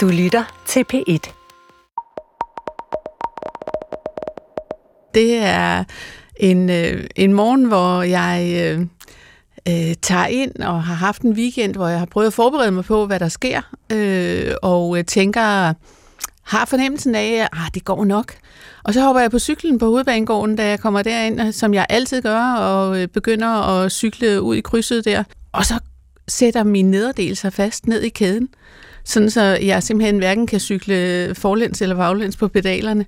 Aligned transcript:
Du 0.00 0.08
lytter 0.08 0.62
til 0.66 0.84
P1. 0.92 1.32
Det 5.14 5.36
er 5.36 5.84
en, 6.36 6.70
øh, 6.70 7.06
en 7.16 7.32
morgen, 7.32 7.64
hvor 7.64 8.02
jeg 8.02 8.52
øh, 8.62 8.80
øh, 9.68 9.94
tager 10.02 10.26
ind 10.26 10.56
og 10.56 10.82
har 10.84 10.94
haft 10.94 11.22
en 11.22 11.32
weekend, 11.32 11.74
hvor 11.74 11.88
jeg 11.88 11.98
har 11.98 12.06
prøvet 12.06 12.26
at 12.26 12.32
forberede 12.32 12.70
mig 12.70 12.84
på, 12.84 13.06
hvad 13.06 13.20
der 13.20 13.28
sker, 13.28 13.60
øh, 13.92 14.52
og 14.62 14.98
øh, 14.98 15.04
tænker, 15.04 15.72
har 16.42 16.64
fornemmelsen 16.64 17.14
af, 17.14 17.32
at 17.32 17.48
ah, 17.52 17.70
det 17.74 17.84
går 17.84 18.04
nok. 18.04 18.34
Og 18.84 18.94
så 18.94 19.00
hopper 19.00 19.20
jeg 19.20 19.30
på 19.30 19.38
cyklen 19.38 19.78
på 19.78 19.86
hovedbanegården, 19.86 20.56
da 20.56 20.68
jeg 20.68 20.80
kommer 20.80 21.02
derind, 21.02 21.40
øh, 21.40 21.52
som 21.52 21.74
jeg 21.74 21.86
altid 21.88 22.22
gør, 22.22 22.54
og 22.54 23.02
øh, 23.02 23.08
begynder 23.08 23.48
at 23.48 23.92
cykle 23.92 24.42
ud 24.42 24.56
i 24.56 24.60
krydset 24.60 25.04
der. 25.04 25.24
Og 25.52 25.64
så 25.64 25.74
sætter 26.28 26.64
min 26.64 26.90
nederdel 26.90 27.36
sig 27.36 27.52
fast 27.52 27.86
ned 27.86 28.02
i 28.02 28.08
kæden, 28.08 28.48
sådan 29.04 29.30
så 29.30 29.42
jeg 29.42 29.82
simpelthen 29.82 30.18
hverken 30.18 30.46
kan 30.46 30.60
cykle 30.60 31.34
forlæns 31.34 31.82
eller 31.82 31.96
baglæns 31.96 32.36
på 32.36 32.48
pedalerne. 32.48 33.06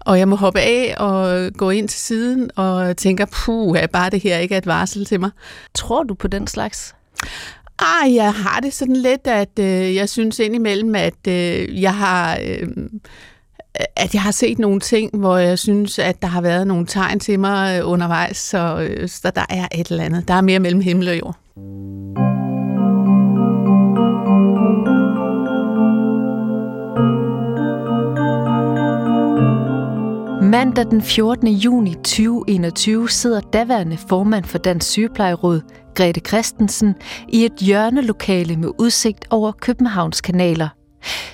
Og 0.00 0.18
jeg 0.18 0.28
må 0.28 0.36
hoppe 0.36 0.60
af 0.60 0.94
og 0.98 1.50
gå 1.56 1.70
ind 1.70 1.88
til 1.88 2.00
siden 2.00 2.50
og 2.56 2.96
tænker, 2.96 3.26
puh, 3.32 3.78
er 3.78 3.86
bare 3.86 4.10
det 4.10 4.22
her 4.22 4.38
ikke 4.38 4.54
er 4.54 4.58
et 4.58 4.66
varsel 4.66 5.04
til 5.04 5.20
mig. 5.20 5.30
Tror 5.74 6.02
du 6.02 6.14
på 6.14 6.28
den 6.28 6.46
slags? 6.46 6.94
Ah, 7.78 8.14
jeg 8.14 8.34
har 8.34 8.60
det 8.60 8.74
sådan 8.74 8.96
lidt, 8.96 9.26
at 9.26 9.58
øh, 9.60 9.94
jeg 9.94 10.08
synes 10.08 10.38
indimellem, 10.38 10.94
at 10.94 11.26
øh, 11.28 11.82
jeg 11.82 11.94
har... 11.94 12.38
Øh, 12.44 12.68
at 13.96 14.14
jeg 14.14 14.22
har 14.22 14.30
set 14.30 14.58
nogle 14.58 14.80
ting, 14.80 15.16
hvor 15.18 15.36
jeg 15.36 15.58
synes, 15.58 15.98
at 15.98 16.22
der 16.22 16.28
har 16.28 16.40
været 16.40 16.66
nogle 16.66 16.86
tegn 16.86 17.20
til 17.20 17.40
mig 17.40 17.78
øh, 17.78 17.88
undervejs, 17.88 18.36
så, 18.36 18.88
øh, 18.90 19.08
så 19.08 19.32
der 19.34 19.44
er 19.48 19.68
et 19.74 19.88
eller 19.88 20.04
andet. 20.04 20.28
Der 20.28 20.34
er 20.34 20.40
mere 20.40 20.58
mellem 20.58 20.80
himmel 20.80 21.08
og 21.08 21.18
jord. 21.18 22.31
Mandag 30.42 30.84
den 30.90 31.02
14. 31.02 31.48
juni 31.48 31.94
2021 31.94 33.08
sidder 33.10 33.40
daværende 33.40 33.96
formand 34.08 34.44
for 34.44 34.58
Dansk 34.58 34.90
Sygeplejeråd, 34.90 35.60
Grete 35.94 36.20
Christensen, 36.20 36.94
i 37.28 37.44
et 37.44 37.52
hjørnelokale 37.60 38.56
med 38.56 38.70
udsigt 38.78 39.26
over 39.30 39.52
Københavns 39.52 40.20
kanaler. 40.20 40.68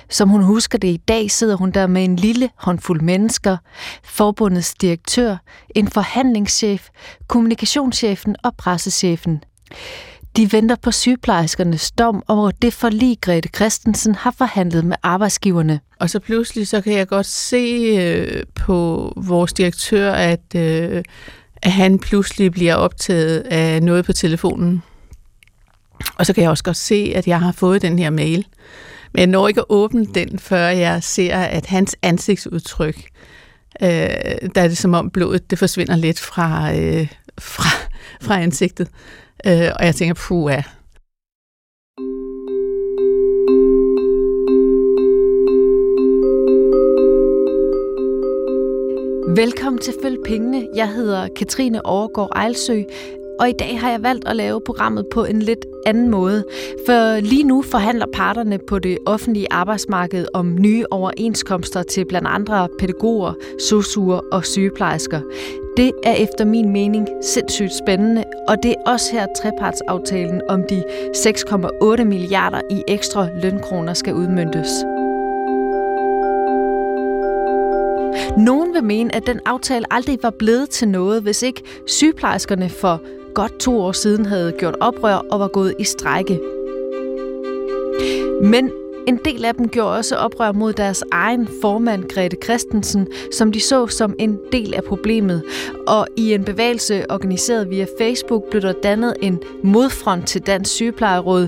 Som 0.09 0.29
hun 0.29 0.43
husker 0.43 0.77
det 0.77 0.87
i 0.87 0.97
dag, 0.97 1.31
sidder 1.31 1.55
hun 1.55 1.71
der 1.71 1.87
med 1.87 2.03
en 2.03 2.15
lille 2.15 2.49
håndfuld 2.55 3.01
mennesker, 3.01 3.57
forbundets 4.03 4.73
direktør, 4.73 5.37
en 5.75 5.87
forhandlingschef, 5.87 6.89
kommunikationschefen 7.27 8.35
og 8.43 8.55
pressechefen. 8.57 9.43
De 10.37 10.51
venter 10.51 10.75
på 10.75 10.91
sygeplejerskernes 10.91 11.91
dom 11.91 12.23
over 12.27 12.51
det 12.51 12.73
forlig, 12.73 13.17
Grete 13.21 13.49
Christensen 13.55 14.15
har 14.15 14.31
forhandlet 14.37 14.85
med 14.85 14.97
arbejdsgiverne. 15.03 15.79
Og 15.99 16.09
så 16.09 16.19
pludselig 16.19 16.67
så 16.67 16.81
kan 16.81 16.93
jeg 16.93 17.07
godt 17.07 17.25
se 17.25 17.57
øh, 17.99 18.43
på 18.55 19.13
vores 19.15 19.53
direktør, 19.53 20.11
at, 20.11 20.55
øh, 20.55 21.03
at 21.61 21.71
han 21.71 21.99
pludselig 21.99 22.51
bliver 22.51 22.75
optaget 22.75 23.39
af 23.39 23.83
noget 23.83 24.05
på 24.05 24.13
telefonen. 24.13 24.83
Og 26.15 26.25
så 26.25 26.33
kan 26.33 26.43
jeg 26.43 26.49
også 26.49 26.63
godt 26.63 26.77
se, 26.77 27.11
at 27.15 27.27
jeg 27.27 27.39
har 27.39 27.51
fået 27.51 27.81
den 27.81 27.99
her 27.99 28.09
mail. 28.09 28.45
Men 29.13 29.19
jeg 29.19 29.27
når 29.27 29.47
ikke 29.47 29.61
at 29.61 29.65
åbne 29.69 30.05
den, 30.05 30.39
før 30.39 30.67
jeg 30.67 31.03
ser, 31.03 31.37
at 31.37 31.65
hans 31.65 31.95
ansigtsudtryk, 32.01 33.03
øh, 33.81 33.89
der 34.55 34.61
er 34.61 34.67
det 34.67 34.77
som 34.77 34.93
om 34.93 35.09
blodet 35.09 35.49
det 35.49 35.59
forsvinder 35.59 35.95
lidt 35.95 36.19
fra, 36.19 36.75
øh, 36.75 37.07
fra, 37.37 37.69
fra 38.21 38.41
ansigtet. 38.41 38.87
Øh, 39.47 39.71
og 39.79 39.85
jeg 39.85 39.95
tænker, 39.95 40.13
puh, 40.27 40.51
ja. 40.51 40.63
Velkommen 49.35 49.81
til 49.81 49.93
Følg 50.01 50.17
Pengene. 50.25 50.67
Jeg 50.75 50.89
hedder 50.93 51.27
Katrine 51.37 51.85
Overgaard 51.85 52.31
Ejlsø, 52.35 52.83
og 53.39 53.49
i 53.49 53.53
dag 53.59 53.79
har 53.79 53.91
jeg 53.91 54.03
valgt 54.03 54.27
at 54.27 54.35
lave 54.35 54.61
programmet 54.65 55.05
på 55.13 55.25
en 55.25 55.41
lidt 55.41 55.65
anden 55.85 56.09
måde. 56.09 56.45
For 56.85 57.19
lige 57.19 57.43
nu 57.43 57.61
forhandler 57.61 58.05
parterne 58.13 58.59
på 58.67 58.79
det 58.79 58.97
offentlige 59.05 59.47
arbejdsmarked 59.51 60.25
om 60.33 60.55
nye 60.59 60.85
overenskomster 60.91 61.83
til 61.83 62.05
blandt 62.05 62.27
andre 62.27 62.67
pædagoger, 62.79 63.33
sosuer 63.69 64.21
og 64.31 64.45
sygeplejersker. 64.45 65.21
Det 65.77 65.91
er 66.03 66.13
efter 66.13 66.45
min 66.45 66.69
mening 66.69 67.07
sindssygt 67.23 67.73
spændende, 67.83 68.23
og 68.47 68.55
det 68.63 68.71
er 68.71 68.91
også 68.91 69.11
her 69.11 69.27
trepartsaftalen 69.41 70.41
om 70.49 70.63
de 70.69 70.83
6,8 71.15 72.03
milliarder 72.03 72.61
i 72.71 72.83
ekstra 72.87 73.27
lønkroner 73.43 73.93
skal 73.93 74.13
udmyndtes. 74.13 74.69
Nogen 78.37 78.73
vil 78.73 78.83
mene, 78.83 79.15
at 79.15 79.27
den 79.27 79.39
aftale 79.45 79.93
aldrig 79.93 80.19
var 80.21 80.33
blevet 80.39 80.69
til 80.69 80.87
noget, 80.87 81.21
hvis 81.21 81.43
ikke 81.43 81.61
sygeplejerskerne 81.87 82.69
for 82.69 83.01
godt 83.33 83.59
to 83.59 83.81
år 83.81 83.91
siden 83.91 84.25
havde 84.25 84.51
gjort 84.51 84.75
oprør 84.79 85.15
og 85.31 85.39
var 85.39 85.47
gået 85.47 85.75
i 85.79 85.83
strække. 85.83 86.39
Men 88.43 88.71
en 89.07 89.19
del 89.25 89.45
af 89.45 89.55
dem 89.55 89.69
gjorde 89.69 89.97
også 89.97 90.15
oprør 90.15 90.51
mod 90.51 90.73
deres 90.73 91.03
egen 91.11 91.47
formand, 91.61 92.03
Grete 92.03 92.37
Christensen, 92.43 93.07
som 93.31 93.51
de 93.51 93.59
så 93.59 93.87
som 93.87 94.15
en 94.19 94.39
del 94.51 94.73
af 94.73 94.83
problemet. 94.83 95.43
Og 95.87 96.07
i 96.17 96.33
en 96.33 96.43
bevægelse 96.43 97.11
organiseret 97.11 97.69
via 97.69 97.85
Facebook 97.99 98.43
blev 98.49 98.61
der 98.61 98.73
dannet 98.83 99.13
en 99.21 99.39
modfront 99.63 100.27
til 100.27 100.41
Dansk 100.41 100.71
Sygeplejeråd. 100.71 101.47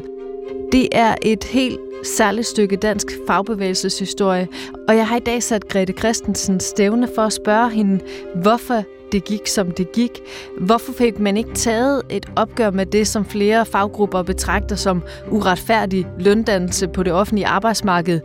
Det 0.72 0.90
er 0.91 1.16
et 1.22 1.44
helt 1.44 1.80
særligt 2.03 2.47
stykke 2.47 2.75
dansk 2.75 3.08
fagbevægelseshistorie, 3.28 4.47
og 4.88 4.96
jeg 4.96 5.08
har 5.08 5.18
i 5.18 5.20
dag 5.20 5.44
sat 5.44 5.68
Grete 5.68 5.94
Christensen 5.94 6.59
stævne 6.59 7.08
for 7.16 7.22
at 7.22 7.34
spørge 7.34 7.70
hende, 7.70 8.00
hvorfor 8.36 8.84
det 9.12 9.26
gik, 9.26 9.48
som 9.48 9.72
det 9.72 9.92
gik. 9.92 10.12
Hvorfor 10.60 10.94
fik 10.94 11.20
man 11.20 11.38
ikke 11.38 11.54
taget 11.54 12.02
et 12.10 12.26
opgør 12.36 12.72
med 12.72 12.86
det, 12.86 13.08
som 13.08 13.26
flere 13.26 13.66
faggrupper 13.66 14.24
betragter 14.24 14.76
som 14.76 15.04
uretfærdig 15.32 16.08
løndannelse 16.20 16.88
på 16.88 17.04
det 17.04 17.14
offentlige 17.14 17.48
arbejdsmarked, 17.48 18.20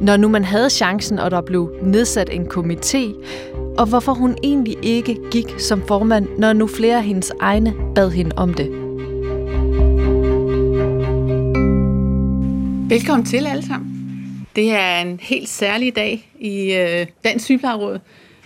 når 0.00 0.16
nu 0.16 0.28
man 0.28 0.44
havde 0.44 0.70
chancen, 0.70 1.18
og 1.18 1.30
der 1.30 1.40
blev 1.40 1.70
nedsat 1.82 2.30
en 2.32 2.46
komité, 2.46 2.98
og 3.78 3.86
hvorfor 3.86 4.12
hun 4.12 4.36
egentlig 4.42 4.76
ikke 4.82 5.16
gik 5.30 5.54
som 5.58 5.82
formand, 5.88 6.28
når 6.38 6.52
nu 6.52 6.66
flere 6.66 6.96
af 6.96 7.04
hendes 7.04 7.32
egne 7.40 7.74
bad 7.94 8.10
hende 8.10 8.32
om 8.36 8.54
det. 8.54 8.70
Velkommen 12.90 13.26
til 13.26 13.46
alle 13.46 13.66
sammen. 13.66 13.94
Det 14.56 14.72
er 14.72 15.00
en 15.00 15.20
helt 15.22 15.48
særlig 15.48 15.96
dag 15.96 16.30
i 16.40 16.74
øh, 16.74 17.06
Dansk 17.24 17.44
Sygeplejeråd, 17.44 17.98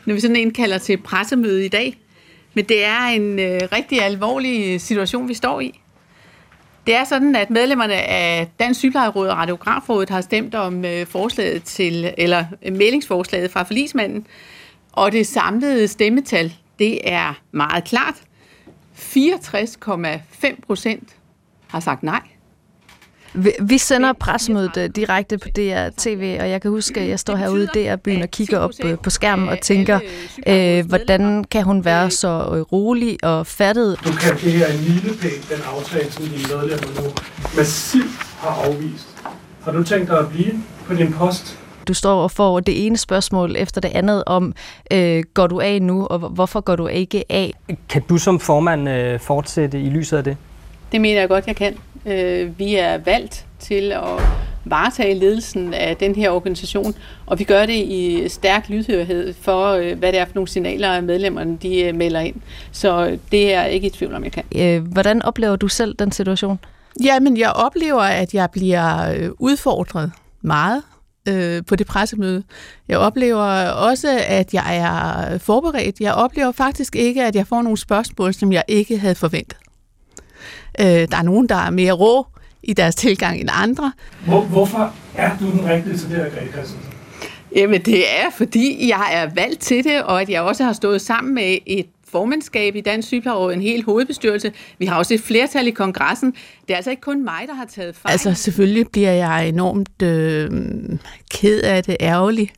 når 0.04 0.14
vi 0.14 0.20
sådan 0.20 0.36
en 0.36 0.50
kalder 0.50 0.78
til 0.78 0.96
pressemøde 0.96 1.64
i 1.64 1.68
dag. 1.68 1.98
Men 2.54 2.64
det 2.64 2.84
er 2.84 3.00
en 3.00 3.38
øh, 3.38 3.60
rigtig 3.72 4.02
alvorlig 4.02 4.80
situation, 4.80 5.28
vi 5.28 5.34
står 5.34 5.60
i. 5.60 5.80
Det 6.86 6.94
er 6.94 7.04
sådan, 7.04 7.36
at 7.36 7.50
medlemmerne 7.50 7.94
af 7.94 8.48
Dansk 8.58 8.80
Sygeplejeråd 8.80 9.28
og 9.28 9.36
Radiografrådet 9.36 10.10
har 10.10 10.20
stemt 10.20 10.54
om 10.54 10.84
øh, 10.84 11.06
forslaget 11.06 11.62
til, 11.62 12.14
eller 12.18 12.44
øh, 12.62 12.72
meldingsforslaget 12.72 13.50
fra 13.50 13.62
forlismanden, 13.62 14.26
og 14.92 15.12
det 15.12 15.26
samlede 15.26 15.88
stemmetal, 15.88 16.52
det 16.78 17.12
er 17.12 17.40
meget 17.52 17.84
klart. 17.84 18.14
64,5 18.96 20.60
procent 20.66 21.16
har 21.68 21.80
sagt 21.80 22.02
nej. 22.02 22.22
Vi 23.60 23.78
sender 23.78 24.12
pressemødet 24.12 24.96
direkte 24.96 25.38
på 25.38 25.48
DR 25.56 25.88
TV, 25.96 26.36
og 26.40 26.50
jeg 26.50 26.62
kan 26.62 26.70
huske, 26.70 27.00
at 27.00 27.08
jeg 27.08 27.18
står 27.18 27.36
herude 27.36 27.64
i 27.64 27.66
DR-byen 27.66 28.22
og 28.22 28.30
kigger 28.30 28.58
op 28.58 28.70
på 29.02 29.10
skærmen 29.10 29.48
og 29.48 29.60
tænker, 29.60 30.00
øh, 30.46 30.86
hvordan 30.86 31.44
kan 31.44 31.64
hun 31.64 31.84
være 31.84 32.10
så 32.10 32.28
øh, 32.28 32.60
rolig 32.60 33.24
og 33.24 33.46
fattet? 33.46 33.98
Nu 34.06 34.12
kan 34.12 34.34
det 34.34 34.52
her 34.52 34.66
en 34.66 34.80
milepæl, 34.80 35.30
den 35.30 35.62
aftale, 35.76 36.12
som 36.12 36.24
dine 36.24 36.42
medlemmer 36.56 37.02
nu 37.02 37.08
massivt 37.56 38.10
har 38.38 38.64
afvist. 38.64 39.08
Har 39.64 39.72
du 39.72 39.82
tænkt 39.82 40.08
dig 40.08 40.18
at 40.18 40.28
blive 40.28 40.52
på 40.86 40.94
din 40.94 41.12
post? 41.12 41.58
Du 41.88 41.94
står 41.94 42.22
og 42.22 42.30
får 42.30 42.60
det 42.60 42.86
ene 42.86 42.96
spørgsmål 42.96 43.56
efter 43.58 43.80
det 43.80 43.90
andet 43.94 44.24
om, 44.26 44.54
øh, 44.92 45.22
går 45.34 45.46
du 45.46 45.60
af 45.60 45.82
nu, 45.82 46.06
og 46.06 46.18
hvorfor 46.18 46.60
går 46.60 46.76
du 46.76 46.86
ikke 46.86 47.24
af? 47.28 47.52
Kan 47.88 48.02
du 48.08 48.18
som 48.18 48.40
formand 48.40 48.88
øh, 48.88 49.20
fortsætte 49.20 49.80
i 49.80 49.90
lyset 49.90 50.16
af 50.16 50.24
det? 50.24 50.36
Det 50.92 51.00
mener 51.00 51.20
jeg 51.20 51.28
godt, 51.28 51.46
jeg 51.46 51.56
kan. 51.56 51.76
Øh, 52.06 52.58
vi 52.58 52.76
er 52.76 52.98
valgt 52.98 53.46
til 53.58 53.92
at 53.92 54.22
varetage 54.64 55.14
ledelsen 55.14 55.74
af 55.74 55.96
den 55.96 56.14
her 56.14 56.30
organisation, 56.30 56.94
og 57.26 57.38
vi 57.38 57.44
gør 57.44 57.66
det 57.66 57.74
i 57.74 58.24
stærk 58.28 58.68
lydhørhed 58.68 59.34
for, 59.40 59.68
øh, 59.68 59.98
hvad 59.98 60.12
det 60.12 60.20
er 60.20 60.24
for 60.24 60.34
nogle 60.34 60.48
signaler, 60.48 61.00
medlemmerne 61.00 61.58
de 61.62 61.82
øh, 61.82 61.94
melder 61.94 62.20
ind. 62.20 62.36
Så 62.72 63.18
det 63.32 63.54
er 63.54 63.64
ikke 63.64 63.86
i 63.86 63.90
tvivl 63.90 64.14
om, 64.14 64.24
jeg 64.24 64.32
kan. 64.32 64.82
Hvordan 64.92 65.22
oplever 65.22 65.56
du 65.56 65.68
selv 65.68 65.94
den 65.94 66.12
situation? 66.12 66.58
Jamen, 67.04 67.36
jeg 67.36 67.52
oplever, 67.52 68.00
at 68.00 68.34
jeg 68.34 68.50
bliver 68.50 69.30
udfordret 69.38 70.12
meget 70.40 70.82
øh, 71.28 71.62
på 71.66 71.76
det 71.76 71.86
pressemøde. 71.86 72.42
Jeg 72.88 72.98
oplever 72.98 73.68
også, 73.68 74.20
at 74.26 74.54
jeg 74.54 74.76
er 74.76 75.38
forberedt. 75.38 76.00
Jeg 76.00 76.14
oplever 76.14 76.52
faktisk 76.52 76.96
ikke, 76.96 77.24
at 77.24 77.36
jeg 77.36 77.46
får 77.46 77.62
nogle 77.62 77.78
spørgsmål, 77.78 78.34
som 78.34 78.52
jeg 78.52 78.64
ikke 78.68 78.98
havde 78.98 79.14
forventet. 79.14 79.56
Øh, 80.80 80.86
der 80.86 81.16
er 81.16 81.22
nogen, 81.22 81.48
der 81.48 81.56
er 81.56 81.70
mere 81.70 81.92
rå 81.92 82.26
i 82.62 82.72
deres 82.72 82.94
tilgang 82.94 83.40
end 83.40 83.48
andre. 83.52 83.92
Hvor, 84.26 84.40
hvorfor 84.40 84.94
er 85.14 85.38
du 85.38 85.50
den 85.50 85.68
rigtige 85.68 85.96
til 85.96 86.08
det 86.08 86.16
her, 86.16 86.30
Grete 86.30 86.52
Christensen? 86.52 86.92
Jamen 87.56 87.80
det 87.80 87.98
er, 87.98 88.30
fordi 88.36 88.88
jeg 88.88 89.10
er 89.12 89.30
valgt 89.34 89.60
til 89.60 89.84
det, 89.84 90.02
og 90.02 90.20
at 90.20 90.28
jeg 90.28 90.42
også 90.42 90.64
har 90.64 90.72
stået 90.72 91.00
sammen 91.00 91.34
med 91.34 91.58
et 91.66 91.86
formandskab 92.08 92.76
i 92.76 92.80
Dansk 92.80 93.08
Sygeplejeråd, 93.08 93.52
en 93.52 93.62
hel 93.62 93.84
hovedbestyrelse. 93.84 94.52
Vi 94.78 94.86
har 94.86 94.96
også 94.98 95.14
et 95.14 95.20
flertal 95.20 95.66
i 95.66 95.70
kongressen. 95.70 96.32
Det 96.66 96.70
er 96.70 96.76
altså 96.76 96.90
ikke 96.90 97.00
kun 97.00 97.24
mig, 97.24 97.44
der 97.46 97.54
har 97.54 97.64
taget 97.64 97.96
fejl. 97.96 98.12
Altså 98.12 98.34
selvfølgelig 98.34 98.86
bliver 98.92 99.12
jeg 99.12 99.48
enormt 99.48 100.02
øh, 100.02 100.50
ked 101.30 101.60
af 101.60 101.84
det, 101.84 101.96
ærgerlig, 102.00 102.50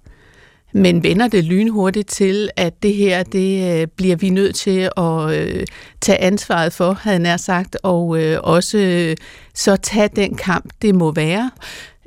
men 0.76 1.03
vender 1.03 1.29
det 1.29 1.44
lynhurtigt 1.44 2.09
til, 2.09 2.50
at 2.56 2.82
det 2.82 2.94
her, 2.94 3.23
det 3.23 3.81
øh, 3.81 3.87
bliver 3.87 4.17
vi 4.17 4.29
nødt 4.29 4.55
til 4.55 4.91
at 4.97 5.31
øh, 5.31 5.67
tage 6.00 6.21
ansvaret 6.21 6.73
for, 6.73 6.93
havde 6.93 7.29
jeg 7.29 7.41
sagt, 7.41 7.76
og 7.82 8.23
øh, 8.23 8.38
også 8.43 9.15
så 9.55 9.76
tage 9.76 10.09
den 10.17 10.35
kamp, 10.35 10.73
det 10.82 10.94
må 10.94 11.12
være. 11.12 11.50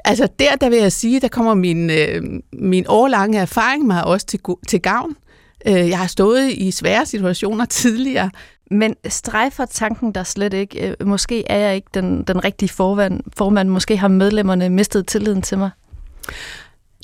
Altså 0.06 0.28
der, 0.40 0.56
der 0.56 0.69
vil 0.69 0.80
jeg 0.80 0.92
sige, 0.92 1.19
der 1.19 1.28
kommer 1.28 1.54
min, 1.54 1.92
min 2.54 2.86
årlange 2.88 3.40
erfaring 3.40 3.86
mig 3.86 4.04
også 4.04 4.25
til, 4.25 4.40
til 4.68 4.81
gavn. 4.81 5.16
Jeg 5.66 5.98
har 5.98 6.08
stået 6.08 6.52
i 6.52 6.72
svære 6.72 7.06
situationer 7.06 7.66
tidligere. 7.66 8.30
Men 8.72 8.96
strejfer 9.08 9.66
tanken 9.66 10.12
der 10.12 10.24
slet 10.24 10.54
ikke? 10.54 10.96
Måske 11.06 11.48
er 11.48 11.58
jeg 11.58 11.75
ikke 11.75 11.88
den, 11.94 12.24
den 12.24 12.44
rigtige 12.44 12.70
formand, 12.70 13.22
formand. 13.38 13.70
Måske 13.70 13.98
har 13.98 14.08
medlemmerne 14.08 14.70
mistet 14.70 15.08
tilliden 15.08 15.42
til 15.42 15.58
mig. 15.58 15.70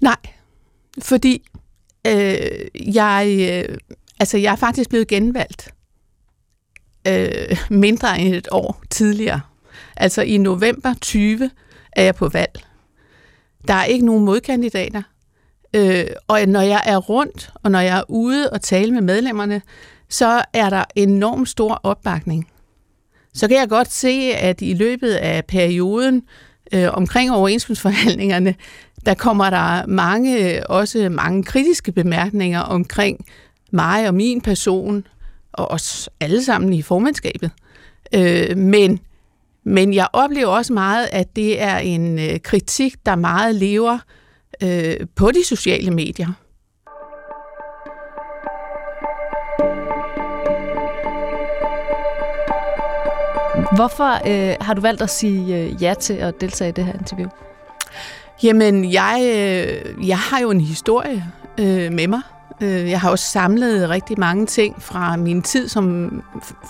Nej, 0.01 0.17
fordi 1.01 1.43
øh, 2.07 2.95
jeg, 2.95 3.37
øh, 3.69 3.77
altså 4.19 4.37
jeg 4.37 4.51
er 4.51 4.55
faktisk 4.55 4.89
blevet 4.89 5.07
genvalgt 5.07 5.73
øh, 7.07 7.57
mindre 7.69 8.19
end 8.19 8.35
et 8.35 8.47
år 8.51 8.83
tidligere. 8.89 9.41
Altså 9.97 10.21
i 10.21 10.37
november 10.37 10.93
20 11.01 11.49
er 11.91 12.03
jeg 12.03 12.15
på 12.15 12.29
valg. 12.29 12.63
Der 13.67 13.73
er 13.73 13.85
ikke 13.85 14.05
nogen 14.05 14.25
modkandidater. 14.25 15.01
Øh, 15.75 16.05
og 16.27 16.45
når 16.45 16.61
jeg 16.61 16.81
er 16.85 16.97
rundt, 16.97 17.51
og 17.63 17.71
når 17.71 17.79
jeg 17.79 17.97
er 17.97 18.03
ude 18.07 18.49
og 18.49 18.61
tale 18.61 18.91
med 18.91 19.01
medlemmerne, 19.01 19.61
så 20.09 20.43
er 20.53 20.69
der 20.69 20.83
enormt 20.95 21.49
stor 21.49 21.79
opbakning. 21.83 22.47
Så 23.33 23.47
kan 23.47 23.57
jeg 23.57 23.69
godt 23.69 23.91
se, 23.91 24.31
at 24.35 24.61
i 24.61 24.73
løbet 24.73 25.13
af 25.13 25.45
perioden 25.45 26.23
øh, 26.73 26.93
omkring 26.93 27.31
overenskomstforhandlingerne, 27.31 28.55
der 29.05 29.13
kommer 29.13 29.49
der 29.49 29.85
mange, 29.85 30.67
også 30.69 31.09
mange 31.09 31.43
kritiske 31.43 31.91
bemærkninger 31.91 32.59
omkring 32.59 33.25
mig 33.71 34.07
og 34.07 34.15
min 34.15 34.41
person, 34.41 35.07
og 35.53 35.71
os 35.71 36.09
alle 36.19 36.43
sammen 36.43 36.73
i 36.73 36.81
formandskabet. 36.81 37.51
Øh, 38.15 38.57
men, 38.57 38.99
men 39.63 39.93
jeg 39.93 40.07
oplever 40.13 40.47
også 40.47 40.73
meget, 40.73 41.07
at 41.11 41.35
det 41.35 41.61
er 41.61 41.77
en 41.77 42.19
øh, 42.19 42.39
kritik, 42.39 42.95
der 43.05 43.15
meget 43.15 43.55
lever 43.55 43.99
øh, 44.63 44.95
på 45.15 45.31
de 45.31 45.45
sociale 45.45 45.91
medier. 45.91 46.33
Hvorfor 53.75 54.27
øh, 54.27 54.55
har 54.61 54.73
du 54.73 54.81
valgt 54.81 55.01
at 55.01 55.09
sige 55.09 55.57
øh, 55.57 55.83
ja 55.83 55.93
til 55.93 56.13
at 56.13 56.41
deltage 56.41 56.69
i 56.69 56.71
det 56.71 56.85
her 56.85 56.93
interview? 56.93 57.29
Jamen, 58.43 58.91
jeg, 58.93 59.19
øh, 59.23 60.07
jeg 60.07 60.17
har 60.17 60.39
jo 60.39 60.51
en 60.51 60.61
historie 60.61 61.25
øh, 61.59 61.91
med 61.91 62.07
mig. 62.07 62.21
Øh, 62.61 62.89
jeg 62.89 63.01
har 63.01 63.09
også 63.09 63.25
samlet 63.25 63.89
rigtig 63.89 64.19
mange 64.19 64.45
ting 64.45 64.81
fra 64.81 65.15
min 65.15 65.41
tid 65.41 65.67
som 65.67 66.11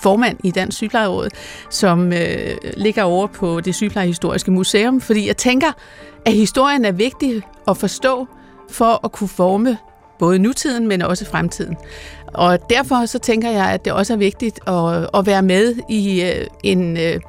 formand 0.02 0.38
i 0.44 0.50
Dansk 0.50 0.76
Sygeplejeråd, 0.76 1.28
som 1.70 2.12
øh, 2.12 2.56
ligger 2.76 3.02
over 3.02 3.26
på 3.26 3.60
det 3.60 3.74
Sygeplejehistoriske 3.74 4.50
Museum, 4.50 5.00
fordi 5.00 5.26
jeg 5.26 5.36
tænker, 5.36 5.72
at 6.26 6.32
historien 6.32 6.84
er 6.84 6.92
vigtig 6.92 7.42
at 7.68 7.76
forstå 7.76 8.26
for 8.70 9.04
at 9.04 9.12
kunne 9.12 9.28
forme 9.28 9.78
både 10.18 10.38
nutiden, 10.38 10.88
men 10.88 11.02
også 11.02 11.26
fremtiden. 11.26 11.76
Og 12.34 12.70
derfor 12.70 13.06
så 13.06 13.18
tænker 13.18 13.50
jeg, 13.50 13.70
at 13.70 13.84
det 13.84 13.92
også 13.92 14.12
er 14.12 14.16
vigtigt 14.16 14.60
at, 14.68 15.08
at 15.14 15.26
være 15.26 15.42
med 15.42 15.74
i 15.88 16.22
øh, 16.22 16.46
en, 16.62 16.96
øh, 16.96 17.20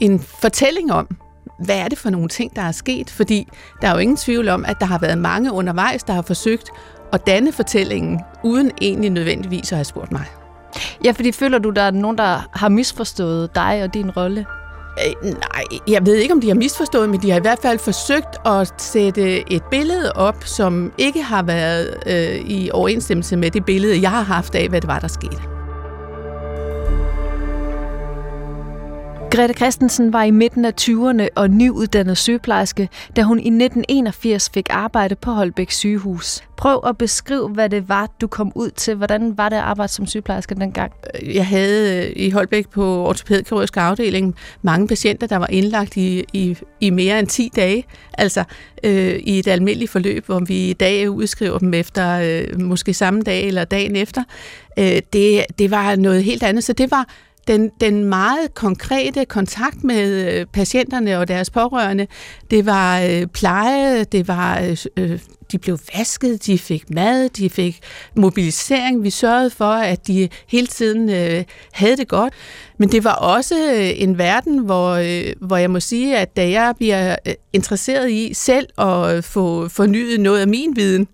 en 0.00 0.20
fortælling 0.20 0.92
om, 0.92 1.08
hvad 1.58 1.78
er 1.78 1.88
det 1.88 1.98
for 1.98 2.10
nogle 2.10 2.28
ting, 2.28 2.56
der 2.56 2.62
er 2.62 2.72
sket? 2.72 3.10
Fordi 3.10 3.48
der 3.82 3.88
er 3.88 3.92
jo 3.92 3.98
ingen 3.98 4.16
tvivl 4.16 4.48
om, 4.48 4.64
at 4.64 4.76
der 4.80 4.86
har 4.86 4.98
været 4.98 5.18
mange 5.18 5.52
undervejs, 5.52 6.02
der 6.02 6.12
har 6.12 6.22
forsøgt 6.22 6.70
at 7.12 7.26
danne 7.26 7.52
fortællingen, 7.52 8.20
uden 8.44 8.70
egentlig 8.80 9.10
nødvendigvis 9.10 9.72
at 9.72 9.78
have 9.78 9.84
spurgt 9.84 10.12
mig. 10.12 10.24
Ja, 11.04 11.10
fordi 11.10 11.32
føler 11.32 11.58
du, 11.58 11.70
der 11.70 11.82
er 11.82 11.90
nogen, 11.90 12.18
der 12.18 12.48
har 12.52 12.68
misforstået 12.68 13.54
dig 13.54 13.82
og 13.82 13.94
din 13.94 14.10
rolle? 14.10 14.46
Øh, 15.06 15.30
nej, 15.30 15.64
jeg 15.88 16.06
ved 16.06 16.14
ikke, 16.14 16.34
om 16.34 16.40
de 16.40 16.48
har 16.48 16.54
misforstået, 16.54 17.08
men 17.08 17.22
de 17.22 17.30
har 17.30 17.38
i 17.38 17.40
hvert 17.40 17.58
fald 17.62 17.78
forsøgt 17.78 18.46
at 18.46 18.82
sætte 18.82 19.52
et 19.52 19.62
billede 19.70 20.12
op, 20.12 20.44
som 20.44 20.92
ikke 20.98 21.22
har 21.22 21.42
været 21.42 21.96
øh, 22.06 22.50
i 22.50 22.70
overensstemmelse 22.70 23.36
med 23.36 23.50
det 23.50 23.64
billede, 23.64 24.02
jeg 24.02 24.10
har 24.10 24.22
haft 24.22 24.54
af, 24.54 24.68
hvad 24.68 24.80
det 24.80 24.88
var, 24.88 24.98
der 24.98 25.08
skete. 25.08 25.55
Grete 29.30 29.54
Christensen 29.54 30.12
var 30.12 30.22
i 30.22 30.30
midten 30.30 30.64
af 30.64 30.72
20'erne 30.80 31.28
og 31.34 31.50
nyuddannet 31.50 32.18
sygeplejerske, 32.18 32.88
da 33.16 33.22
hun 33.22 33.38
i 33.38 33.48
1981 33.48 34.50
fik 34.54 34.66
arbejde 34.70 35.14
på 35.14 35.30
Holbæk 35.30 35.70
sygehus. 35.70 36.42
Prøv 36.56 36.80
at 36.86 36.98
beskrive, 36.98 37.48
hvad 37.48 37.68
det 37.68 37.88
var, 37.88 38.10
du 38.20 38.26
kom 38.26 38.52
ud 38.54 38.70
til. 38.70 38.94
Hvordan 38.94 39.38
var 39.38 39.48
det 39.48 39.56
at 39.56 39.62
arbejde 39.62 39.92
som 39.92 40.06
sygeplejerske 40.06 40.54
dengang? 40.54 40.92
Øh, 41.22 41.34
jeg 41.34 41.46
havde 41.46 42.06
øh, 42.06 42.12
i 42.16 42.30
Holbæk 42.30 42.68
på 42.68 43.06
ortopædkirurgisk 43.06 43.76
afdeling 43.76 44.34
mange 44.62 44.88
patienter, 44.88 45.26
der 45.26 45.36
var 45.36 45.46
indlagt 45.50 45.96
i, 45.96 46.24
i, 46.32 46.56
i 46.80 46.90
mere 46.90 47.18
end 47.18 47.26
10 47.26 47.50
dage. 47.56 47.84
Altså 48.18 48.44
øh, 48.84 49.14
i 49.16 49.38
et 49.38 49.48
almindeligt 49.48 49.90
forløb, 49.90 50.26
hvor 50.26 50.38
vi 50.38 50.70
i 50.70 50.72
dag 50.72 51.10
udskriver 51.10 51.58
dem 51.58 51.74
efter 51.74 52.20
øh, 52.22 52.60
måske 52.60 52.94
samme 52.94 53.22
dag 53.22 53.46
eller 53.46 53.64
dagen 53.64 53.96
efter. 53.96 54.22
Øh, 54.78 55.00
det, 55.12 55.44
det 55.58 55.70
var 55.70 55.96
noget 55.96 56.24
helt 56.24 56.42
andet. 56.42 56.64
Så 56.64 56.72
det 56.72 56.90
var 56.90 57.08
den, 57.46 57.70
den 57.80 58.04
meget 58.04 58.54
konkrete 58.54 59.24
kontakt 59.24 59.84
med 59.84 60.32
øh, 60.32 60.46
patienterne 60.46 61.18
og 61.18 61.28
deres 61.28 61.50
pårørende, 61.50 62.06
det 62.50 62.66
var 62.66 63.00
øh, 63.00 63.26
pleje, 63.26 64.04
det 64.04 64.28
var, 64.28 64.60
øh, 64.60 64.76
øh, 64.96 65.18
de 65.52 65.58
blev 65.58 65.78
vasket, 65.96 66.46
de 66.46 66.58
fik 66.58 66.90
mad, 66.90 67.28
de 67.28 67.50
fik 67.50 67.80
mobilisering. 68.16 69.02
Vi 69.02 69.10
sørgede 69.10 69.50
for, 69.50 69.72
at 69.72 70.06
de 70.06 70.28
hele 70.48 70.66
tiden 70.66 71.10
øh, 71.10 71.44
havde 71.72 71.96
det 71.96 72.08
godt. 72.08 72.32
Men 72.78 72.92
det 72.92 73.04
var 73.04 73.14
også 73.14 73.54
øh, 73.54 74.02
en 74.02 74.18
verden, 74.18 74.58
hvor, 74.58 74.90
øh, 74.90 75.32
hvor 75.40 75.56
jeg 75.56 75.70
må 75.70 75.80
sige, 75.80 76.18
at 76.18 76.36
da 76.36 76.50
jeg 76.50 76.74
bliver 76.76 77.16
øh, 77.26 77.34
interesseret 77.52 78.10
i 78.10 78.34
selv 78.34 78.68
at 78.78 79.24
få 79.24 79.68
fornyet 79.68 80.20
noget 80.20 80.40
af 80.40 80.48
min 80.48 80.76
viden 80.76 81.08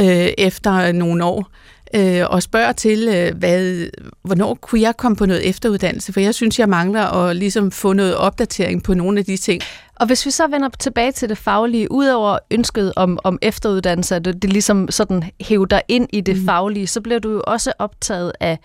øh, 0.00 0.28
efter 0.38 0.92
nogle 0.92 1.24
år, 1.24 1.38
øh, 1.38 1.69
øh, 1.94 2.22
og 2.30 2.42
spørger 2.42 2.72
til, 2.72 3.08
øh, 3.08 3.38
hvad, 3.38 3.86
hvornår 4.22 4.54
kunne 4.54 4.80
jeg 4.80 4.96
komme 4.96 5.16
på 5.16 5.26
noget 5.26 5.48
efteruddannelse, 5.48 6.12
for 6.12 6.20
jeg 6.20 6.34
synes, 6.34 6.58
jeg 6.58 6.68
mangler 6.68 7.02
at 7.02 7.36
ligesom 7.36 7.70
få 7.70 7.92
noget 7.92 8.16
opdatering 8.16 8.82
på 8.82 8.94
nogle 8.94 9.18
af 9.18 9.24
de 9.24 9.36
ting. 9.36 9.62
Og 10.00 10.06
hvis 10.06 10.26
vi 10.26 10.30
så 10.30 10.46
vender 10.46 10.68
tilbage 10.78 11.12
til 11.12 11.28
det 11.28 11.38
faglige, 11.38 11.92
udover 11.92 12.38
ønsket 12.50 12.92
om, 12.96 13.18
om 13.24 13.38
efteruddannelse, 13.42 14.16
at 14.16 14.24
det, 14.24 14.42
det 14.42 14.52
ligesom 14.52 14.90
sådan 14.90 15.22
hæver 15.40 15.66
dig 15.66 15.82
ind 15.88 16.08
i 16.12 16.20
det 16.20 16.36
mm. 16.36 16.46
faglige, 16.46 16.86
så 16.86 17.00
bliver 17.00 17.18
du 17.18 17.30
jo 17.32 17.42
også 17.46 17.72
optaget 17.78 18.32
af 18.40 18.58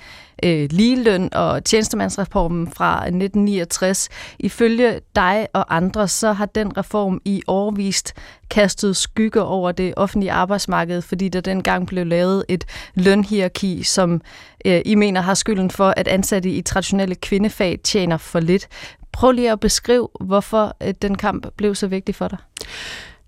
øh, 0.44 0.68
ligeløn 0.72 1.30
og 1.34 1.64
tjenestemandsreformen 1.64 2.72
fra 2.72 2.96
1969. 2.96 4.10
Ifølge 4.40 5.00
dig 5.16 5.48
og 5.54 5.76
andre, 5.76 6.08
så 6.08 6.32
har 6.32 6.46
den 6.46 6.78
reform 6.78 7.22
i 7.26 7.42
årvist 7.48 8.14
kastet 8.50 8.96
skygge 8.96 9.42
over 9.42 9.72
det 9.72 9.94
offentlige 9.98 10.32
arbejdsmarked, 10.32 11.02
fordi 11.02 11.30
der 11.30 11.42
dengang 11.42 11.88
blev 11.88 12.06
lavet 12.06 12.46
et 12.50 12.66
lønhierarki, 12.94 13.84
som 13.84 14.22
øh, 14.66 14.82
I 14.86 14.96
mener 14.96 15.22
har 15.22 15.34
skylden 15.34 15.72
for, 15.72 15.94
at 15.98 16.08
ansatte 16.08 16.50
i 16.50 16.62
traditionelle 16.62 17.16
kvindefag 17.16 17.80
tjener 17.84 18.18
for 18.18 18.40
lidt. 18.40 18.68
Prøv 19.16 19.32
lige 19.32 19.52
at 19.52 19.60
beskrive, 19.60 20.08
hvorfor 20.22 20.76
øh, 20.84 20.94
den 21.02 21.16
kamp 21.16 21.48
blev 21.58 21.76
så 21.76 21.88
vigtig 21.88 22.16
for 22.16 22.28
dig. 22.28 22.38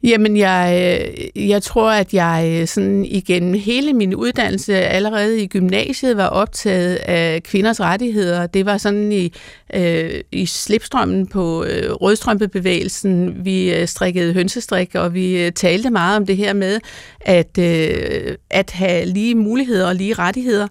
Jamen, 0.03 0.37
jeg, 0.37 0.97
øh, 1.35 1.49
jeg 1.49 1.63
tror, 1.63 1.91
at 1.91 2.13
jeg 2.13 2.57
øh, 2.61 2.67
sådan 2.67 3.05
igennem 3.05 3.53
hele 3.53 3.93
min 3.93 4.15
uddannelse, 4.15 4.75
allerede 4.75 5.41
i 5.41 5.47
gymnasiet, 5.47 6.17
var 6.17 6.27
optaget 6.27 6.95
af 6.95 7.43
kvinders 7.43 7.79
rettigheder. 7.79 8.47
Det 8.47 8.65
var 8.65 8.77
sådan 8.77 9.11
i, 9.11 9.33
øh, 9.73 10.21
i 10.31 10.45
slipstrømmen 10.45 11.27
på 11.27 11.63
øh, 11.63 11.91
rødstrømpebevægelsen. 11.91 13.45
Vi 13.45 13.73
øh, 13.73 13.87
strikkede 13.87 14.33
hønsestrik, 14.33 14.95
og 14.95 15.13
vi 15.13 15.45
øh, 15.45 15.51
talte 15.51 15.89
meget 15.89 16.17
om 16.17 16.25
det 16.25 16.37
her 16.37 16.53
med 16.53 16.79
at, 17.21 17.57
øh, 17.59 18.35
at 18.49 18.71
have 18.71 19.05
lige 19.05 19.35
muligheder 19.35 19.87
og 19.87 19.95
lige 19.95 20.13
rettigheder. 20.13 20.67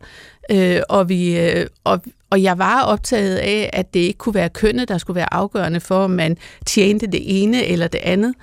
Øh, 0.51 0.81
og, 0.89 1.09
vi, 1.09 1.39
øh, 1.39 1.67
og, 1.85 2.01
og 2.31 2.43
jeg 2.43 2.59
var 2.59 2.83
optaget 2.83 3.37
af, 3.37 3.71
at 3.73 3.95
det 3.95 4.01
ikke 4.01 4.19
kunne 4.19 4.35
være 4.35 4.49
kønnet, 4.49 4.89
der 4.89 4.99
skulle 4.99 5.15
være 5.17 5.35
afgørende 5.35 5.81
for, 5.81 6.05
om 6.05 6.11
man 6.11 6.37
tjente 6.67 7.07
det 7.07 7.43
ene 7.43 7.65
eller 7.65 7.89
det 7.89 8.01
andet. 8.03 8.35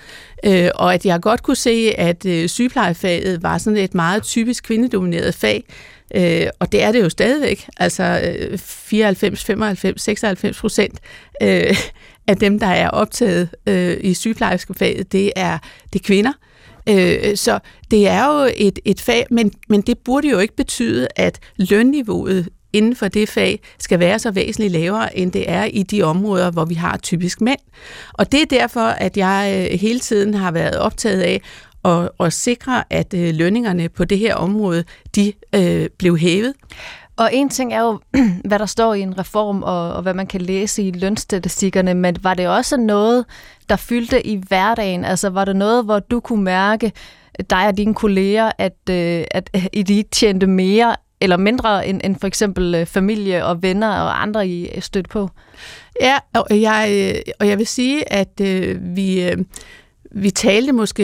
Øh, 0.45 0.69
og 0.75 0.93
at 0.93 1.05
jeg 1.05 1.21
godt 1.21 1.43
kunne 1.43 1.55
se, 1.55 1.93
at 1.97 2.25
øh, 2.25 2.49
sygeplejefaget 2.49 3.43
var 3.43 3.57
sådan 3.57 3.77
et 3.77 3.93
meget 3.93 4.23
typisk 4.23 4.63
kvindedomineret 4.63 5.35
fag. 5.35 5.63
Øh, 6.15 6.47
og 6.59 6.71
det 6.71 6.83
er 6.83 6.91
det 6.91 7.01
jo 7.01 7.09
stadigvæk. 7.09 7.67
Altså 7.77 8.35
øh, 8.39 8.57
94, 8.57 9.43
95, 9.43 10.01
96 10.01 10.59
procent 10.59 10.99
øh, 11.41 11.75
af 12.27 12.37
dem, 12.37 12.59
der 12.59 12.67
er 12.67 12.89
optaget 12.89 13.49
øh, 13.67 13.97
i 14.01 14.13
sygeplejerskefaget, 14.13 15.11
det 15.11 15.31
er, 15.35 15.57
det 15.93 15.99
er 15.99 16.03
kvinder. 16.03 16.31
Øh, 16.89 17.37
så 17.37 17.59
det 17.93 18.07
er 18.07 18.25
jo 18.25 18.51
et, 18.57 18.79
et 18.85 19.01
fag, 19.01 19.25
men, 19.31 19.51
men 19.69 19.81
det 19.81 19.97
burde 19.97 20.29
jo 20.29 20.39
ikke 20.39 20.55
betyde, 20.55 21.07
at 21.15 21.39
lønniveauet 21.55 22.49
inden 22.73 22.95
for 22.95 23.07
det 23.07 23.29
fag 23.29 23.59
skal 23.79 23.99
være 23.99 24.19
så 24.19 24.31
væsentligt 24.31 24.73
lavere, 24.73 25.17
end 25.17 25.31
det 25.31 25.49
er 25.49 25.63
i 25.63 25.83
de 25.83 26.03
områder, 26.03 26.51
hvor 26.51 26.65
vi 26.65 26.73
har 26.73 26.97
typisk 26.97 27.41
mænd. 27.41 27.59
Og 28.13 28.31
det 28.31 28.41
er 28.41 28.45
derfor, 28.45 28.85
at 28.85 29.17
jeg 29.17 29.69
øh, 29.71 29.79
hele 29.79 29.99
tiden 29.99 30.33
har 30.33 30.51
været 30.51 30.77
optaget 30.77 31.21
af 31.21 31.41
at, 31.85 32.09
at 32.19 32.33
sikre, 32.33 32.83
at 32.89 33.13
øh, 33.13 33.33
lønningerne 33.35 33.89
på 33.89 34.05
det 34.05 34.19
her 34.19 34.35
område, 34.35 34.83
de 35.15 35.33
øh, 35.55 35.89
blev 35.97 36.17
hævet. 36.17 36.53
Og 37.17 37.29
en 37.33 37.49
ting 37.49 37.73
er 37.73 37.81
jo, 37.81 37.99
hvad 38.47 38.59
der 38.59 38.65
står 38.65 38.93
i 38.93 39.01
en 39.01 39.19
reform, 39.19 39.63
og, 39.63 39.93
og 39.93 40.01
hvad 40.01 40.13
man 40.13 40.27
kan 40.27 40.41
læse 40.41 40.83
i 40.83 40.91
lønstatistikkerne, 40.91 41.93
men 41.93 42.17
var 42.21 42.33
det 42.33 42.47
også 42.47 42.77
noget, 42.77 43.25
der 43.69 43.75
fyldte 43.75 44.27
i 44.27 44.35
hverdagen? 44.47 45.05
Altså 45.05 45.29
var 45.29 45.45
det 45.45 45.55
noget, 45.55 45.85
hvor 45.85 45.99
du 45.99 46.19
kunne 46.19 46.43
mærke, 46.43 46.91
dig 47.49 47.67
og 47.67 47.77
dine 47.77 47.93
kolleger, 47.93 48.51
at, 48.57 48.77
øh, 48.89 49.23
at, 49.31 49.49
at 49.53 49.69
I 49.73 50.03
tjente 50.11 50.47
mere 50.47 50.95
eller 51.21 51.37
mindre 51.37 51.87
end, 51.87 52.01
end 52.03 52.15
for 52.19 52.27
eksempel 52.27 52.75
øh, 52.75 52.85
familie 52.85 53.45
og 53.45 53.63
venner 53.63 53.89
og 53.89 54.21
andre, 54.21 54.47
I 54.47 54.79
støtte 54.79 55.09
på? 55.09 55.29
Ja, 56.01 56.17
og 56.33 56.61
jeg, 56.61 57.11
øh, 57.15 57.33
og 57.39 57.47
jeg 57.47 57.57
vil 57.57 57.67
sige, 57.67 58.13
at 58.13 58.41
øh, 58.41 58.95
vi... 58.95 59.23
Øh, 59.23 59.37
vi 60.15 60.29
talte 60.29 60.71
måske 60.71 61.03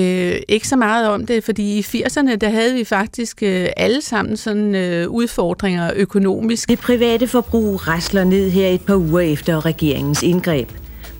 ikke 0.52 0.68
så 0.68 0.76
meget 0.76 1.10
om 1.10 1.26
det, 1.26 1.44
fordi 1.44 1.78
i 1.78 1.82
80'erne, 1.82 2.36
der 2.36 2.50
havde 2.50 2.74
vi 2.74 2.84
faktisk 2.84 3.44
øh, 3.44 3.68
alle 3.78 4.02
sammen 4.02 4.38
sådan 4.38 4.76
øh, 4.76 5.10
udfordringer 5.10 5.92
økonomisk. 5.96 6.70
Det 6.70 6.80
private 6.80 7.28
forbrug 7.28 7.88
rasler 7.88 8.24
ned 8.24 8.50
her 8.50 8.68
et 8.68 8.82
par 8.82 8.96
uger 8.96 9.20
efter 9.20 9.66
regeringens 9.66 10.24
indgreb. 10.24 10.70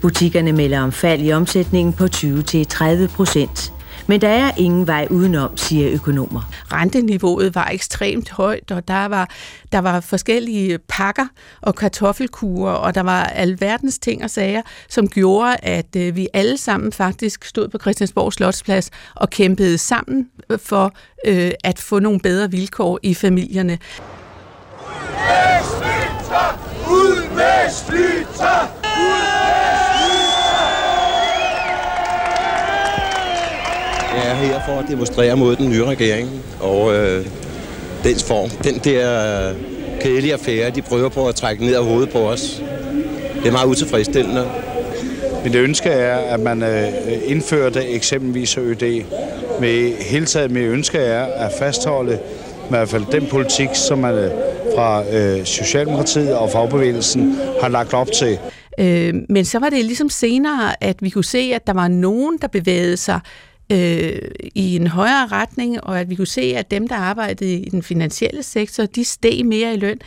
Butikkerne 0.02 0.52
melder 0.52 0.80
om 0.80 0.92
fald 0.92 1.22
i 1.22 1.32
omsætningen 1.32 1.94
på 1.94 2.04
20-30 2.04 3.16
procent. 3.16 3.74
Men 4.10 4.22
der 4.22 4.28
er 4.28 4.52
ingen 4.58 4.88
vej 4.88 5.08
udenom, 5.10 5.58
siger 5.58 5.92
økonomer. 5.92 6.42
Renteniveauet 6.74 7.56
var 7.56 7.70
ekstremt 7.72 8.30
højt, 8.30 8.72
og 8.72 8.88
der 8.88 9.06
var, 9.06 9.30
der 9.72 9.80
var 9.80 10.00
forskellige 10.00 10.78
pakker 10.78 11.26
og 11.62 11.76
kartoffelkurer, 11.76 12.72
og 12.74 12.96
der 12.96 13.02
var 13.02 13.24
alverdens 13.24 14.00
ting 14.00 14.24
og 14.24 14.30
sager, 14.30 14.62
som 14.88 15.08
gjorde, 15.08 15.56
at 15.64 15.96
øh, 15.98 16.16
vi 16.16 16.28
alle 16.34 16.58
sammen 16.58 16.92
faktisk 16.92 17.46
stod 17.46 17.68
på 17.68 17.78
Christiansborg 17.78 18.34
Slotsplads 18.34 18.90
og 19.16 19.30
kæmpede 19.30 19.78
sammen 19.78 20.30
for 20.58 20.94
øh, 21.26 21.52
at 21.64 21.80
få 21.80 22.00
nogle 22.00 22.20
bedre 22.20 22.52
vilkår 22.52 23.00
i 23.04 23.14
familierne. 23.14 23.78
Ud 24.92 25.16
med 25.16 25.64
sliter! 25.64 26.60
Ud 26.90 27.36
med 27.36 28.79
er 34.30 34.36
her 34.36 34.60
for 34.66 34.72
at 34.80 34.86
demonstrere 34.90 35.38
mod 35.38 35.56
den 35.56 35.70
nye 35.70 35.86
regering 35.86 36.30
og 36.60 36.96
øh, 36.96 37.26
dens 38.04 38.24
form. 38.24 38.50
Den 38.50 38.76
der 38.76 39.54
kedelige 40.02 40.34
affære, 40.34 40.70
de 40.70 40.82
prøver 40.82 41.10
på 41.10 41.28
at 41.28 41.36
trække 41.36 41.66
ned 41.66 41.76
af 41.76 41.84
hovedet 41.84 42.10
på 42.10 42.20
os. 42.20 42.64
Det 43.36 43.48
er 43.48 43.52
meget 43.52 43.68
utilfredsstillende. 43.68 44.50
Mit 45.44 45.56
ønske 45.56 45.90
er, 45.90 46.18
at 46.18 46.40
man 46.40 46.64
øh, 46.64 46.88
indførte 47.26 47.88
eksempelvis 47.88 48.58
ØD. 48.58 49.04
Med 49.60 50.04
hele 50.04 50.26
taget 50.26 50.52
mit 50.52 50.64
ønske 50.64 50.98
er 50.98 51.26
at 51.26 51.52
fastholde 51.60 52.20
i 52.66 52.70
hvert 52.70 52.90
fald 52.90 53.06
den 53.12 53.28
politik, 53.28 53.70
som 53.74 54.00
man 54.00 54.16
øh, 54.16 54.32
fra 54.76 55.04
øh, 55.12 55.46
Socialdemokratiet 55.46 56.36
og 56.36 56.52
fagbevægelsen 56.52 57.36
har 57.62 57.70
lagt 57.70 57.94
op 57.94 58.12
til. 58.12 58.40
Øh, 58.80 59.14
men 59.30 59.46
så 59.46 59.60
var 59.60 59.70
det 59.70 59.86
ligesom 59.86 60.10
senere, 60.10 60.84
at 60.84 60.96
vi 61.02 61.10
kunne 61.10 61.24
se, 61.24 61.52
at 61.56 61.68
der 61.68 61.74
var 61.74 61.88
nogen, 61.88 62.38
der 62.42 62.48
bevægede 62.48 62.98
sig 62.98 63.20
øh, 63.72 64.32
i 64.56 64.76
en 64.76 64.88
højere 64.88 65.28
retning, 65.28 65.84
og 65.84 66.00
at 66.00 66.10
vi 66.10 66.16
kunne 66.16 66.28
se, 66.28 66.42
at 66.42 66.72
dem, 66.72 66.88
der 66.88 66.96
arbejdede 66.96 67.54
i 67.54 67.70
den 67.70 67.84
finansielle 67.84 68.44
sektor, 68.44 68.86
de 68.86 69.04
steg 69.04 69.46
mere 69.46 69.74
i 69.74 69.78
løn. 69.78 70.00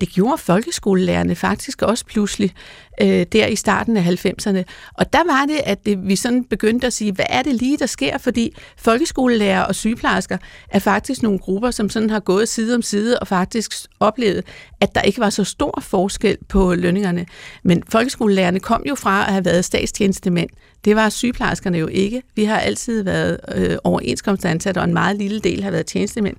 Det 0.00 0.08
gjorde 0.08 0.38
folkeskolelærerne 0.38 1.34
faktisk 1.34 1.82
også 1.82 2.04
pludselig 2.04 2.54
øh, 3.00 3.26
der 3.32 3.46
i 3.46 3.56
starten 3.56 3.96
af 3.96 4.02
90'erne. 4.02 4.62
Og 4.94 5.12
der 5.12 5.32
var 5.32 5.46
det, 5.48 5.60
at 5.64 5.86
det, 5.86 6.08
vi 6.08 6.16
sådan 6.16 6.44
begyndte 6.44 6.86
at 6.86 6.92
sige, 6.92 7.12
hvad 7.12 7.26
er 7.28 7.42
det 7.42 7.54
lige, 7.54 7.78
der 7.78 7.86
sker? 7.86 8.18
Fordi 8.18 8.56
folkeskolelærer 8.76 9.62
og 9.62 9.74
sygeplejersker 9.74 10.38
er 10.70 10.78
faktisk 10.78 11.22
nogle 11.22 11.38
grupper, 11.38 11.70
som 11.70 11.90
sådan 11.90 12.10
har 12.10 12.20
gået 12.20 12.48
side 12.48 12.74
om 12.74 12.82
side 12.82 13.18
og 13.18 13.28
faktisk 13.28 13.72
oplevet, 14.00 14.44
at 14.80 14.94
der 14.94 15.02
ikke 15.02 15.20
var 15.20 15.30
så 15.30 15.44
stor 15.44 15.78
forskel 15.82 16.36
på 16.48 16.74
lønningerne. 16.74 17.26
Men 17.62 17.82
folkeskolelærerne 17.88 18.60
kom 18.60 18.82
jo 18.88 18.94
fra 18.94 19.26
at 19.26 19.32
have 19.32 19.44
været 19.44 19.64
statstjenestemænd. 19.64 20.50
Det 20.84 20.96
var 20.96 21.08
sygeplejerskerne 21.08 21.78
jo 21.78 21.86
ikke. 21.86 22.22
Vi 22.34 22.44
har 22.44 22.58
altid 22.58 23.02
været 23.02 23.40
øh, 23.54 23.76
overenskomstansat, 23.84 24.76
og 24.76 24.84
en 24.84 24.92
meget 24.92 25.16
lille 25.16 25.40
del 25.40 25.62
har 25.62 25.70
været 25.70 25.86
tjenestemænd. 25.86 26.36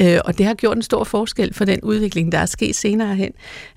Øh, 0.00 0.18
og 0.24 0.38
det 0.38 0.46
har 0.46 0.54
gjort 0.54 0.76
en 0.76 0.82
stor 0.82 1.04
forskel 1.04 1.54
for 1.54 1.64
den 1.64 1.80
udvikling, 1.82 2.32
der 2.32 2.38
er 2.38 2.46
sket 2.46 2.76
senere 2.76 3.14
hen. 3.14 3.32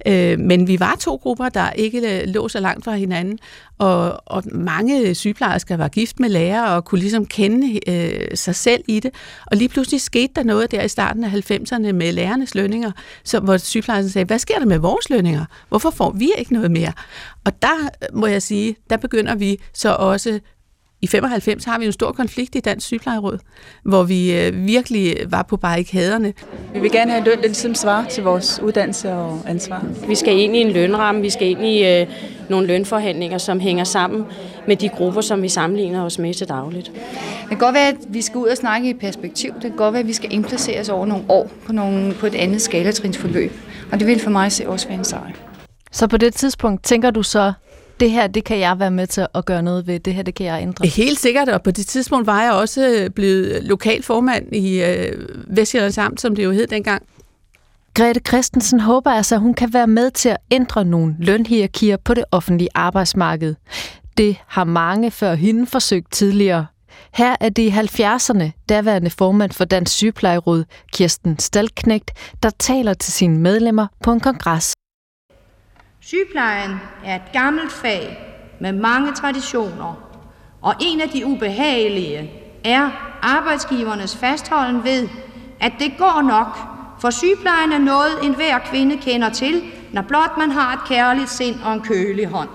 Øh, 0.07 0.39
men 0.39 0.67
vi 0.67 0.79
var 0.79 0.97
to 0.99 1.15
grupper, 1.15 1.49
der 1.49 1.71
ikke 1.71 2.24
lå 2.25 2.47
så 2.47 2.59
langt 2.59 2.83
fra 2.85 2.95
hinanden, 2.95 3.39
og, 3.77 4.21
og 4.25 4.43
mange 4.51 5.15
sygeplejersker 5.15 5.77
var 5.77 5.87
gift 5.87 6.19
med 6.19 6.29
lærere 6.29 6.75
og 6.75 6.85
kunne 6.85 6.99
ligesom 7.01 7.25
kende 7.25 7.79
øh, 7.89 8.37
sig 8.37 8.55
selv 8.55 8.83
i 8.87 8.99
det. 8.99 9.11
Og 9.45 9.57
lige 9.57 9.69
pludselig 9.69 10.01
skete 10.01 10.33
der 10.35 10.43
noget 10.43 10.71
der 10.71 10.81
i 10.81 10.87
starten 10.87 11.23
af 11.23 11.29
90'erne 11.29 11.91
med 11.91 12.11
lærernes 12.11 12.55
lønninger, 12.55 12.91
så, 13.23 13.39
hvor 13.39 13.57
sygeplejersken 13.57 14.09
sagde, 14.09 14.25
hvad 14.25 14.39
sker 14.39 14.59
der 14.59 14.65
med 14.65 14.77
vores 14.77 15.09
lønninger? 15.09 15.45
Hvorfor 15.69 15.89
får 15.89 16.11
vi 16.11 16.31
ikke 16.37 16.53
noget 16.53 16.71
mere? 16.71 16.91
Og 17.45 17.61
der 17.61 17.75
øh, 17.83 18.17
må 18.17 18.27
jeg 18.27 18.41
sige, 18.41 18.75
der 18.89 18.97
begynder 18.97 19.35
vi 19.35 19.59
så 19.73 19.95
også 19.99 20.39
i 21.05 21.07
95 21.07 21.65
har 21.65 21.79
vi 21.79 21.85
en 21.85 21.91
stor 21.91 22.11
konflikt 22.11 22.55
i 22.55 22.59
Dansk 22.59 22.87
Sygeplejeråd, 22.87 23.37
hvor 23.83 24.03
vi 24.03 24.39
øh, 24.39 24.65
virkelig 24.65 25.17
var 25.29 25.43
på 25.43 25.57
barrikaderne. 25.57 26.33
Vi 26.73 26.79
vil 26.79 26.91
gerne 26.91 27.11
have 27.11 27.23
løn, 27.23 27.37
der 27.37 27.43
ligesom 27.43 27.75
svarer 27.75 28.05
til 28.07 28.23
vores 28.23 28.59
uddannelse 28.63 29.11
og 29.11 29.41
ansvar. 29.47 29.85
Vi 30.07 30.15
skal 30.15 30.39
ind 30.39 30.55
i 30.55 30.59
en 30.59 30.71
lønramme, 30.71 31.21
vi 31.21 31.29
skal 31.29 31.47
ind 31.47 31.65
i 31.65 31.85
øh, 31.85 32.07
nogle 32.49 32.67
lønforhandlinger, 32.67 33.37
som 33.37 33.59
hænger 33.59 33.83
sammen 33.83 34.25
med 34.67 34.75
de 34.75 34.89
grupper, 34.89 35.21
som 35.21 35.41
vi 35.41 35.49
sammenligner 35.49 36.05
os 36.05 36.19
med 36.19 36.33
til 36.33 36.49
dagligt. 36.49 36.91
Det 37.41 37.49
kan 37.49 37.57
godt 37.57 37.75
være, 37.75 37.87
at 37.87 37.97
vi 38.09 38.21
skal 38.21 38.37
ud 38.37 38.47
og 38.47 38.57
snakke 38.57 38.89
i 38.89 38.93
perspektiv. 38.93 39.53
Det 39.53 39.61
kan 39.61 39.75
godt 39.77 39.93
være, 39.93 40.01
at 40.01 40.07
vi 40.07 40.13
skal 40.13 40.33
indplaceres 40.33 40.89
over 40.89 41.05
nogle 41.05 41.23
år 41.29 41.51
på, 41.65 41.73
nogle, 41.73 42.13
på 42.13 42.25
et 42.25 42.35
andet 42.35 42.61
skalatrinsforløb. 42.61 43.51
Og 43.91 43.99
det 43.99 44.07
vil 44.07 44.19
for 44.19 44.29
mig 44.29 44.51
se 44.51 44.69
også 44.69 44.87
være 44.87 44.97
en 44.97 45.03
sejr. 45.03 45.31
Så 45.91 46.07
på 46.07 46.17
det 46.17 46.33
tidspunkt 46.33 46.83
tænker 46.83 47.11
du 47.11 47.23
så, 47.23 47.53
det 47.99 48.11
her, 48.11 48.27
det 48.27 48.43
kan 48.43 48.59
jeg 48.59 48.79
være 48.79 48.91
med 48.91 49.07
til 49.07 49.27
at 49.35 49.45
gøre 49.45 49.61
noget 49.61 49.87
ved, 49.87 49.99
det 49.99 50.13
her, 50.13 50.23
det 50.23 50.35
kan 50.35 50.45
jeg 50.45 50.61
ændre. 50.61 50.87
Helt 50.87 51.19
sikkert, 51.19 51.49
og 51.49 51.63
på 51.63 51.71
det 51.71 51.87
tidspunkt 51.87 52.27
var 52.27 52.43
jeg 52.43 52.51
også 52.51 53.09
blevet 53.15 53.63
lokal 53.63 54.03
formand 54.03 54.55
i 54.55 54.83
øh, 54.83 55.29
Vestjyllands 55.47 55.97
Amt, 55.97 56.21
som 56.21 56.35
det 56.35 56.43
jo 56.43 56.51
hed 56.51 56.67
dengang. 56.67 57.03
Grete 57.93 58.21
Christensen 58.27 58.79
håber 58.79 59.11
altså, 59.11 59.35
at 59.35 59.41
hun 59.41 59.53
kan 59.53 59.73
være 59.73 59.87
med 59.87 60.11
til 60.11 60.29
at 60.29 60.37
ændre 60.51 60.85
nogle 60.85 61.15
lønhierarkier 61.19 61.97
på 61.97 62.13
det 62.13 62.23
offentlige 62.31 62.69
arbejdsmarked. 62.75 63.55
Det 64.17 64.37
har 64.47 64.63
mange 64.63 65.11
før 65.11 65.35
hende 65.35 65.67
forsøgt 65.67 66.11
tidligere. 66.11 66.65
Her 67.13 67.35
er 67.39 67.49
det 67.49 67.63
i 67.63 67.69
70'erne 67.69 68.65
daværende 68.69 69.09
formand 69.09 69.51
for 69.51 69.65
Dansk 69.65 69.93
Sygeplejeråd, 69.93 70.63
Kirsten 70.93 71.39
Stalknægt, 71.39 72.11
der 72.43 72.49
taler 72.59 72.93
til 72.93 73.13
sine 73.13 73.39
medlemmer 73.39 73.87
på 74.03 74.11
en 74.11 74.19
kongres. 74.19 74.73
Sygeplejen 76.07 76.71
er 77.05 77.15
et 77.15 77.31
gammelt 77.33 77.71
fag 77.71 78.17
med 78.61 78.71
mange 78.71 79.13
traditioner, 79.13 79.93
og 80.61 80.73
en 80.81 81.01
af 81.01 81.09
de 81.09 81.25
ubehagelige 81.25 82.31
er 82.63 82.89
arbejdsgivernes 83.21 84.17
fastholden 84.17 84.83
ved, 84.83 85.09
at 85.59 85.71
det 85.79 85.93
går 85.97 86.21
nok, 86.21 86.57
for 87.01 87.09
sygeplejen 87.09 87.71
er 87.71 87.77
noget, 87.77 88.23
enhver 88.23 88.59
kvinde 88.59 88.97
kender 88.97 89.29
til, 89.29 89.61
når 89.93 90.01
blot 90.01 90.37
man 90.37 90.51
har 90.51 90.73
et 90.73 90.87
kærligt 90.87 91.29
sind 91.29 91.55
og 91.63 91.73
en 91.73 91.81
kølig 91.81 92.27
hånd. 92.27 92.49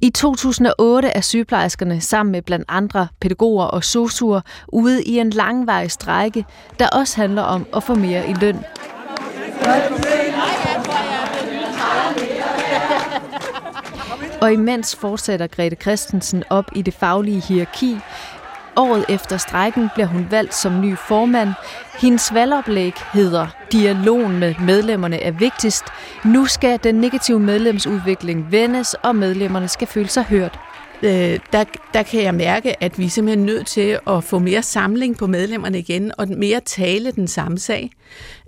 I 0.00 0.10
2008 0.10 1.08
er 1.08 1.20
sygeplejerskerne 1.20 2.00
sammen 2.00 2.32
med 2.32 2.42
blandt 2.42 2.64
andre 2.68 3.08
pædagoger 3.20 3.64
og 3.64 3.84
sosuer 3.84 4.40
ude 4.68 5.02
i 5.04 5.18
en 5.18 5.30
langvarig 5.30 5.90
strække, 5.90 6.44
der 6.78 6.88
også 6.88 7.16
handler 7.16 7.42
om 7.42 7.66
at 7.76 7.82
få 7.82 7.94
mere 7.94 8.30
i 8.30 8.34
løn. 8.34 8.64
Og 14.40 14.52
imens 14.52 14.96
fortsætter 14.96 15.46
Grete 15.46 15.76
Christensen 15.76 16.44
op 16.50 16.64
i 16.74 16.82
det 16.82 16.94
faglige 16.94 17.40
hierarki, 17.40 17.98
Året 18.78 19.04
efter 19.08 19.36
strækken 19.36 19.88
bliver 19.94 20.06
hun 20.06 20.26
valgt 20.30 20.54
som 20.54 20.80
ny 20.80 20.96
formand. 20.96 21.48
Hendes 22.00 22.34
valgoplæg 22.34 22.92
hedder 23.12 23.46
Dialogen 23.72 24.38
med 24.38 24.54
medlemmerne 24.60 25.22
er 25.22 25.30
vigtigst. 25.30 25.84
Nu 26.24 26.46
skal 26.46 26.80
den 26.84 26.94
negative 26.94 27.40
medlemsudvikling 27.40 28.52
vendes, 28.52 28.94
og 28.94 29.16
medlemmerne 29.16 29.68
skal 29.68 29.86
føle 29.86 30.08
sig 30.08 30.24
hørt. 30.24 30.58
øh, 31.02 31.38
der, 31.52 31.64
der 31.94 32.02
kan 32.02 32.22
jeg 32.22 32.34
mærke, 32.34 32.82
at 32.82 32.98
vi 32.98 33.04
er 33.04 33.36
nødt 33.36 33.66
til 33.66 33.98
at 34.06 34.24
få 34.24 34.38
mere 34.38 34.62
samling 34.62 35.18
på 35.18 35.26
medlemmerne 35.26 35.78
igen, 35.78 36.12
og 36.18 36.28
mere 36.28 36.60
tale 36.60 37.10
den 37.10 37.28
samme 37.28 37.58
sag. 37.58 37.90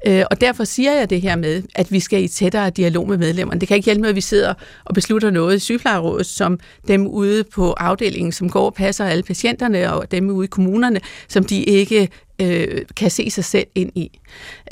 Øh, 0.06 0.24
og 0.30 0.40
derfor 0.40 0.64
siger 0.64 0.92
jeg 0.92 1.10
det 1.10 1.20
her 1.20 1.36
med, 1.36 1.62
at 1.74 1.92
vi 1.92 2.00
skal 2.00 2.22
i 2.22 2.28
tættere 2.28 2.70
dialog 2.70 3.08
med 3.08 3.16
medlemmerne. 3.16 3.60
Det 3.60 3.68
kan 3.68 3.74
ikke 3.74 3.84
hjælpe 3.84 4.00
med, 4.00 4.08
at 4.08 4.16
vi 4.16 4.20
sidder 4.20 4.54
og 4.84 4.94
beslutter 4.94 5.30
noget 5.30 5.56
i 5.56 5.58
sygeplejerådet, 5.58 6.26
som 6.26 6.58
dem 6.88 7.06
ude 7.06 7.44
på 7.44 7.72
afdelingen, 7.72 8.32
som 8.32 8.50
går 8.50 8.66
og 8.66 8.74
passer 8.74 9.04
alle 9.04 9.22
patienterne, 9.22 9.92
og 9.92 10.10
dem 10.10 10.30
ude 10.30 10.44
i 10.44 10.48
kommunerne, 10.48 11.00
som 11.28 11.44
de 11.44 11.64
ikke 11.64 12.08
øh, 12.40 12.82
kan 12.96 13.10
se 13.10 13.30
sig 13.30 13.44
selv 13.44 13.66
ind 13.74 13.92
i. 13.94 14.20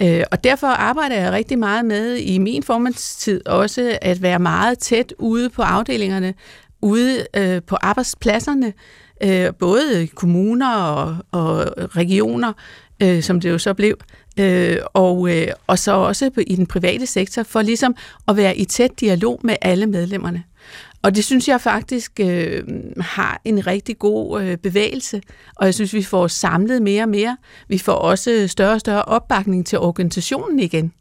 Øh, 0.02 0.23
og 0.30 0.45
derfor 0.45 0.66
arbejder 0.66 1.16
jeg 1.16 1.33
rigtig 1.33 1.59
meget 1.59 1.85
med 1.85 2.16
i 2.16 2.38
min 2.38 2.62
formandstid 2.62 3.47
også 3.47 3.99
at 4.02 4.23
være 4.23 4.38
meget 4.38 4.78
tæt 4.78 5.14
ude 5.18 5.50
på 5.50 5.62
afdelingerne, 5.62 6.35
ude 6.83 7.26
øh, 7.37 7.62
på 7.66 7.76
arbejdspladserne, 7.80 8.73
øh, 9.23 9.54
både 9.59 10.09
kommuner 10.14 10.75
og, 10.75 11.16
og 11.33 11.73
regioner, 11.97 12.52
øh, 13.02 13.23
som 13.23 13.40
det 13.40 13.50
jo 13.50 13.59
så 13.59 13.75
blev, 13.75 13.97
øh, 14.38 14.76
og, 14.95 15.37
øh, 15.37 15.49
og 15.66 15.78
så 15.78 15.93
også 15.93 16.31
i 16.47 16.57
den 16.57 16.66
private 16.66 17.07
sektor, 17.07 17.43
for 17.43 17.62
ligesom 17.62 17.97
at 18.28 18.37
være 18.37 18.57
i 18.57 18.64
tæt 18.64 19.00
dialog 19.00 19.40
med 19.45 19.57
alle 19.62 19.87
medlemmerne. 19.87 20.43
Og 21.02 21.16
det 21.16 21.25
synes 21.25 21.49
jeg 21.49 21.61
faktisk 21.61 22.21
øh, 22.21 22.62
har 23.00 23.40
en 23.45 23.66
rigtig 23.66 23.99
god 23.99 24.43
øh, 24.43 24.57
bevægelse, 24.57 25.21
og 25.57 25.66
jeg 25.66 25.75
synes, 25.75 25.95
vi 25.95 26.02
får 26.02 26.26
samlet 26.26 26.83
mere 26.83 27.02
og 27.02 27.09
mere. 27.09 27.37
Vi 27.69 27.78
får 27.78 27.93
også 27.93 28.49
større 28.49 28.75
og 28.75 28.81
større 28.81 29.02
opbakning 29.02 29.66
til 29.66 29.78
organisationen 29.78 30.61
igen. 30.61 30.93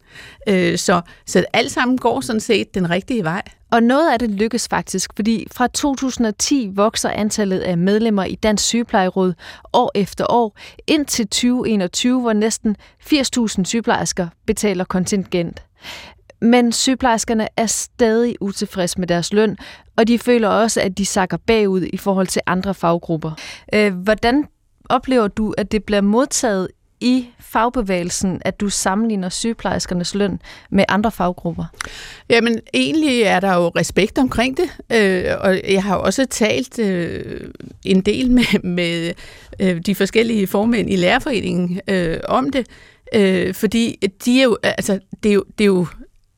Øh, 0.50 0.78
så, 0.78 1.02
så 1.26 1.46
alt 1.54 1.72
sammen 1.72 1.98
går 1.98 2.22
sådan 2.22 2.40
set 2.40 2.76
den 2.76 2.90
rigtige 2.90 3.24
vej. 3.24 3.42
Og 3.72 3.84
noget 3.84 4.12
af 4.12 4.20
det 4.20 4.30
lykkes 4.30 4.68
faktisk, 4.68 5.12
fordi 5.16 5.48
fra 5.52 5.68
2010 5.68 6.70
vokser 6.74 7.10
antallet 7.10 7.60
af 7.60 7.78
medlemmer 7.78 8.24
i 8.24 8.36
Dansk 8.36 8.66
Sygeplejeråd 8.66 9.34
år 9.74 9.92
efter 9.96 10.26
år, 10.30 10.58
indtil 10.88 11.28
2021, 11.28 12.22
hvor 12.22 12.34
næsten 12.34 12.76
80.000 13.04 13.64
sygeplejersker 13.64 14.28
betaler 14.46 14.84
kontingent. 14.84 15.64
Men 16.42 16.72
sygeplejerskerne 16.72 17.48
er 17.58 17.66
stadig 17.66 18.36
utilfredse 18.42 19.00
med 19.00 19.08
deres 19.08 19.34
løn, 19.34 19.58
og 19.98 20.08
de 20.08 20.20
føler 20.20 20.50
også, 20.50 20.82
at 20.82 20.98
de 20.98 21.06
sakker 21.06 21.38
bagud 21.38 21.88
i 21.94 21.98
forhold 21.98 22.28
til 22.28 22.42
andre 22.46 22.74
faggrupper. 22.74 23.32
Øh, 23.74 23.94
hvordan 23.94 24.48
oplever 24.90 25.28
du, 25.28 25.54
at 25.58 25.72
det 25.72 25.84
bliver 25.84 26.02
modtaget 26.02 26.68
i 27.02 27.28
fagbevægelsen, 27.40 28.42
at 28.46 28.60
du 28.60 28.70
sammenligner 28.70 29.30
sygeplejerskernes 29.30 30.16
løn 30.16 30.42
med 30.70 30.86
andre 30.90 31.12
faggrupper? 31.12 31.66
Jamen, 32.30 32.60
egentlig 32.74 33.22
er 33.22 33.40
der 33.40 33.56
jo 33.56 33.68
respekt 33.68 34.18
omkring 34.18 34.58
det, 34.58 34.70
øh, 34.92 35.32
og 35.40 35.62
jeg 35.72 35.84
har 35.84 35.96
også 35.96 36.26
talt 36.26 36.80
øh, 36.80 37.50
en 37.86 38.02
del 38.02 38.32
med, 38.32 38.64
med 38.64 39.14
øh, 39.60 39.82
de 39.86 39.96
forskellige 39.96 40.48
formænd 40.48 40.90
i 40.90 40.96
lærerforeningen 40.96 41.82
øh, 41.88 42.18
om 42.28 42.50
det, 42.52 42.68
øh, 43.16 43.54
fordi 43.54 44.00
de 44.26 44.40
er 44.40 44.44
jo, 44.44 44.58
altså, 44.64 45.00
det, 45.24 45.30
er 45.30 45.34
jo, 45.34 45.44
det, 45.58 45.64
er 45.64 45.68
jo, 45.68 45.88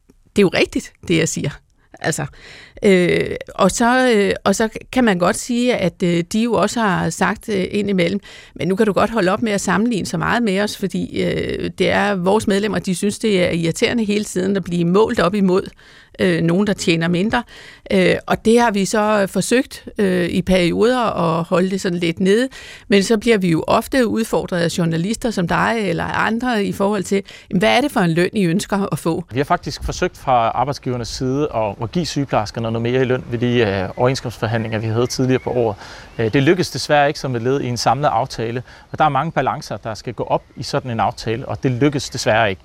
det 0.07 0.39
er 0.39 0.41
jo 0.41 0.51
rigtigt, 0.53 0.93
det 1.07 1.17
jeg 1.17 1.29
siger. 1.29 1.49
Altså, 1.99 2.25
øh, 2.83 3.35
og, 3.55 3.71
så, 3.71 4.13
øh, 4.15 4.33
og 4.43 4.55
så 4.55 4.69
kan 4.91 5.03
man 5.03 5.19
godt 5.19 5.37
sige, 5.37 5.75
at 5.75 6.03
øh, 6.03 6.23
de 6.33 6.43
jo 6.43 6.53
også 6.53 6.79
har 6.79 7.09
sagt 7.09 7.49
øh, 7.49 7.65
indimellem, 7.71 8.19
men 8.55 8.67
nu 8.67 8.75
kan 8.75 8.85
du 8.85 8.93
godt 8.93 9.09
holde 9.09 9.31
op 9.31 9.41
med 9.41 9.51
at 9.51 9.61
sammenligne 9.61 10.05
så 10.05 10.17
meget 10.17 10.43
med 10.43 10.61
os, 10.61 10.77
fordi 10.77 11.23
øh, 11.23 11.69
det 11.77 11.89
er 11.89 12.15
vores 12.15 12.47
medlemmer, 12.47 12.79
de 12.79 12.95
synes, 12.95 13.19
det 13.19 13.43
er 13.43 13.49
irriterende 13.49 14.03
hele 14.03 14.23
tiden 14.23 14.55
at 14.55 14.63
blive 14.63 14.85
målt 14.85 15.19
op 15.19 15.35
imod 15.35 15.69
øh, 16.19 16.41
nogen, 16.41 16.67
der 16.67 16.73
tjener 16.73 17.07
mindre. 17.07 17.43
Øh, 17.91 18.15
og 18.25 18.45
det 18.45 18.59
har 18.59 18.71
vi 18.71 18.85
så 18.85 19.27
forsøgt 19.29 19.85
øh, 19.97 20.29
i 20.29 20.41
perioder 20.41 20.99
at 20.99 21.43
holde 21.43 21.69
det 21.69 21.81
sådan 21.81 21.97
lidt 21.97 22.19
nede, 22.19 22.49
men 22.87 23.03
så 23.03 23.17
bliver 23.17 23.37
vi 23.37 23.51
jo 23.51 23.63
ofte 23.67 24.07
udfordret 24.07 24.59
af 24.59 24.77
journalister 24.77 25.31
som 25.31 25.47
dig 25.47 25.75
eller 25.79 26.03
andre 26.03 26.65
i 26.65 26.71
forhold 26.71 27.03
til, 27.03 27.23
hvad 27.55 27.77
er 27.77 27.81
det 27.81 27.91
for 27.91 27.99
en 27.99 28.11
løn, 28.11 28.29
I 28.33 28.45
ønsker 28.45 28.87
at 28.91 28.99
få? 28.99 29.23
Vi 29.31 29.39
har 29.39 29.43
faktisk 29.43 29.83
forsøgt 29.83 30.17
fra 30.17 30.31
arbejdsgivernes 30.49 31.07
side 31.07 31.47
at, 31.55 31.75
at 31.81 31.91
give 31.91 32.05
sygeplejerskerne 32.05 32.71
noget 32.71 32.81
mere 32.81 33.01
i 33.01 33.05
løn 33.05 33.23
ved 33.31 33.39
de 33.39 33.59
øh, 33.59 33.89
overenskomstforhandlinger, 33.97 34.79
vi 34.79 34.87
havde 34.87 35.07
tidligere 35.07 35.39
på 35.39 35.49
året. 35.49 35.75
Øh, 36.17 36.33
det 36.33 36.43
lykkedes 36.43 36.71
desværre 36.71 37.07
ikke 37.07 37.19
som 37.19 37.35
et 37.35 37.41
led 37.41 37.61
i 37.61 37.67
en 37.67 37.77
samlet 37.77 38.07
aftale, 38.07 38.63
og 38.91 38.99
der 38.99 39.05
er 39.05 39.09
mange 39.09 39.31
balancer, 39.31 39.77
der 39.77 39.93
skal 39.93 40.13
gå 40.13 40.23
op 40.23 40.43
i 40.55 40.63
sådan 40.63 40.91
en 40.91 40.99
aftale, 40.99 41.47
og 41.47 41.63
det 41.63 41.71
lykkedes 41.71 42.09
desværre 42.09 42.49
ikke 42.49 42.61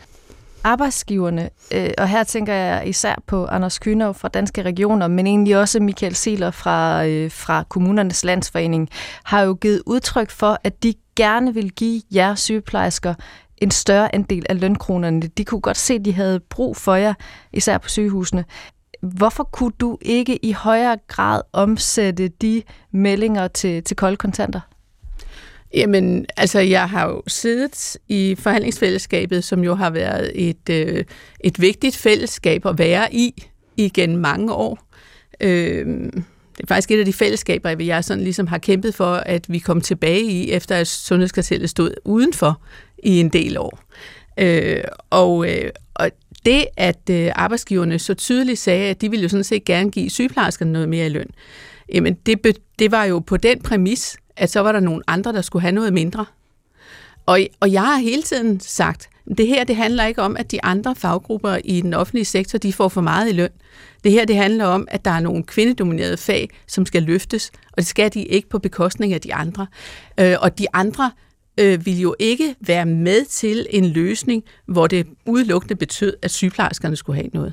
arbejdsgiverne, 0.65 1.51
øh, 1.75 1.91
og 1.99 2.09
her 2.09 2.25
tænker 2.25 2.55
jeg 2.55 2.89
især 2.89 3.15
på 3.27 3.47
Anders 3.47 3.79
Kynov 3.79 4.15
fra 4.15 4.29
Danske 4.29 4.63
Regioner, 4.63 5.09
men 5.09 5.27
egentlig 5.27 5.59
også 5.59 5.81
Michael 5.81 6.15
Seler 6.15 6.51
fra, 6.51 7.07
øh, 7.07 7.31
fra 7.31 7.65
Kommunernes 7.69 8.25
Landsforening, 8.25 8.89
har 9.25 9.41
jo 9.41 9.55
givet 9.55 9.83
udtryk 9.87 10.31
for, 10.31 10.59
at 10.65 10.83
de 10.83 10.95
gerne 11.17 11.55
vil 11.55 11.71
give 11.73 12.03
jer 12.15 12.35
sygeplejersker 12.35 13.15
en 13.59 13.71
større 13.71 14.15
andel 14.15 14.47
af 14.49 14.61
lønkronerne. 14.61 15.21
De 15.23 15.45
kunne 15.45 15.61
godt 15.61 15.77
se, 15.77 15.95
at 15.95 16.05
de 16.05 16.13
havde 16.13 16.41
brug 16.41 16.77
for 16.77 16.95
jer, 16.95 17.15
især 17.53 17.79
på 17.79 17.89
sygehusene. 17.89 18.45
Hvorfor 19.03 19.45
kunne 19.45 19.73
du 19.81 19.99
ikke 20.01 20.45
i 20.45 20.53
højere 20.53 20.97
grad 21.09 21.41
omsætte 21.53 22.29
de 22.29 22.63
meldinger 22.91 23.49
til, 23.49 23.85
til 23.85 23.97
kolde 23.97 24.17
kontanter? 24.17 24.61
Jamen, 25.75 26.27
altså 26.37 26.59
jeg 26.59 26.89
har 26.89 27.09
jo 27.09 27.23
siddet 27.27 27.97
i 28.09 28.37
forhandlingsfællesskabet, 28.39 29.45
som 29.45 29.65
jo 29.65 29.75
har 29.75 29.91
været 29.91 30.49
et, 30.49 30.69
øh, 30.71 31.05
et 31.41 31.61
vigtigt 31.61 31.97
fællesskab 31.97 32.67
at 32.67 32.79
være 32.79 33.15
i 33.15 33.45
igen 33.77 34.17
mange 34.17 34.53
år. 34.53 34.79
Øh, 35.41 35.87
det 36.57 36.63
er 36.63 36.67
faktisk 36.67 36.91
et 36.91 36.99
af 36.99 37.05
de 37.05 37.13
fællesskaber, 37.13 37.85
jeg 37.85 38.05
sådan 38.05 38.25
ligesom 38.25 38.47
har 38.47 38.59
kæmpet 38.59 38.95
for, 38.95 39.15
at 39.15 39.45
vi 39.49 39.59
kom 39.59 39.81
tilbage 39.81 40.23
i, 40.23 40.51
efter 40.51 40.77
at 40.77 40.87
sundhedskartellet 40.87 41.71
stod 41.71 41.95
udenfor 42.05 42.61
i 43.03 43.21
en 43.21 43.29
del 43.29 43.59
år. 43.59 43.81
Øh, 44.39 44.85
og, 45.11 45.51
øh, 45.51 45.71
og 45.95 46.11
det, 46.47 46.67
at 46.77 47.11
øh, 47.11 47.31
arbejdsgiverne 47.35 47.99
så 47.99 48.15
tydeligt 48.15 48.59
sagde, 48.59 48.91
at 48.91 49.01
de 49.01 49.11
ville 49.11 49.23
jo 49.23 49.29
sådan 49.29 49.45
set 49.45 49.65
gerne 49.65 49.91
give 49.91 50.11
sygeplejerskerne 50.11 50.73
noget 50.73 50.89
mere 50.89 51.07
i 51.07 51.09
løn, 51.09 51.31
jamen 51.95 52.15
det, 52.15 52.59
det 52.79 52.91
var 52.91 53.05
jo 53.05 53.19
på 53.19 53.37
den 53.37 53.61
præmis, 53.61 54.17
at 54.43 54.51
så 54.51 54.61
var 54.61 54.73
der 54.73 54.81
nogle 54.81 55.03
andre, 55.07 55.33
der 55.33 55.43
skulle 55.43 55.63
have 55.63 55.73
noget 55.73 55.93
mindre. 55.93 56.27
Og, 57.27 57.41
og 57.61 57.73
jeg 57.73 57.83
har 57.83 57.97
hele 57.97 58.23
tiden 58.23 58.61
sagt, 58.61 59.09
det 59.39 59.47
her 59.47 59.65
det 59.65 59.77
handler 59.77 60.05
ikke 60.05 60.23
om, 60.23 60.37
at 60.37 60.51
de 60.51 60.65
andre 60.65 60.95
faggrupper 60.95 61.59
i 61.65 61.81
den 61.81 61.95
offentlige 61.95 62.25
sektor, 62.25 62.59
de 62.59 62.73
får 62.73 62.89
for 62.89 63.01
meget 63.01 63.29
i 63.29 63.33
løn. 63.33 63.51
Det 64.05 64.13
her 64.13 64.25
det 64.25 64.37
handler 64.37 64.65
om, 64.65 64.89
at 64.91 65.05
der 65.05 65.11
er 65.11 65.21
nogle 65.21 65.43
kvindedominerede 65.43 66.17
fag, 66.17 66.51
som 66.67 66.87
skal 66.87 67.03
løftes, 67.03 67.51
og 67.73 67.77
det 67.77 67.87
skal 67.87 68.15
de 68.15 68.23
ikke 68.25 68.49
på 68.49 68.59
bekostning 68.59 69.13
af 69.13 69.21
de 69.21 69.35
andre. 69.35 69.67
Øh, 70.21 70.37
og 70.41 70.59
de 70.59 70.67
andre 70.73 71.11
øh, 71.59 71.87
vil 71.87 72.01
jo 72.01 72.15
ikke 72.19 72.55
være 72.61 72.87
med 72.87 73.25
til 73.25 73.67
en 73.71 73.87
løsning, 73.87 74.45
hvor 74.67 74.87
det 74.87 75.07
udelukkende 75.27 75.75
betød, 75.75 76.17
at 76.23 76.31
sygeplejerskerne 76.31 76.97
skulle 76.97 77.17
have 77.17 77.31
noget. 77.33 77.53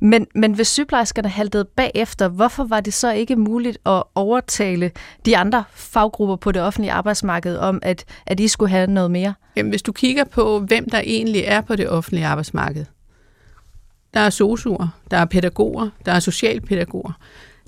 Men, 0.00 0.26
men 0.34 0.52
hvis 0.52 0.68
sygeplejerskerne 0.68 1.28
haltede 1.28 1.64
bagefter, 1.64 2.28
hvorfor 2.28 2.64
var 2.64 2.80
det 2.80 2.94
så 2.94 3.12
ikke 3.12 3.36
muligt 3.36 3.78
at 3.86 4.02
overtale 4.14 4.90
de 5.26 5.36
andre 5.36 5.64
faggrupper 5.74 6.36
på 6.36 6.52
det 6.52 6.62
offentlige 6.62 6.92
arbejdsmarked 6.92 7.56
om, 7.56 7.78
at, 7.82 8.04
at 8.26 8.38
de 8.38 8.48
skulle 8.48 8.70
have 8.70 8.86
noget 8.86 9.10
mere? 9.10 9.34
Jamen, 9.56 9.70
hvis 9.70 9.82
du 9.82 9.92
kigger 9.92 10.24
på, 10.24 10.58
hvem 10.58 10.90
der 10.90 11.00
egentlig 11.04 11.42
er 11.46 11.60
på 11.60 11.76
det 11.76 11.88
offentlige 11.88 12.26
arbejdsmarked, 12.26 12.84
der 14.14 14.20
er 14.20 14.30
sosuer, 14.30 14.88
der 15.10 15.16
er 15.16 15.24
pædagoger, 15.24 15.88
der 16.06 16.12
er 16.12 16.20
socialpædagoger, 16.20 17.12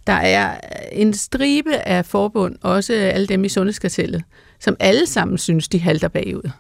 der 0.07 0.12
er 0.12 0.61
en 0.93 1.15
stribe 1.15 1.77
af 1.77 2.07
forbund, 2.07 2.57
også 2.62 2.93
alle 2.93 3.27
dem 3.27 3.45
i 3.45 3.49
sundhedskartellet, 3.49 4.23
som 4.61 4.77
alle 4.81 5.07
sammen 5.07 5.38
synes, 5.38 5.69
de 5.69 5.81
halter 5.81 6.09
bagud. 6.09 6.51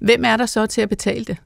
Hvem 0.00 0.24
er 0.24 0.36
der 0.36 0.46
så 0.46 0.66
til 0.66 0.80
at 0.80 0.88
betale 0.88 1.24
det? 1.24 1.36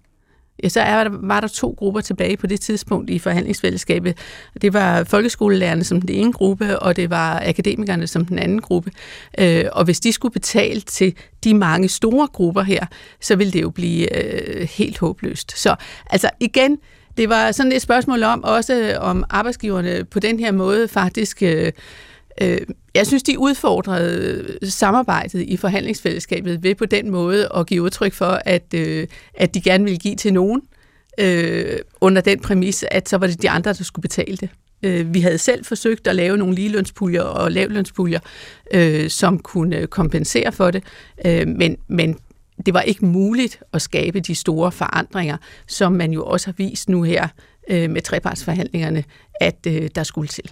Ja, 0.63 0.69
så 0.69 0.81
er 0.81 1.05
der, 1.05 1.11
var 1.23 1.41
der 1.41 1.49
to 1.49 1.75
grupper 1.79 2.01
tilbage 2.01 2.37
på 2.37 2.47
det 2.47 2.61
tidspunkt 2.61 3.11
i 3.11 3.19
forhandlingsfællesskabet. 3.19 4.19
Det 4.63 4.73
var 4.73 5.05
folkeskolelærerne 5.05 5.85
som 5.85 6.01
den 6.01 6.11
ene 6.11 6.33
gruppe, 6.33 6.79
og 6.79 6.97
det 6.97 7.11
var 7.11 7.43
akademikerne 7.47 8.07
som 8.07 8.25
den 8.25 8.39
anden 8.39 8.61
gruppe. 8.61 8.91
Øh, 9.39 9.65
og 9.73 9.85
hvis 9.85 10.01
de 10.01 10.13
skulle 10.13 10.33
betale 10.33 10.81
til 10.81 11.15
de 11.45 11.55
mange 11.55 11.89
store 11.89 12.27
grupper 12.27 12.63
her, 12.63 12.87
så 13.21 13.37
ville 13.37 13.53
det 13.53 13.63
jo 13.63 13.71
blive 13.71 14.17
øh, 14.17 14.69
helt 14.69 14.99
håbløst. 14.99 15.59
Så 15.59 15.75
altså 16.11 16.31
igen, 16.41 16.79
det 17.17 17.29
var 17.29 17.53
sådan 17.53 17.73
et 17.73 17.83
spørgsmål 17.83 18.23
om 18.23 18.45
også 18.45 18.97
om 19.01 19.25
arbejdsgiverne 19.31 20.05
på 20.05 20.21
den 20.21 20.41
her 20.41 20.53
måde 20.53 20.89
faktisk 20.89 21.43
øh, 21.43 21.73
Øh, 22.41 22.61
jeg 22.99 23.07
synes, 23.07 23.23
de 23.23 23.39
udfordrede 23.39 24.59
samarbejdet 24.71 25.41
i 25.41 25.57
forhandlingsfællesskabet 25.57 26.63
ved 26.63 26.75
på 26.75 26.87
den 26.87 27.11
måde 27.11 27.49
at 27.57 27.67
give 27.67 27.83
udtryk 27.83 28.13
for, 28.13 28.41
at, 28.45 28.75
øh, 28.75 29.07
at 29.35 29.55
de 29.55 29.61
gerne 29.61 29.85
ville 29.85 29.99
give 29.99 30.17
til 30.17 30.33
nogen, 30.33 30.63
øh, 31.21 31.79
under 32.01 32.23
den 32.23 32.41
præmis, 32.41 32.85
at 32.91 33.09
så 33.09 33.17
var 33.17 33.27
det 33.27 33.43
de 33.43 33.51
andre, 33.51 33.73
der 33.73 33.85
skulle 33.85 34.03
betale 34.03 34.37
det. 34.37 34.49
Øh, 34.83 35.15
vi 35.15 35.21
havde 35.21 35.39
selv 35.39 35.65
forsøgt 35.65 36.07
at 36.07 36.17
lave 36.17 36.37
nogle 36.37 36.55
ligelønspuljer 36.55 37.23
og 37.23 37.53
lavlønspuljer, 37.53 38.21
øh, 38.75 39.11
som 39.11 39.39
kunne 39.39 39.77
øh, 39.77 39.87
kompensere 39.87 40.53
for 40.53 40.71
det, 40.71 40.85
øh, 41.25 41.49
men, 41.49 41.77
men 41.89 42.19
det 42.67 42.75
var 42.75 42.81
ikke 42.81 43.07
muligt 43.07 43.61
at 43.73 43.83
skabe 43.83 44.21
de 44.21 44.35
store 44.35 44.73
forandringer, 44.73 45.37
som 45.67 45.93
man 45.93 46.13
jo 46.13 46.25
også 46.25 46.47
har 46.47 46.55
vist 46.59 46.89
nu 46.89 47.03
her 47.03 47.29
øh, 47.71 47.91
med 47.91 48.03
trepartsforhandlingerne, 48.03 49.05
at 49.41 49.67
øh, 49.67 49.89
der 49.95 50.03
skulle 50.03 50.29
til. 50.29 50.51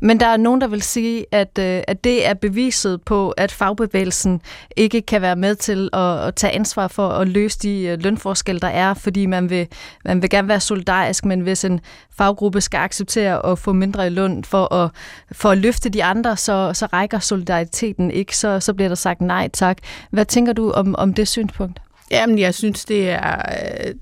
Men 0.00 0.20
der 0.20 0.26
er 0.26 0.36
nogen, 0.36 0.60
der 0.60 0.66
vil 0.66 0.82
sige, 0.82 1.26
at, 1.30 1.58
øh, 1.58 1.82
at 1.88 2.04
det 2.04 2.26
er 2.26 2.34
beviset 2.34 3.02
på, 3.02 3.30
at 3.30 3.52
fagbevægelsen 3.52 4.40
ikke 4.76 5.02
kan 5.02 5.22
være 5.22 5.36
med 5.36 5.54
til 5.54 5.90
at, 5.92 6.18
at 6.18 6.34
tage 6.34 6.52
ansvar 6.52 6.88
for 6.88 7.08
at 7.08 7.28
løse 7.28 7.58
de 7.58 7.82
øh, 7.82 7.98
lønforskelle, 8.02 8.60
der 8.60 8.68
er, 8.68 8.94
fordi 8.94 9.26
man 9.26 9.50
vil, 9.50 9.66
man 10.04 10.22
vil 10.22 10.30
gerne 10.30 10.48
være 10.48 10.60
solidarisk, 10.60 11.24
men 11.24 11.40
hvis 11.40 11.64
en 11.64 11.80
faggruppe 12.10 12.60
skal 12.60 12.78
acceptere 12.78 13.46
at 13.46 13.58
få 13.58 13.72
mindre 13.72 14.06
i 14.06 14.10
løn 14.10 14.44
for 14.44 14.74
at, 14.74 14.90
for 15.32 15.50
at 15.50 15.58
løfte 15.58 15.88
de 15.88 16.04
andre, 16.04 16.36
så, 16.36 16.70
så 16.74 16.86
rækker 16.86 17.18
solidariteten 17.18 18.10
ikke, 18.10 18.36
så, 18.36 18.60
så 18.60 18.74
bliver 18.74 18.88
der 18.88 18.94
sagt 18.94 19.20
nej 19.20 19.48
tak. 19.48 19.78
Hvad 20.10 20.24
tænker 20.24 20.52
du 20.52 20.70
om, 20.70 20.94
om 20.98 21.14
det 21.14 21.28
synspunkt? 21.28 21.80
Jamen, 22.12 22.38
jeg 22.38 22.54
synes, 22.54 22.84
det 22.84 23.10
er, 23.10 23.42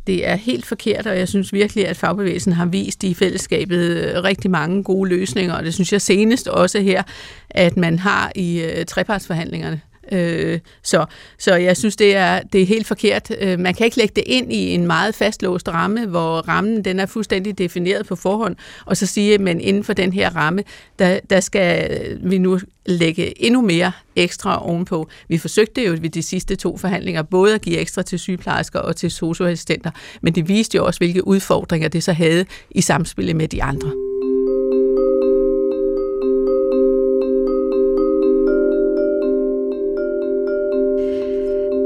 det 0.07 0.29
er 0.29 0.35
helt 0.35 0.67
forkert, 0.67 1.07
og 1.07 1.19
jeg 1.19 1.29
synes 1.29 1.53
virkelig, 1.53 1.89
at 1.89 1.97
fagbevægelsen 1.97 2.53
har 2.53 2.67
vist 2.67 3.05
i 3.05 3.15
fællesskabet 3.15 3.79
øh, 3.79 4.23
rigtig 4.25 4.51
mange 4.51 4.85
gode 4.85 5.11
løsninger, 5.11 5.55
og 5.55 5.65
det 5.65 5.75
synes 5.75 5.93
jeg 5.93 6.03
senest 6.03 6.49
også 6.49 6.81
her, 6.81 7.03
at 7.51 7.77
man 7.77 7.99
har 7.99 8.33
i 8.35 8.61
øh, 8.63 8.85
trepartsforhandlingerne. 8.85 9.81
Øh, 10.13 10.59
så, 10.83 11.05
så 11.39 11.55
jeg 11.55 11.77
synes, 11.77 11.97
det 11.97 12.17
er, 12.17 12.41
det 12.53 12.63
er 12.63 12.67
helt 12.67 12.87
forkert. 12.87 13.31
Øh, 13.41 13.59
man 13.59 13.75
kan 13.75 13.85
ikke 13.85 13.97
lægge 13.97 14.13
det 14.17 14.25
ind 14.27 14.53
i 14.53 14.75
en 14.75 14.87
meget 14.87 15.15
fastlåst 15.15 15.69
ramme, 15.69 16.07
hvor 16.07 16.49
rammen 16.49 16.85
den 16.85 17.01
er 17.01 17.07
fuldstændig 17.07 17.59
defineret 17.59 18.07
på 18.07 18.17
forhånd, 18.17 18.57
og 18.85 18.97
så 18.97 19.07
sige, 19.07 19.35
at 19.35 19.41
inden 19.41 19.85
for 19.85 19.93
den 19.93 20.13
her 20.13 20.37
ramme, 20.37 20.63
der, 20.99 21.21
der 21.31 21.41
skal 21.41 22.01
vi 22.23 22.39
nu 22.39 22.61
lægge 22.87 23.45
endnu 23.45 23.61
mere 23.61 23.93
ekstra 24.17 24.67
ovenpå. 24.69 25.09
Vi 25.29 25.39
forsøgte 25.39 25.85
jo 25.85 25.91
ved 26.01 26.11
de 26.11 26.23
sidste 26.23 26.57
to 26.57 26.77
forhandlinger 26.77 27.23
både 27.23 27.55
at 27.55 27.61
give 27.61 27.79
ekstra 27.79 28.03
til 28.03 28.19
sygeplejersker 28.19 28.79
og 28.79 28.97
til 28.97 29.11
socioassistenter, 29.11 29.91
men 30.23 30.35
det 30.35 30.49
viste 30.49 30.77
jo 30.77 30.87
også, 30.87 31.01
hvilke 31.01 31.27
udfordringer 31.27 31.89
det 31.89 32.03
så 32.03 32.13
havde 32.13 32.45
i 32.71 32.81
samspil 32.81 33.37
med 33.37 33.49
de 33.49 33.63
andre. 33.63 34.10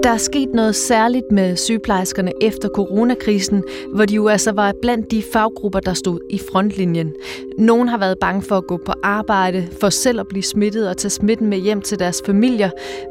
Der 0.05 0.11
er 0.11 0.17
sket 0.17 0.49
noget 0.55 0.77
særligt 0.77 1.25
med 1.31 1.57
sygeplejerskerne 1.57 2.33
efter 2.41 2.69
coronakrisen, 2.69 3.63
hvor 3.95 4.05
de 4.05 4.15
jo 4.15 4.29
altså 4.29 4.53
var 4.53 4.73
blandt 4.83 5.11
de 5.11 5.23
faggrupper, 5.33 5.81
der 5.81 5.95
stod 5.95 6.21
i 6.31 6.41
frontlinjen. 6.53 7.13
Nogen 7.59 7.89
har 7.89 7.99
været 7.99 8.19
bange 8.19 8.43
for 8.43 8.57
at 8.57 8.67
gå 8.67 8.77
på 8.87 8.93
arbejde, 9.03 9.69
for 9.81 9.89
selv 9.91 10.21
at 10.21 10.29
blive 10.29 10.43
smittet 10.43 10.89
og 10.89 10.97
tage 10.97 11.11
smitten 11.11 11.47
med 11.47 11.59
hjem 11.59 11.81
til 11.81 11.99
deres 11.99 12.23
familier, 12.27 12.71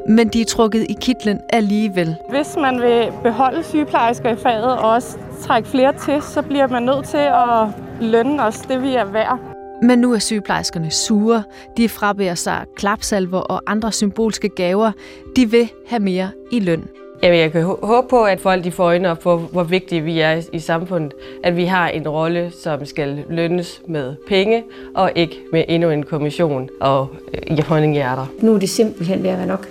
men 0.09 0.27
de 0.27 0.41
er 0.41 0.45
trukket 0.45 0.85
i 0.89 0.95
kitlen 1.01 1.39
alligevel. 1.49 2.15
Hvis 2.29 2.55
man 2.61 2.81
vil 2.81 3.11
beholde 3.23 3.63
sygeplejersker 3.63 4.29
i 4.29 4.35
faget 4.35 4.77
og 4.77 4.89
også 4.89 5.17
trække 5.41 5.69
flere 5.69 5.93
til, 6.05 6.21
så 6.21 6.41
bliver 6.41 6.67
man 6.67 6.83
nødt 6.83 7.05
til 7.05 7.17
at 7.17 7.67
lønne 8.01 8.43
os 8.43 8.57
det, 8.57 8.83
vi 8.83 8.95
er 8.95 9.05
værd. 9.05 9.52
Men 9.81 9.99
nu 9.99 10.13
er 10.13 10.19
sygeplejerskerne 10.19 10.91
sure. 10.91 11.43
De 11.77 11.89
frabærer 11.89 12.35
sig 12.35 12.65
klapsalver 12.75 13.39
og 13.39 13.61
andre 13.67 13.91
symbolske 13.91 14.49
gaver. 14.49 14.91
De 15.35 15.51
vil 15.51 15.69
have 15.87 15.99
mere 15.99 16.29
i 16.51 16.59
løn. 16.59 16.87
Jamen, 17.23 17.39
jeg 17.39 17.51
kan 17.51 17.63
håbe 17.63 18.07
på, 18.07 18.23
at 18.23 18.39
folk 18.39 18.63
de 18.63 18.71
får 18.71 18.83
øjne 18.83 19.11
op 19.11 19.23
for, 19.23 19.37
hvor 19.37 19.63
vigtige 19.63 20.01
vi 20.01 20.19
er 20.19 20.41
i 20.53 20.59
samfundet. 20.59 21.13
At 21.43 21.57
vi 21.57 21.65
har 21.65 21.89
en 21.89 22.07
rolle, 22.07 22.51
som 22.63 22.85
skal 22.85 23.23
lønnes 23.29 23.81
med 23.87 24.15
penge, 24.27 24.63
og 24.95 25.11
ikke 25.15 25.39
med 25.51 25.63
endnu 25.67 25.89
en 25.89 26.03
kommission 26.03 26.69
og 26.81 27.07
øh, 27.33 27.57
i 27.57 27.61
honninghjerter. 27.61 28.25
Nu 28.41 28.55
er 28.55 28.59
det 28.59 28.69
simpelthen 28.69 29.23
ved 29.23 29.29
at 29.29 29.37
være 29.37 29.47
nok. 29.47 29.67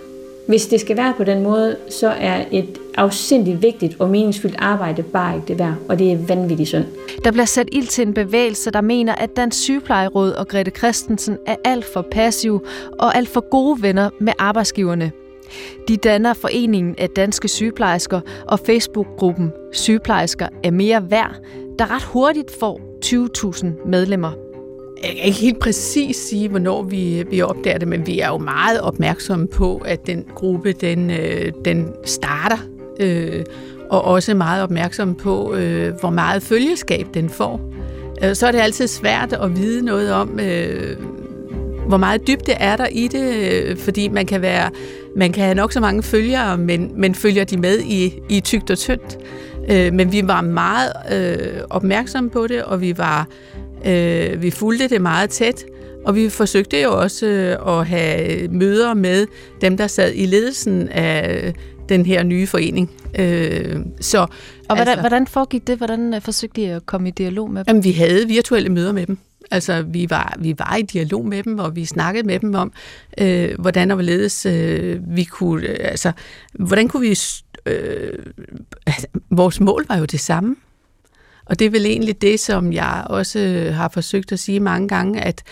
Hvis 0.48 0.66
det 0.66 0.80
skal 0.80 0.96
være 0.96 1.14
på 1.16 1.24
den 1.24 1.42
måde, 1.42 1.76
så 1.88 2.08
er 2.08 2.44
et 2.50 2.78
afsindigt 2.96 3.62
vigtigt 3.62 3.96
og 3.98 4.10
meningsfyldt 4.10 4.56
arbejde 4.58 5.02
bare 5.02 5.34
ikke 5.34 5.48
det 5.48 5.58
værd, 5.58 5.74
og 5.88 5.98
det 5.98 6.12
er 6.12 6.18
vanvittigt 6.26 6.68
synd. 6.68 6.84
Der 7.24 7.32
bliver 7.32 7.44
sat 7.44 7.68
ild 7.72 7.86
til 7.86 8.06
en 8.06 8.14
bevægelse, 8.14 8.70
der 8.70 8.80
mener, 8.80 9.14
at 9.14 9.36
Dansk 9.36 9.58
Sygeplejeråd 9.58 10.30
og 10.32 10.48
Grete 10.48 10.70
Christensen 10.70 11.38
er 11.46 11.56
alt 11.64 11.84
for 11.84 12.06
passiv 12.10 12.66
og 12.98 13.16
alt 13.16 13.28
for 13.28 13.50
gode 13.50 13.82
venner 13.82 14.10
med 14.20 14.32
arbejdsgiverne. 14.38 15.12
De 15.88 15.96
danner 15.96 16.34
foreningen 16.34 16.94
af 16.98 17.10
danske 17.10 17.48
sygeplejersker 17.48 18.20
og 18.48 18.58
Facebook-gruppen 18.58 19.52
Sygeplejersker 19.72 20.48
er 20.64 20.70
mere 20.70 21.10
værd, 21.10 21.36
der 21.78 21.94
ret 21.94 22.02
hurtigt 22.02 22.50
får 22.60 22.80
20.000 23.04 23.88
medlemmer. 23.88 24.32
Jeg 25.02 25.10
kan 25.10 25.24
ikke 25.24 25.38
helt 25.38 25.58
præcis 25.58 26.16
sige, 26.16 26.48
hvornår 26.48 26.82
vi, 26.82 27.24
vi 27.30 27.42
opdager 27.42 27.78
det, 27.78 27.88
men 27.88 28.06
vi 28.06 28.20
er 28.20 28.28
jo 28.28 28.38
meget 28.38 28.80
opmærksomme 28.80 29.48
på, 29.48 29.76
at 29.76 30.06
den 30.06 30.24
gruppe, 30.34 30.72
den, 30.72 31.10
øh, 31.10 31.52
den 31.64 31.88
starter, 32.04 32.58
øh, 33.00 33.44
og 33.90 34.04
også 34.04 34.34
meget 34.34 34.62
opmærksom 34.62 35.14
på, 35.14 35.54
øh, 35.54 35.94
hvor 36.00 36.10
meget 36.10 36.42
følgeskab 36.42 37.06
den 37.14 37.30
får. 37.30 37.60
Øh, 38.24 38.34
så 38.34 38.46
er 38.46 38.52
det 38.52 38.58
altid 38.58 38.86
svært 38.86 39.32
at 39.32 39.56
vide 39.56 39.84
noget 39.84 40.12
om, 40.12 40.40
øh, 40.40 40.96
hvor 41.88 41.96
meget 41.96 42.26
dybde 42.26 42.52
er 42.52 42.76
der 42.76 42.86
i 42.86 43.08
det, 43.08 43.52
øh, 43.52 43.76
fordi 43.76 44.08
man 44.08 44.26
kan 44.26 44.42
være, 44.42 44.70
man 45.16 45.32
kan 45.32 45.44
have 45.44 45.54
nok 45.54 45.72
så 45.72 45.80
mange 45.80 46.02
følgere, 46.02 46.58
men, 46.58 46.92
men 46.96 47.14
følger 47.14 47.44
de 47.44 47.56
med 47.56 47.78
i, 47.78 48.20
i 48.28 48.40
tygt 48.40 48.70
og 48.70 48.78
tyndt. 48.78 49.18
Øh, 49.70 49.92
men 49.92 50.12
vi 50.12 50.22
var 50.24 50.40
meget 50.40 50.92
øh, 51.12 51.60
opmærksomme 51.70 52.30
på 52.30 52.46
det, 52.46 52.62
og 52.62 52.80
vi 52.80 52.98
var 52.98 53.28
Øh, 53.86 54.42
vi 54.42 54.50
fulgte 54.50 54.88
det 54.88 55.00
meget 55.00 55.30
tæt, 55.30 55.64
og 56.04 56.16
vi 56.16 56.28
forsøgte 56.28 56.82
jo 56.82 57.00
også 57.00 57.26
øh, 57.26 57.78
at 57.78 57.86
have 57.86 58.48
møder 58.48 58.94
med 58.94 59.26
dem, 59.60 59.76
der 59.76 59.86
sad 59.86 60.12
i 60.14 60.26
ledelsen 60.26 60.88
af 60.88 61.54
den 61.88 62.06
her 62.06 62.22
nye 62.22 62.46
forening. 62.46 62.90
Øh, 63.18 63.76
så, 64.00 64.18
og 64.18 64.28
hvordan, 64.68 64.88
altså, 64.88 65.00
hvordan 65.00 65.26
foregik 65.26 65.66
det? 65.66 65.76
Hvordan 65.76 66.14
øh, 66.14 66.20
forsøgte 66.20 66.60
I 66.60 66.64
at 66.64 66.86
komme 66.86 67.08
i 67.08 67.10
dialog 67.10 67.50
med 67.50 67.64
dem? 67.64 67.70
Jamen, 67.70 67.84
vi 67.84 67.92
havde 67.92 68.28
virtuelle 68.28 68.68
møder 68.68 68.92
med 68.92 69.06
dem. 69.06 69.18
Altså, 69.50 69.82
vi 69.82 70.06
var, 70.10 70.36
vi 70.38 70.54
var 70.58 70.76
i 70.76 70.82
dialog 70.82 71.26
med 71.26 71.42
dem, 71.42 71.58
og 71.58 71.76
vi 71.76 71.84
snakkede 71.84 72.26
med 72.26 72.38
dem 72.38 72.54
om, 72.54 72.72
øh, 73.18 73.60
hvordan 73.60 73.90
og 73.90 73.94
hvorledes 73.94 74.46
øh, 74.46 75.00
vi 75.16 75.24
kunne, 75.24 75.66
øh, 75.66 75.76
altså, 75.80 76.12
hvordan 76.52 76.88
kunne 76.88 77.08
vi, 77.08 77.18
øh, 77.66 78.12
altså, 78.86 79.06
vores 79.30 79.60
mål 79.60 79.86
var 79.88 79.96
jo 79.96 80.04
det 80.04 80.20
samme. 80.20 80.56
Og 81.44 81.58
det 81.58 81.66
er 81.66 81.70
vel 81.70 81.86
egentlig 81.86 82.22
det, 82.22 82.40
som 82.40 82.72
jeg 82.72 83.06
også 83.06 83.70
har 83.74 83.88
forsøgt 83.88 84.32
at 84.32 84.38
sige 84.38 84.60
mange 84.60 84.88
gange, 84.88 85.20
at, 85.20 85.42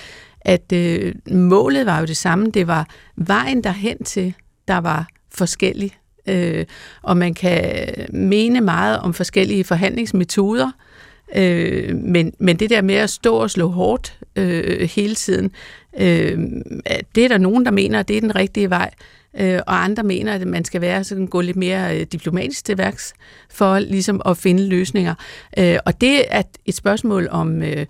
at 0.40 0.72
øh, 0.72 1.14
målet 1.30 1.86
var 1.86 2.00
jo 2.00 2.06
det 2.06 2.16
samme. 2.16 2.50
Det 2.50 2.66
var 2.66 2.88
vejen 3.16 3.64
derhen 3.64 4.04
til, 4.04 4.34
der 4.68 4.78
var 4.78 5.08
forskellig. 5.34 5.99
Øh, 6.30 6.64
og 7.02 7.16
man 7.16 7.34
kan 7.34 7.88
mene 8.08 8.60
meget 8.60 8.98
om 8.98 9.14
forskellige 9.14 9.64
forhandlingsmetoder, 9.64 10.70
øh, 11.36 11.96
men, 11.96 12.32
men 12.38 12.56
det 12.56 12.70
der 12.70 12.82
med 12.82 12.94
at 12.94 13.10
stå 13.10 13.36
og 13.36 13.50
slå 13.50 13.68
hårdt 13.68 14.18
øh, 14.36 14.88
hele 14.94 15.14
tiden, 15.14 15.50
øh, 16.00 16.38
det 17.14 17.24
er 17.24 17.28
der 17.28 17.38
nogen, 17.38 17.64
der 17.64 17.70
mener, 17.70 18.00
at 18.00 18.08
det 18.08 18.16
er 18.16 18.20
den 18.20 18.36
rigtige 18.36 18.70
vej 18.70 18.90
øh, 19.38 19.60
og 19.66 19.84
andre 19.84 20.02
mener, 20.02 20.34
at 20.34 20.46
man 20.46 20.64
skal 20.64 20.80
være 20.80 21.04
sådan, 21.04 21.26
gå 21.26 21.40
lidt 21.40 21.56
mere 21.56 22.00
øh, 22.00 22.06
diplomatisk 22.12 22.64
til 22.64 22.78
værks 22.78 23.14
for 23.50 23.78
ligesom 23.78 24.22
at 24.26 24.36
finde 24.36 24.68
løsninger. 24.68 25.14
Øh, 25.58 25.78
og 25.84 26.00
det 26.00 26.24
er 26.28 26.42
et 26.66 26.74
spørgsmål 26.74 27.28
om, 27.30 27.62
øh, 27.62 27.86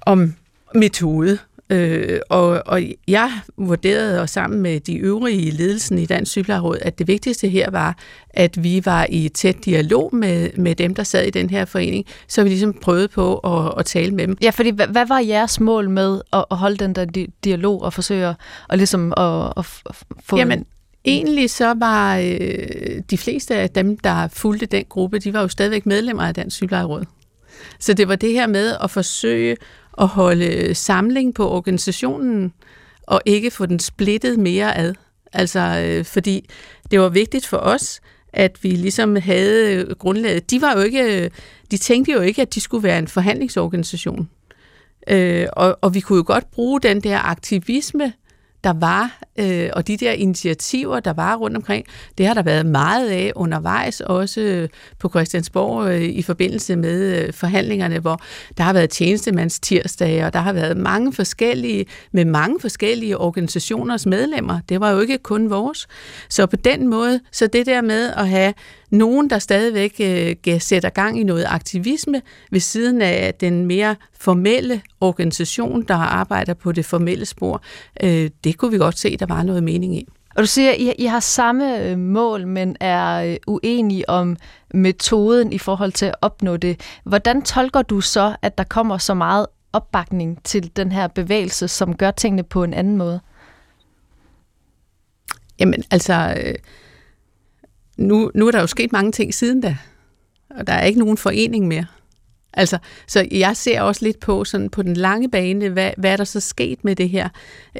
om 0.00 0.34
metode. 0.74 1.38
Øh, 1.70 2.20
og, 2.28 2.62
og 2.66 2.82
jeg 3.08 3.32
vurderede 3.56 4.20
og 4.20 4.28
sammen 4.28 4.60
med 4.60 4.80
de 4.80 4.96
øvrige 4.96 5.50
ledelsen 5.50 5.98
i 5.98 6.06
Dansk 6.06 6.32
Sygeplejeråd, 6.32 6.78
at 6.80 6.98
det 6.98 7.08
vigtigste 7.08 7.48
her 7.48 7.70
var, 7.70 7.98
at 8.30 8.64
vi 8.64 8.82
var 8.84 9.06
i 9.08 9.28
tæt 9.28 9.64
dialog 9.64 10.14
med, 10.16 10.50
med 10.56 10.74
dem, 10.74 10.94
der 10.94 11.02
sad 11.02 11.26
i 11.26 11.30
den 11.30 11.50
her 11.50 11.64
forening, 11.64 12.06
så 12.28 12.42
vi 12.42 12.48
ligesom 12.48 12.72
prøvede 12.72 13.08
på 13.08 13.38
at, 13.38 13.74
at 13.78 13.86
tale 13.86 14.10
med 14.10 14.26
dem. 14.26 14.36
Ja, 14.42 14.50
fordi 14.50 14.70
hvad, 14.70 14.86
hvad 14.86 15.06
var 15.06 15.18
jeres 15.18 15.60
mål 15.60 15.90
med 15.90 16.20
at, 16.32 16.44
at 16.50 16.56
holde 16.56 16.76
den 16.76 16.94
der 16.94 17.06
di- 17.16 17.40
dialog 17.44 17.82
og 17.82 17.92
forsøge 17.92 18.26
at, 18.26 18.36
at, 18.70 18.78
ligesom 18.78 19.12
at, 19.16 19.52
at 19.56 19.66
få... 20.24 20.36
Jamen, 20.36 20.66
Egentlig 21.06 21.50
så 21.50 21.74
var 21.74 22.18
øh, 22.18 23.02
de 23.10 23.18
fleste 23.18 23.54
af 23.54 23.70
dem, 23.70 23.98
der 23.98 24.28
fulgte 24.28 24.66
den 24.66 24.84
gruppe, 24.88 25.18
de 25.18 25.32
var 25.32 25.40
jo 25.40 25.48
stadigvæk 25.48 25.86
medlemmer 25.86 26.22
af 26.22 26.34
Dansk 26.34 26.56
Sygeplejeråd. 26.56 27.04
Så 27.80 27.94
det 27.94 28.08
var 28.08 28.16
det 28.16 28.32
her 28.32 28.46
med 28.46 28.76
at 28.82 28.90
forsøge 28.90 29.56
at 30.00 30.08
holde 30.08 30.74
samling 30.74 31.34
på 31.34 31.50
organisationen, 31.50 32.52
og 33.06 33.20
ikke 33.24 33.50
få 33.50 33.66
den 33.66 33.78
splittet 33.78 34.38
mere 34.38 34.78
ad. 34.78 34.94
Altså, 35.32 35.60
øh, 35.60 36.04
fordi 36.04 36.48
det 36.90 37.00
var 37.00 37.08
vigtigt 37.08 37.46
for 37.46 37.56
os, 37.56 38.00
at 38.32 38.58
vi 38.62 38.68
ligesom 38.68 39.16
havde 39.16 39.74
øh, 39.74 39.90
grundlaget. 39.90 40.50
De 40.50 40.60
var 40.60 40.76
jo 40.76 40.82
ikke, 40.82 41.24
øh, 41.24 41.30
de 41.70 41.76
tænkte 41.76 42.12
jo 42.12 42.20
ikke, 42.20 42.42
at 42.42 42.54
de 42.54 42.60
skulle 42.60 42.82
være 42.82 42.98
en 42.98 43.08
forhandlingsorganisation. 43.08 44.28
Øh, 45.08 45.46
og, 45.52 45.78
og 45.80 45.94
vi 45.94 46.00
kunne 46.00 46.16
jo 46.16 46.24
godt 46.26 46.50
bruge 46.50 46.80
den 46.80 47.00
der 47.00 47.18
aktivisme, 47.18 48.12
der 48.64 48.72
var, 48.72 49.20
øh, 49.38 49.70
og 49.72 49.86
de 49.86 49.96
der 49.96 50.12
initiativer, 50.12 51.00
der 51.00 51.12
var 51.12 51.36
rundt 51.36 51.56
omkring, 51.56 51.86
det 52.18 52.26
har 52.26 52.34
der 52.34 52.42
været 52.42 52.66
meget 52.66 53.10
af 53.10 53.32
undervejs, 53.36 54.00
også 54.00 54.40
øh, 54.40 54.68
på 54.98 55.08
Christiansborg 55.08 55.88
øh, 55.88 56.02
i 56.02 56.22
forbindelse 56.22 56.76
med 56.76 57.26
øh, 57.26 57.32
forhandlingerne, 57.32 57.98
hvor 57.98 58.20
der 58.56 58.64
har 58.64 58.72
været 58.72 58.90
tjenestemands 58.90 59.60
tirsdage, 59.60 60.26
og 60.26 60.32
der 60.32 60.38
har 60.38 60.52
været 60.52 60.76
mange 60.76 61.12
forskellige, 61.12 61.86
med 62.12 62.24
mange 62.24 62.60
forskellige 62.60 63.18
organisationers 63.18 64.06
medlemmer. 64.06 64.60
Det 64.68 64.80
var 64.80 64.90
jo 64.90 65.00
ikke 65.00 65.18
kun 65.18 65.50
vores. 65.50 65.86
Så 66.28 66.46
på 66.46 66.56
den 66.56 66.88
måde, 66.88 67.20
så 67.32 67.46
det 67.46 67.66
der 67.66 67.82
med 67.82 68.10
at 68.16 68.28
have 68.28 68.54
nogen, 68.94 69.30
der 69.30 69.38
stadigvæk 69.38 70.00
øh, 70.00 70.60
sætter 70.60 70.88
gang 70.88 71.20
i 71.20 71.22
noget 71.22 71.46
aktivisme 71.48 72.22
ved 72.50 72.60
siden 72.60 73.02
af 73.02 73.34
den 73.40 73.66
mere 73.66 73.96
formelle 74.20 74.82
organisation, 75.00 75.82
der 75.82 75.94
arbejder 75.94 76.54
på 76.54 76.72
det 76.72 76.84
formelle 76.84 77.26
spor. 77.26 77.62
Øh, 78.02 78.30
det 78.44 78.58
kunne 78.58 78.70
vi 78.70 78.78
godt 78.78 78.98
se, 78.98 79.16
der 79.16 79.26
var 79.26 79.42
noget 79.42 79.62
mening 79.62 79.96
i. 79.96 80.08
Og 80.34 80.42
du 80.42 80.46
siger, 80.46 80.70
at 80.70 80.78
I, 80.78 80.92
I 80.98 81.04
har 81.04 81.20
samme 81.20 81.82
øh, 81.82 81.98
mål, 81.98 82.46
men 82.46 82.76
er 82.80 83.22
øh, 83.22 83.36
uenige 83.46 84.08
om 84.08 84.36
metoden 84.74 85.52
i 85.52 85.58
forhold 85.58 85.92
til 85.92 86.06
at 86.06 86.14
opnå 86.20 86.56
det. 86.56 86.80
Hvordan 87.04 87.42
tolker 87.42 87.82
du 87.82 88.00
så, 88.00 88.36
at 88.42 88.58
der 88.58 88.64
kommer 88.64 88.98
så 88.98 89.14
meget 89.14 89.46
opbakning 89.72 90.42
til 90.44 90.76
den 90.76 90.92
her 90.92 91.08
bevægelse, 91.08 91.68
som 91.68 91.96
gør 91.96 92.10
tingene 92.10 92.42
på 92.42 92.64
en 92.64 92.74
anden 92.74 92.96
måde? 92.96 93.20
Jamen, 95.60 95.84
altså, 95.90 96.34
øh, 96.44 96.54
nu, 97.96 98.30
nu 98.34 98.46
er 98.46 98.50
der 98.50 98.60
jo 98.60 98.66
sket 98.66 98.92
mange 98.92 99.12
ting 99.12 99.34
siden 99.34 99.60
da, 99.60 99.76
og 100.50 100.66
der 100.66 100.72
er 100.72 100.84
ikke 100.84 100.98
nogen 100.98 101.16
forening 101.16 101.68
mere. 101.68 101.86
Altså, 102.56 102.78
så 103.06 103.26
jeg 103.30 103.56
ser 103.56 103.80
også 103.80 104.04
lidt 104.04 104.20
på 104.20 104.44
sådan 104.44 104.70
på 104.70 104.82
den 104.82 104.94
lange 104.96 105.30
bane, 105.30 105.68
hvad, 105.68 105.90
hvad 105.96 106.12
er 106.12 106.16
der 106.16 106.24
så 106.24 106.40
sket 106.40 106.84
med 106.84 106.96
det 106.96 107.08
her? 107.08 107.28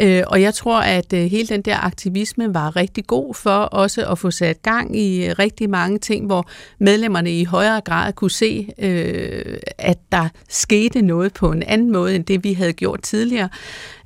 Øh, 0.01 0.23
og 0.27 0.43
jeg 0.43 0.55
tror, 0.55 0.81
at 0.81 1.13
øh, 1.13 1.21
hele 1.21 1.49
den 1.49 1.63
der 1.63 1.77
aktivisme 1.77 2.55
var 2.55 2.77
rigtig 2.77 3.07
god 3.07 3.35
for 3.35 3.51
også 3.51 4.07
at 4.11 4.19
få 4.19 4.31
sat 4.31 4.63
gang 4.63 4.97
i 4.97 5.33
rigtig 5.33 5.71
mange 5.71 5.99
ting, 5.99 6.27
hvor 6.27 6.49
medlemmerne 6.79 7.41
i 7.41 7.45
højere 7.45 7.81
grad 7.81 8.13
kunne 8.13 8.31
se, 8.31 8.69
øh, 8.79 9.57
at 9.79 9.99
der 10.13 10.29
skete 10.49 11.03
noget 11.03 11.33
på 11.35 11.53
en 11.53 11.63
anden 11.63 11.93
måde, 11.93 12.15
end 12.15 12.25
det 12.25 12.45
vi 12.45 12.53
havde 12.53 12.73
gjort 12.73 13.03
tidligere. 13.03 13.49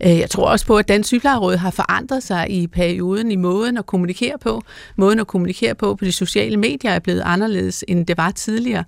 Øh, 0.05 0.19
jeg 0.19 0.31
tror 0.31 0.51
også 0.51 0.67
på, 0.67 0.77
at 0.77 0.89
Dansk 0.89 1.07
sygeplejeråd 1.07 1.57
har 1.57 1.71
forandret 1.71 2.23
sig 2.23 2.47
i 2.51 2.67
perioden 2.67 3.31
i 3.31 3.37
måden 3.37 3.79
at 3.79 3.87
kommunikere 3.87 4.39
på. 4.41 4.63
Måden 4.97 5.21
at 5.21 5.27
kommunikere 5.27 5.75
på 5.75 5.95
på 5.95 6.05
de 6.05 6.13
sociale 6.13 6.57
medier 6.57 6.91
er 6.91 6.99
blevet 6.99 7.23
anderledes, 7.25 7.85
end 7.89 8.07
det 8.07 8.17
var 8.17 8.31
tidligere. 8.31 8.85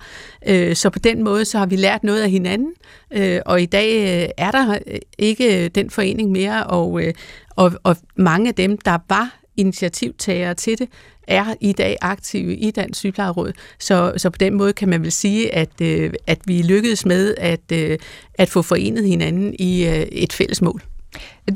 Øh, 0.47 0.77
så 0.77 0.91
på 0.91 0.99
den 0.99 1.25
måde 1.25 1.45
så 1.45 1.59
har 1.59 1.67
vi 1.67 1.77
lært 1.77 2.05
noget 2.05 2.23
af 2.23 2.31
hinanden, 2.31 2.73
øh, 3.11 3.41
og 3.47 3.63
i 3.63 3.67
dag 3.67 4.23
øh, 4.23 4.29
er 4.37 4.51
der 4.51 4.79
ikke 5.19 5.69
den 5.69 5.91
forening 5.91 6.31
mere, 6.31 6.65
og, 6.67 7.01
og, 7.57 7.73
og 7.83 7.97
mange 8.17 8.49
af 8.49 8.55
dem, 8.55 8.79
der 8.79 8.99
var 9.09 9.37
initiativtagere 9.57 10.55
til 10.55 10.79
det, 10.79 10.89
er 11.29 11.55
i 11.61 11.73
dag 11.73 11.97
aktive 12.01 12.57
i 12.57 12.71
Dansk 12.71 12.99
Sygeplejeråd. 12.99 13.53
Så, 13.79 14.13
så 14.17 14.31
på 14.31 14.39
den 14.39 14.55
måde 14.55 14.73
kan 14.73 14.89
man 14.89 15.03
vel 15.03 15.13
sige, 15.13 15.55
at, 15.55 15.81
at 16.27 16.39
vi 16.45 16.63
lykkedes 16.63 17.07
med 17.07 17.35
at, 17.39 17.73
at 18.35 18.49
få 18.49 18.63
forenet 18.63 19.07
hinanden 19.07 19.55
i 19.59 19.85
et 20.13 20.33
fælles 20.33 20.63
mål. 20.63 20.83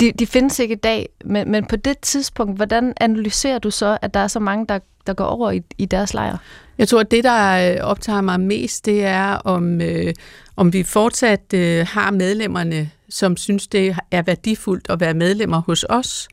De, 0.01 0.13
de 0.13 0.27
findes 0.27 0.59
ikke 0.59 0.73
i 0.73 0.79
dag, 0.79 1.09
men, 1.25 1.51
men 1.51 1.65
på 1.65 1.77
det 1.77 1.99
tidspunkt, 1.99 2.57
hvordan 2.57 2.93
analyserer 3.01 3.59
du 3.59 3.71
så, 3.71 3.99
at 4.03 4.15
der 4.15 4.21
er 4.21 4.29
så 4.29 4.41
mange, 4.41 4.67
der, 4.69 4.79
der 5.07 5.15
går 5.15 5.25
over 5.25 5.51
i, 5.51 5.63
i 5.79 5.85
deres 5.85 6.15
lejr? 6.15 6.37
Jeg 6.79 6.89
tror, 6.89 7.01
at 7.01 7.11
det, 7.11 7.25
der 7.25 7.73
øh, 7.73 7.77
optager 7.81 8.21
mig 8.21 8.41
mest, 8.41 8.87
det 8.87 9.05
er, 9.05 9.35
om, 9.35 9.81
øh, 9.81 10.15
om 10.57 10.73
vi 10.73 10.83
fortsat 10.83 11.55
øh, 11.55 11.87
har 11.91 12.11
medlemmerne, 12.11 12.91
som 13.09 13.37
synes, 13.37 13.67
det 13.67 13.97
er 14.11 14.23
værdifuldt 14.23 14.87
at 14.91 15.01
være 15.01 15.15
medlemmer 15.15 15.63
hos 15.67 15.85
os, 15.89 16.29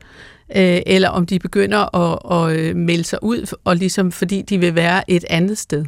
øh, 0.56 0.80
eller 0.86 1.08
om 1.08 1.26
de 1.26 1.38
begynder 1.38 1.96
at, 1.96 2.18
at 2.50 2.58
øh, 2.58 2.76
melde 2.76 3.04
sig 3.04 3.18
ud, 3.22 3.54
og 3.64 3.76
ligesom 3.76 4.12
fordi 4.12 4.42
de 4.42 4.58
vil 4.58 4.74
være 4.74 5.10
et 5.10 5.24
andet 5.30 5.58
sted. 5.58 5.84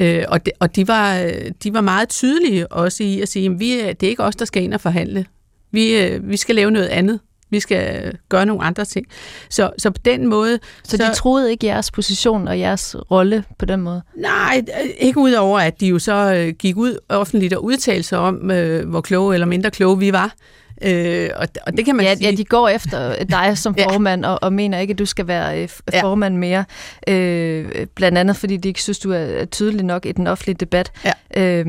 Øh, 0.00 0.24
og 0.28 0.46
de, 0.46 0.50
og 0.60 0.76
de, 0.76 0.88
var, 0.88 1.18
øh, 1.18 1.50
de 1.62 1.72
var 1.72 1.80
meget 1.80 2.08
tydelige 2.08 2.72
også 2.72 3.02
i 3.02 3.20
at 3.20 3.28
sige, 3.28 3.50
at 3.50 3.60
vi, 3.60 3.78
det 3.78 4.02
er 4.02 4.08
ikke 4.08 4.24
os, 4.24 4.36
der 4.36 4.44
skal 4.44 4.62
ind 4.62 4.74
og 4.74 4.80
forhandle. 4.80 5.26
Vi, 5.72 5.98
øh, 5.98 6.28
vi 6.28 6.36
skal 6.36 6.54
lave 6.54 6.70
noget 6.70 6.86
andet. 6.86 7.20
Vi 7.52 7.60
skal 7.60 8.12
gøre 8.28 8.46
nogle 8.46 8.62
andre 8.62 8.84
ting. 8.84 9.06
Så, 9.48 9.70
så 9.78 9.90
på 9.90 10.00
den 10.04 10.26
måde... 10.26 10.58
Så, 10.84 10.96
så 10.96 10.96
de 10.96 11.14
troede 11.14 11.50
ikke 11.50 11.66
jeres 11.66 11.90
position 11.90 12.48
og 12.48 12.58
jeres 12.58 12.96
rolle 13.10 13.44
på 13.58 13.64
den 13.64 13.80
måde? 13.80 14.02
Nej, 14.16 14.64
ikke 14.98 15.20
udover 15.20 15.60
at 15.60 15.80
de 15.80 15.86
jo 15.86 15.98
så 15.98 16.34
øh, 16.34 16.54
gik 16.58 16.76
ud 16.76 16.98
offentligt 17.08 17.54
og 17.54 17.64
udtalte 17.64 18.02
sig 18.02 18.18
om, 18.18 18.50
øh, 18.50 18.88
hvor 18.88 19.00
kloge 19.00 19.34
eller 19.34 19.46
mindre 19.46 19.70
kloge 19.70 19.98
vi 19.98 20.12
var. 20.12 20.34
Øh, 20.82 21.30
og, 21.36 21.46
og 21.66 21.76
det 21.76 21.84
kan 21.84 21.96
man 21.96 22.06
ja, 22.06 22.14
sige. 22.14 22.30
Ja, 22.30 22.36
de 22.36 22.44
går 22.44 22.68
efter 22.68 23.24
dig 23.24 23.58
som 23.58 23.76
formand, 23.90 24.24
ja. 24.24 24.32
og, 24.32 24.38
og 24.42 24.52
mener 24.52 24.78
ikke, 24.78 24.92
at 24.92 24.98
du 24.98 25.06
skal 25.06 25.26
være 25.26 25.62
øh, 25.62 25.68
formand 26.00 26.36
mere. 26.36 26.64
Øh, 27.08 27.86
blandt 27.94 28.18
andet, 28.18 28.36
fordi 28.36 28.56
de 28.56 28.68
ikke 28.68 28.82
synes, 28.82 28.98
du 28.98 29.12
er 29.12 29.44
tydelig 29.44 29.84
nok 29.84 30.06
i 30.06 30.12
den 30.12 30.26
offentlige 30.26 30.56
debat. 30.56 30.92
Ja. 31.04 31.42
Øh, 31.42 31.66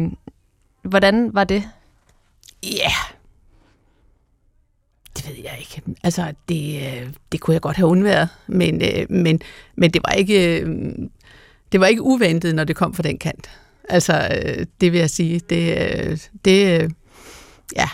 hvordan 0.84 1.30
var 1.34 1.44
det? 1.44 1.63
Ja, 2.63 2.70
yeah 2.70 3.22
det 5.17 5.28
ved 5.28 5.36
jeg 5.43 5.56
ikke. 5.60 5.82
Altså, 6.04 6.34
det, 6.49 6.76
øh, 6.76 7.10
det 7.32 7.39
kunne 7.39 7.54
jeg 7.54 7.62
godt 7.62 7.78
have 7.78 7.88
undværet, 7.88 8.30
men, 8.47 8.82
øh, 8.82 9.06
men, 9.10 9.41
men 9.76 9.91
det 9.91 10.02
var 10.08 10.13
ikke 10.13 10.60
øh, 10.60 10.95
det 11.71 11.80
var 11.80 11.88
ikke 11.88 12.02
uventet, 12.02 12.56
når 12.56 12.63
det 12.63 12.76
kom 12.76 12.93
fra 12.93 13.04
den 13.04 13.17
kant. 13.17 13.49
Altså, 13.89 14.28
det 14.82 14.91
vil 14.91 14.99
jeg 14.99 15.10
sige. 15.10 15.39
Det, 15.39 16.30
det 16.45 16.91
ja. 17.76 17.89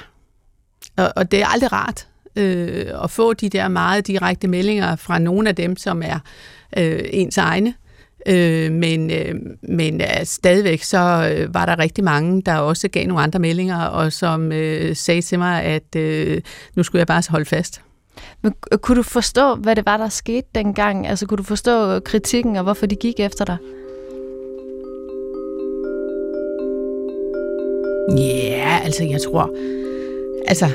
Og, 0.98 1.14
og 1.16 1.32
det 1.32 1.42
er 1.42 1.48
aldrig 1.48 1.72
rart 1.72 2.08
øh, 2.36 3.04
at 3.04 3.12
få 3.12 3.34
de 3.34 3.50
der 3.50 3.68
meget 3.68 4.08
direkte 4.08 4.48
meldinger 4.48 4.96
fra 4.96 5.20
nogle 5.20 5.50
af 5.50 5.56
dem, 5.56 5.78
som 5.78 6.02
er 6.04 6.20
øh, 6.78 7.00
ens 7.04 7.38
egne. 7.38 7.70
Øh, 7.70 7.89
men 8.72 9.12
øh, 9.12 9.36
men 9.62 10.02
øh, 10.02 10.08
stadigvæk 10.24 10.84
så 10.84 11.34
øh, 11.34 11.54
var 11.54 11.66
der 11.66 11.80
rigtig 11.80 12.04
mange, 12.04 12.42
der 12.42 12.56
også 12.56 12.88
gav 12.88 13.08
nogle 13.08 13.24
andre 13.24 13.40
meldinger, 13.40 13.82
og 13.82 14.14
som 14.14 14.52
øh, 14.52 14.96
sagde 14.96 15.22
til 15.22 15.40
mig, 15.40 15.64
at 15.64 15.96
øh, 15.96 16.42
nu 16.76 16.84
skulle 16.84 17.00
jeg 17.00 17.08
bare 17.08 17.24
holde 17.30 17.46
fast. 17.46 17.82
Men 18.42 18.54
kunne 18.82 18.98
du 18.98 19.04
forstå, 19.04 19.56
hvad 19.56 19.76
det 19.76 19.86
var, 19.86 19.98
der 19.98 20.10
skete 20.10 20.48
dengang? 20.56 21.08
Altså 21.08 21.26
kunne 21.26 21.38
du 21.38 21.44
forstå 21.44 22.00
kritikken, 22.00 22.56
og 22.56 22.64
hvorfor 22.64 22.86
de 22.86 22.96
gik 22.96 23.20
efter 23.20 23.46
dig? 23.46 23.58
Ja, 28.18 28.58
yeah, 28.58 28.86
altså 28.86 29.04
jeg 29.04 29.22
tror, 29.22 29.50
altså 30.48 30.66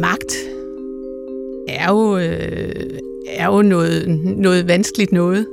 magt 0.00 0.32
er 1.68 1.90
jo, 1.90 2.16
øh, 2.16 2.90
er 3.28 3.46
jo 3.46 3.62
noget, 3.62 4.08
noget 4.24 4.68
vanskeligt 4.68 5.12
noget. 5.12 5.46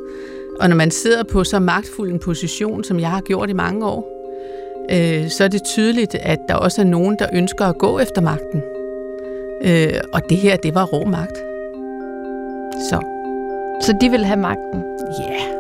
Og 0.60 0.70
når 0.70 0.76
man 0.76 0.92
sidder 0.92 1.24
på 1.24 1.44
så 1.44 1.60
magtfuld 1.60 2.12
en 2.12 2.20
position, 2.20 2.84
som 2.84 3.00
jeg 3.00 3.10
har 3.10 3.22
gjort 3.22 3.50
i 3.50 3.54
mange 3.54 3.86
år, 3.86 4.16
øh, 4.92 5.30
så 5.30 5.44
er 5.44 5.48
det 5.48 5.64
tydeligt, 5.64 6.16
at 6.16 6.40
der 6.48 6.56
også 6.56 6.82
er 6.82 6.86
nogen, 6.86 7.16
der 7.20 7.28
ønsker 7.34 7.66
at 7.66 7.78
gå 7.78 8.00
efter 8.00 8.22
magten. 8.22 8.62
Øh, 9.62 10.02
og 10.14 10.22
det 10.30 10.38
her, 10.38 10.56
det 10.56 10.76
var 10.76 10.86
rå 10.86 11.06
magt. 11.06 11.38
Så. 12.90 13.00
Så 13.82 13.98
de 14.02 14.10
vil 14.10 14.26
have 14.26 14.40
magten? 14.40 14.84
Ja. 15.20 15.32
Yeah. 15.32 15.56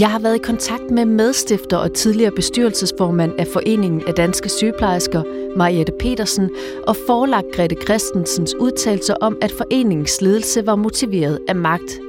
Jeg 0.00 0.10
har 0.10 0.18
været 0.18 0.34
i 0.34 0.38
kontakt 0.38 0.90
med 0.90 1.04
medstifter 1.04 1.76
og 1.76 1.94
tidligere 1.94 2.32
bestyrelsesformand 2.36 3.32
af 3.38 3.46
Foreningen 3.46 4.02
af 4.06 4.14
Danske 4.14 4.48
Sygeplejersker, 4.48 5.22
Mariette 5.56 5.92
Petersen, 6.00 6.50
og 6.86 6.96
forlagt 7.06 7.46
Grete 7.54 7.76
Christensens 7.84 8.54
udtalelser 8.54 9.14
om, 9.20 9.38
at 9.42 9.52
foreningens 9.52 10.20
ledelse 10.20 10.66
var 10.66 10.76
motiveret 10.76 11.38
af 11.48 11.56
magt 11.56 12.00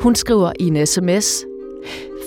hun 0.00 0.14
skriver 0.14 0.52
i 0.60 0.66
en 0.66 0.86
sms, 0.86 1.44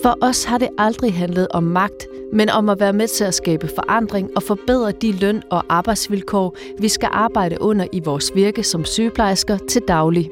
For 0.03 0.17
os 0.21 0.43
har 0.43 0.57
det 0.57 0.69
aldrig 0.77 1.13
handlet 1.13 1.47
om 1.47 1.63
magt, 1.63 2.07
men 2.33 2.49
om 2.49 2.69
at 2.69 2.79
være 2.79 2.93
med 2.93 3.07
til 3.07 3.23
at 3.23 3.33
skabe 3.33 3.67
forandring 3.75 4.29
og 4.35 4.43
forbedre 4.43 4.91
de 4.91 5.11
løn- 5.11 5.43
og 5.49 5.63
arbejdsvilkår, 5.69 6.57
vi 6.79 6.87
skal 6.87 7.09
arbejde 7.11 7.61
under 7.61 7.87
i 7.91 7.99
vores 7.99 8.31
virke 8.35 8.63
som 8.63 8.85
sygeplejersker 8.85 9.57
til 9.57 9.81
daglig. 9.87 10.29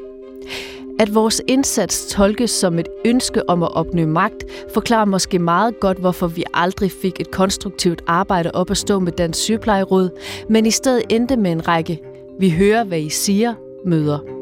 At 0.99 1.15
vores 1.15 1.41
indsats 1.47 2.07
tolkes 2.07 2.51
som 2.51 2.79
et 2.79 2.87
ønske 3.05 3.49
om 3.49 3.63
at 3.63 3.75
opnå 3.75 4.05
magt, 4.05 4.43
forklarer 4.73 5.05
måske 5.05 5.39
meget 5.39 5.79
godt, 5.79 5.97
hvorfor 5.97 6.27
vi 6.27 6.43
aldrig 6.53 6.91
fik 6.91 7.19
et 7.19 7.31
konstruktivt 7.31 8.01
arbejde 8.07 8.51
op 8.53 8.71
at 8.71 8.77
stå 8.77 8.99
med 8.99 9.11
Dansk 9.11 9.39
Sygeplejeråd, 9.39 10.09
men 10.49 10.65
i 10.65 10.71
stedet 10.71 11.03
endte 11.09 11.37
med 11.37 11.51
en 11.51 11.67
række 11.67 12.01
Vi 12.39 12.49
hører, 12.49 12.83
hvad 12.83 12.99
I 12.99 13.09
siger, 13.09 13.53
møder. 13.85 14.38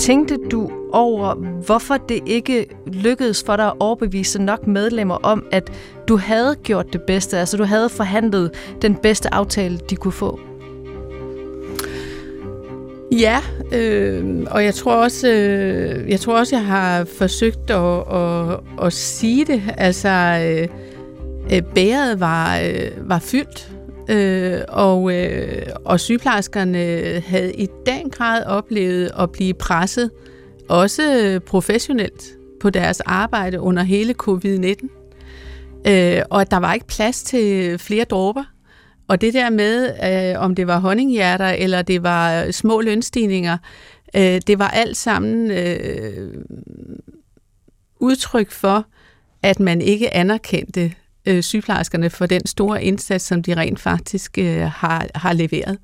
Tænkte 0.00 0.36
du 0.50 0.70
over, 0.92 1.34
hvorfor 1.34 1.96
det 1.96 2.20
ikke 2.26 2.66
lykkedes 2.86 3.44
for 3.46 3.56
dig 3.56 3.66
at 3.66 3.72
overbevise 3.80 4.42
nok 4.42 4.66
medlemmer 4.66 5.14
om, 5.14 5.46
at 5.52 5.72
du 6.08 6.16
havde 6.16 6.56
gjort 6.62 6.92
det 6.92 7.02
bedste, 7.02 7.38
altså 7.38 7.56
du 7.56 7.64
havde 7.64 7.88
forhandlet 7.88 8.50
den 8.82 8.94
bedste 8.94 9.34
aftale, 9.34 9.78
de 9.90 9.96
kunne 9.96 10.12
få? 10.12 10.40
Ja, 13.12 13.38
øh, 13.72 14.46
og 14.50 14.64
jeg 14.64 14.74
tror 14.74 14.94
også, 14.94 15.28
øh, 15.28 16.10
jeg 16.10 16.20
tror 16.20 16.38
også, 16.38 16.56
jeg 16.56 16.64
har 16.64 17.04
forsøgt 17.04 17.70
at, 17.70 18.14
at, 18.14 18.60
at 18.82 18.92
sige 18.92 19.44
det. 19.44 19.62
Altså, 19.76 20.08
øh, 20.08 20.68
øh 21.54 21.62
bæret 21.74 22.20
var, 22.20 22.58
øh, 22.58 23.08
var 23.08 23.18
fyldt 23.18 23.72
Øh, 24.10 24.60
og, 24.68 25.12
øh, 25.12 25.66
og 25.84 26.00
sygeplejerskerne 26.00 26.78
havde 27.26 27.54
i 27.54 27.68
den 27.86 28.10
grad 28.10 28.44
oplevet 28.44 29.10
at 29.18 29.30
blive 29.32 29.54
presset, 29.54 30.10
også 30.68 31.40
professionelt, 31.46 32.24
på 32.60 32.70
deres 32.70 33.00
arbejde 33.00 33.60
under 33.60 33.82
hele 33.82 34.14
covid-19. 34.22 34.88
Øh, 35.88 36.22
og 36.30 36.40
at 36.40 36.50
der 36.50 36.56
var 36.56 36.74
ikke 36.74 36.86
plads 36.86 37.22
til 37.22 37.78
flere 37.78 38.04
dråber. 38.04 38.44
og 39.08 39.20
det 39.20 39.34
der 39.34 39.50
med, 39.50 39.94
øh, 40.34 40.42
om 40.42 40.54
det 40.54 40.66
var 40.66 40.78
honninghjerter 40.78 41.48
eller 41.48 41.82
det 41.82 42.02
var 42.02 42.50
små 42.50 42.80
lønstigninger, 42.80 43.58
øh, 44.16 44.40
det 44.46 44.58
var 44.58 44.68
alt 44.68 44.96
sammen 44.96 45.50
øh, 45.50 46.34
udtryk 48.00 48.50
for, 48.50 48.86
at 49.42 49.60
man 49.60 49.80
ikke 49.80 50.14
anerkendte 50.14 50.92
øh, 51.26 51.42
sygeplejerskerne 51.42 52.10
for 52.10 52.26
den 52.26 52.46
store 52.46 52.84
indsats, 52.84 53.24
som 53.24 53.42
de 53.42 53.56
rent 53.56 53.80
faktisk 53.80 54.38
øh, 54.38 54.60
har, 54.60 55.06
har 55.14 55.32
leveret. 55.32 55.78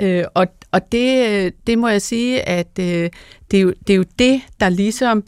Øh, 0.00 0.24
og 0.34 0.46
og 0.72 0.92
det, 0.92 1.52
det 1.66 1.78
må 1.78 1.88
jeg 1.88 2.02
sige, 2.02 2.48
at 2.48 2.78
øh, 2.80 3.10
det, 3.50 3.56
er 3.56 3.60
jo, 3.60 3.74
det 3.86 3.92
er 3.92 3.96
jo 3.96 4.04
det, 4.18 4.40
der 4.60 4.68
ligesom 4.68 5.24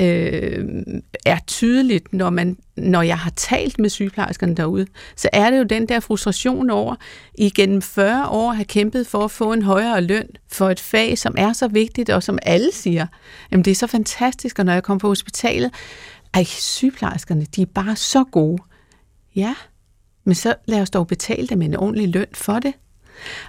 øh, 0.00 0.64
er 1.26 1.38
tydeligt, 1.46 2.12
når, 2.12 2.30
man, 2.30 2.56
når 2.76 3.02
jeg 3.02 3.18
har 3.18 3.30
talt 3.30 3.78
med 3.78 3.90
sygeplejerskerne 3.90 4.54
derude, 4.54 4.86
så 5.16 5.28
er 5.32 5.50
det 5.50 5.58
jo 5.58 5.62
den 5.62 5.88
der 5.88 6.00
frustration 6.00 6.70
over, 6.70 6.94
igennem 7.34 7.54
gennem 7.54 7.82
40 7.82 8.28
år 8.28 8.52
har 8.52 8.64
kæmpet 8.64 9.06
for 9.06 9.24
at 9.24 9.30
få 9.30 9.52
en 9.52 9.62
højere 9.62 10.00
løn 10.00 10.28
for 10.52 10.70
et 10.70 10.80
fag, 10.80 11.18
som 11.18 11.34
er 11.38 11.52
så 11.52 11.68
vigtigt, 11.68 12.10
og 12.10 12.22
som 12.22 12.38
alle 12.42 12.72
siger, 12.72 13.06
jamen 13.52 13.64
det 13.64 13.70
er 13.70 13.74
så 13.74 13.86
fantastisk, 13.86 14.58
og 14.58 14.64
når 14.64 14.72
jeg 14.72 14.82
kommer 14.82 14.98
på 14.98 15.08
hospitalet, 15.08 15.70
ej, 16.34 16.44
sygeplejerskerne, 16.44 17.46
de 17.56 17.62
er 17.62 17.66
bare 17.66 17.96
så 17.96 18.24
gode. 18.24 18.62
Ja, 19.36 19.54
men 20.24 20.34
så 20.34 20.54
lad 20.66 20.80
os 20.80 20.90
dog 20.90 21.06
betale 21.06 21.46
dem 21.46 21.62
en 21.62 21.76
ordentlig 21.76 22.08
løn 22.08 22.26
for 22.32 22.58
det. 22.58 22.74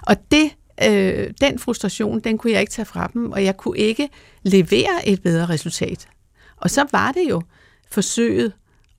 Og 0.02 0.16
det, 0.30 0.50
øh, 0.88 1.30
den 1.40 1.58
frustration, 1.58 2.20
den 2.20 2.38
kunne 2.38 2.52
jeg 2.52 2.60
ikke 2.60 2.72
tage 2.72 2.86
fra 2.86 3.10
dem, 3.12 3.32
og 3.32 3.44
jeg 3.44 3.56
kunne 3.56 3.78
ikke 3.78 4.08
levere 4.42 5.08
et 5.08 5.22
bedre 5.22 5.46
resultat. 5.48 6.08
Og 6.56 6.70
så 6.70 6.86
var 6.92 7.12
det 7.12 7.30
jo 7.30 7.42
forsøget 7.90 8.52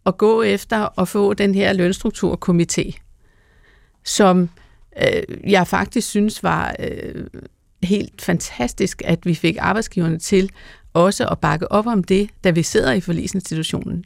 at 0.05 0.17
gå 0.17 0.41
efter 0.41 0.99
at 0.99 1.07
få 1.07 1.33
den 1.33 1.55
her 1.55 1.73
lønstrukturkomité, 1.73 2.99
som 4.03 4.49
øh, 5.01 5.51
jeg 5.51 5.67
faktisk 5.67 6.07
synes 6.09 6.43
var 6.43 6.75
øh, 6.79 7.25
helt 7.83 8.21
fantastisk, 8.21 9.01
at 9.05 9.25
vi 9.25 9.35
fik 9.35 9.57
arbejdsgiverne 9.59 10.19
til 10.19 10.51
også 10.95 11.27
at 11.27 11.39
bakke 11.39 11.71
op 11.71 11.87
om 11.87 12.03
det, 12.03 12.29
da 12.43 12.49
vi 12.49 12.63
sidder 12.63 12.91
i 12.91 13.01
forlisinstitutionen. 13.01 14.05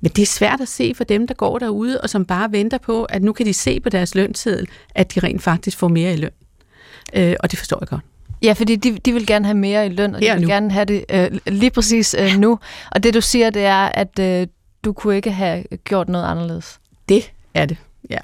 Men 0.00 0.10
det 0.16 0.22
er 0.22 0.26
svært 0.26 0.60
at 0.60 0.68
se 0.68 0.92
for 0.96 1.04
dem, 1.04 1.26
der 1.26 1.34
går 1.34 1.58
derude, 1.58 2.00
og 2.00 2.10
som 2.10 2.24
bare 2.24 2.52
venter 2.52 2.78
på, 2.78 3.04
at 3.04 3.22
nu 3.22 3.32
kan 3.32 3.46
de 3.46 3.54
se 3.54 3.80
på 3.80 3.88
deres 3.88 4.14
lønseddel, 4.14 4.68
at 4.94 5.14
de 5.14 5.20
rent 5.20 5.42
faktisk 5.42 5.78
får 5.78 5.88
mere 5.88 6.12
i 6.12 6.16
løn. 6.16 6.30
Øh, 7.14 7.34
og 7.40 7.50
det 7.50 7.58
forstår 7.58 7.78
jeg 7.80 7.88
godt. 7.88 8.00
Ja, 8.42 8.52
fordi 8.52 8.76
de, 8.76 8.98
de 8.98 9.12
vil 9.12 9.26
gerne 9.26 9.44
have 9.44 9.56
mere 9.56 9.86
i 9.86 9.88
løn, 9.88 10.14
og 10.14 10.20
de 10.20 10.26
Her 10.26 10.34
vil 10.34 10.42
nu. 10.42 10.48
gerne 10.48 10.70
have 10.70 10.84
det 10.84 11.04
øh, 11.10 11.30
lige 11.46 11.70
præcis 11.70 12.16
øh, 12.18 12.36
nu. 12.38 12.58
Og 12.90 13.02
det 13.02 13.14
du 13.14 13.20
siger, 13.20 13.50
det 13.50 13.64
er, 13.64 13.86
at 13.86 14.18
øh, 14.18 14.46
du 14.84 14.92
kunne 14.92 15.16
ikke 15.16 15.30
have 15.32 15.64
gjort 15.84 16.08
noget 16.08 16.24
anderledes. 16.24 16.78
Det 17.08 17.32
er 17.54 17.66
det, 17.66 17.76
ja. 18.10 18.18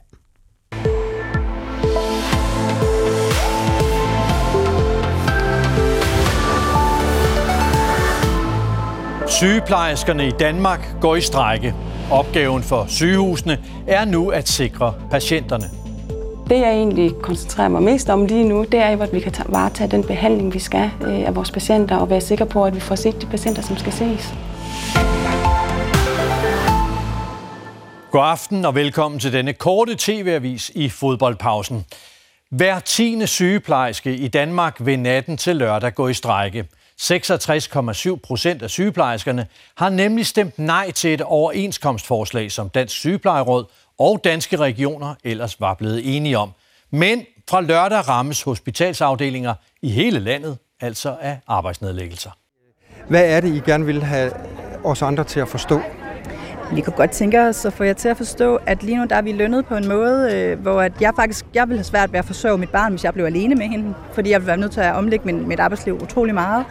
Sygeplejerskerne 9.35 10.27
i 10.27 10.31
Danmark 10.31 11.01
går 11.01 11.17
i 11.17 11.21
strække. 11.21 11.75
Opgaven 12.11 12.63
for 12.63 12.87
sygehusene 12.89 13.59
er 13.87 14.05
nu 14.05 14.29
at 14.29 14.49
sikre 14.49 14.95
patienterne. 15.11 15.65
Det, 16.49 16.61
jeg 16.61 16.73
egentlig 16.73 17.15
koncentrerer 17.23 17.69
mig 17.69 17.83
mest 17.83 18.09
om 18.09 18.27
lige 18.27 18.45
nu, 18.45 18.65
det 18.65 18.81
er, 18.81 19.03
at 19.03 19.13
vi 19.13 19.21
kan 19.21 19.33
varetage 19.49 19.91
den 19.91 20.05
behandling, 20.05 20.55
vi 20.55 20.59
skal 20.59 20.91
øh, 21.03 21.27
af 21.27 21.37
vores 21.37 21.51
patienter, 21.51 21.97
og 21.97 22.11
være 22.11 22.21
sikre 22.21 22.47
på, 22.47 22.65
at 22.65 22.75
vi 22.75 22.81
får 22.81 22.95
set 22.95 23.23
de 23.23 23.27
patienter, 23.27 23.63
som 23.63 23.77
skal 23.77 23.93
ses. 23.93 24.35
God 28.11 28.25
aften 28.25 28.65
og 28.65 28.75
velkommen 28.75 29.21
til 29.21 29.33
denne 29.33 29.53
korte 29.53 29.95
tv-avis 29.99 30.71
i 30.75 30.89
fodboldpausen. 30.89 31.85
Hver 32.51 32.79
tiende 32.79 33.27
sygeplejerske 33.27 34.17
i 34.17 34.29
Danmark 34.29 34.77
vil 34.81 34.99
natten 34.99 35.37
til 35.37 35.57
lørdag 35.57 35.95
gå 35.95 36.09
i 36.09 36.15
strække. 36.15 36.65
66,7 37.01 38.17
procent 38.17 38.63
af 38.63 38.71
sygeplejerskerne 38.71 39.47
har 39.77 39.89
nemlig 39.89 40.27
stemt 40.27 40.59
nej 40.59 40.91
til 40.91 41.15
et 41.15 41.21
overenskomstforslag, 41.21 42.53
som 42.53 42.69
Dansk 42.69 42.97
Sygeplejeråd 42.97 43.65
og 43.99 44.21
danske 44.25 44.57
regioner 44.57 45.15
ellers 45.25 45.61
var 45.61 45.75
blevet 45.75 46.17
enige 46.17 46.39
om. 46.39 46.51
Men 46.91 47.27
fra 47.51 47.61
lørdag 47.61 48.09
rammes 48.09 48.43
hospitalsafdelinger 48.43 49.55
i 49.83 49.91
hele 49.91 50.19
landet 50.19 50.59
altså 50.81 51.17
af 51.21 51.39
arbejdsnedlæggelser. 51.47 52.31
Hvad 53.09 53.25
er 53.25 53.41
det, 53.41 53.55
I 53.55 53.59
gerne 53.59 53.87
vil 53.87 54.03
have 54.03 54.33
os 54.85 55.03
andre 55.03 55.25
til 55.25 55.41
at 55.41 55.49
forstå? 55.49 55.81
Vi 56.73 56.81
kunne 56.81 56.97
godt 56.97 57.11
tænke 57.11 57.41
os 57.41 57.65
at 57.65 57.73
få 57.73 57.85
jer 57.85 57.93
til 57.93 58.09
at 58.09 58.17
forstå, 58.17 58.59
at 58.67 58.83
lige 58.83 58.97
nu 58.97 59.05
der 59.11 59.17
er 59.17 59.23
vi 59.23 59.33
lønnet 59.33 59.67
på 59.67 59.77
en 59.77 59.89
måde, 59.89 60.33
øh, 60.35 60.61
hvor 60.61 60.81
at 60.81 60.93
jeg 61.01 61.13
faktisk 61.17 61.47
jeg 61.55 61.69
vil 61.69 61.77
have 61.77 61.85
svært 61.85 62.13
ved 62.13 62.19
at 62.19 62.25
forsørge 62.25 62.59
mit 62.59 62.71
barn, 62.71 62.93
hvis 62.93 63.05
jeg 63.05 63.15
blev 63.15 63.25
alene 63.25 63.55
med 63.55 63.67
hende, 63.67 63.95
fordi 64.13 64.31
jeg 64.31 64.41
vil 64.41 64.47
være 64.47 64.57
nødt 64.57 64.73
til 64.73 64.81
at 64.81 64.95
omlægge 64.95 65.33
mit, 65.33 65.47
mit 65.47 65.61
arbejdsliv 65.61 65.95
utrolig 66.03 66.35
meget. 66.35 66.65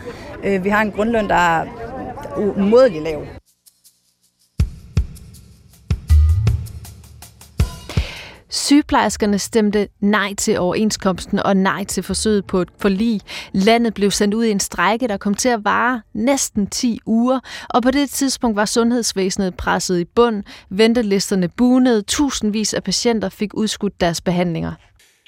Øh, 0.44 0.64
vi 0.64 0.70
har 0.70 0.82
en 0.82 0.92
grundløn, 0.92 1.28
der 1.28 1.36
er 1.36 1.66
umådelig 2.38 3.02
lav. 3.02 3.26
Sygeplejerskerne 8.54 9.40
stemte 9.40 9.88
nej 10.00 10.34
til 10.34 10.60
overenskomsten 10.60 11.40
og 11.40 11.58
nej 11.58 11.84
til 11.84 12.04
forsøget 12.04 12.46
på 12.46 12.62
et 12.62 12.70
forlig. 12.80 13.22
Landet 13.52 13.94
blev 13.94 14.12
sendt 14.12 14.34
ud 14.34 14.46
i 14.46 14.52
en 14.52 14.60
strejke, 14.60 15.08
der 15.08 15.18
kom 15.18 15.34
til 15.34 15.50
at 15.50 15.66
vare 15.66 16.02
næsten 16.14 16.68
10 16.68 17.00
uger, 17.06 17.40
og 17.70 17.84
på 17.84 17.92
det 17.92 18.10
tidspunkt 18.10 18.56
var 18.56 18.66
sundhedsvæsenet 18.66 19.58
presset 19.58 20.00
i 20.00 20.06
bund, 20.06 20.44
ventelisterne 20.70 21.48
bunede, 21.48 22.02
tusindvis 22.02 22.74
af 22.74 22.84
patienter 22.84 23.30
fik 23.30 23.54
udskudt 23.54 24.02
deres 24.02 24.22
behandlinger. 24.22 24.74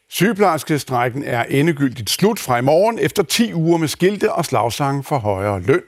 Sygeplejerskestrækken 0.09 1.23
er 1.23 1.43
endegyldigt 1.43 2.09
slut 2.09 2.39
fra 2.39 2.57
i 2.57 2.61
morgen 2.61 2.99
efter 2.99 3.23
10 3.23 3.53
uger 3.53 3.77
med 3.77 3.87
skilte 3.87 4.33
og 4.33 4.45
slagsange 4.45 5.03
for 5.03 5.17
højere 5.17 5.61
løn. 5.61 5.81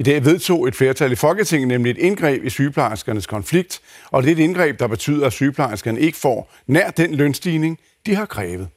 I 0.00 0.02
dag 0.02 0.24
vedtog 0.24 0.68
et 0.68 0.74
flertal 0.74 1.12
i 1.12 1.14
Folketinget 1.14 1.68
nemlig 1.68 1.90
et 1.90 1.98
indgreb 1.98 2.44
i 2.44 2.50
sygeplejerskernes 2.50 3.26
konflikt, 3.26 3.80
og 4.10 4.22
det 4.22 4.28
er 4.28 4.32
et 4.32 4.38
indgreb, 4.38 4.78
der 4.78 4.86
betyder, 4.86 5.26
at 5.26 5.32
sygeplejerskerne 5.32 6.00
ikke 6.00 6.18
får 6.18 6.52
nær 6.66 6.90
den 6.90 7.14
lønstigning, 7.14 7.78
de 8.06 8.14
har 8.14 8.26
krævet. 8.26 8.68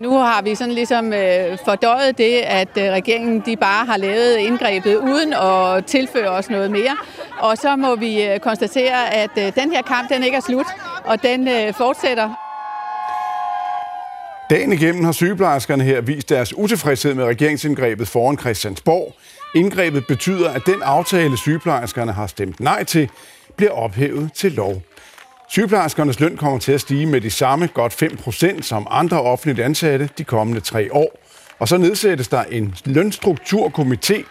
Nu 0.00 0.10
har 0.10 0.42
vi 0.42 0.54
sådan 0.54 0.74
ligesom 0.74 1.12
øh, 1.12 1.58
fordøjet 1.64 2.18
det, 2.18 2.34
at 2.38 2.68
øh, 2.78 2.84
regeringen 2.84 3.42
de 3.46 3.56
bare 3.56 3.86
har 3.86 3.96
lavet 3.96 4.36
indgrebet 4.36 4.96
uden 4.96 5.32
at 5.32 5.86
tilføre 5.86 6.30
os 6.30 6.50
noget 6.50 6.70
mere. 6.70 6.96
Og 7.40 7.58
så 7.58 7.76
må 7.76 7.96
vi 7.96 8.22
øh, 8.22 8.40
konstatere, 8.40 9.14
at 9.14 9.30
øh, 9.38 9.52
den 9.54 9.72
her 9.72 9.82
kamp 9.82 10.08
den 10.08 10.22
ikke 10.22 10.36
er 10.36 10.40
slut, 10.40 10.66
og 11.04 11.22
den 11.22 11.48
øh, 11.48 11.74
fortsætter. 11.74 12.34
Dagen 14.50 14.72
igennem 14.72 15.04
har 15.04 15.12
sygeplejerskerne 15.12 15.84
her 15.84 16.00
vist 16.00 16.28
deres 16.28 16.56
utilfredshed 16.56 17.14
med 17.14 17.24
regeringsindgrebet 17.24 18.08
foran 18.08 18.38
Christiansborg. 18.38 19.14
Indgrebet 19.54 20.06
betyder, 20.06 20.50
at 20.50 20.62
den 20.66 20.82
aftale, 20.82 21.36
sygeplejerskerne 21.36 22.12
har 22.12 22.26
stemt 22.26 22.60
nej 22.60 22.84
til, 22.84 23.10
bliver 23.56 23.72
ophævet 23.72 24.32
til 24.32 24.52
lov. 24.52 24.82
Sygeplejerskernes 25.48 26.20
løn 26.20 26.36
kommer 26.36 26.58
til 26.58 26.72
at 26.72 26.80
stige 26.80 27.06
med 27.06 27.20
de 27.20 27.30
samme 27.30 27.66
godt 27.66 28.02
5% 28.02 28.62
som 28.62 28.86
andre 28.90 29.22
offentligt 29.22 29.60
ansatte 29.60 30.08
de 30.18 30.24
kommende 30.24 30.60
tre 30.60 30.92
år. 30.92 31.18
Og 31.58 31.68
så 31.68 31.76
nedsættes 31.78 32.28
der 32.28 32.42
en 32.42 32.74
lønstrukturkomité, 32.86 34.22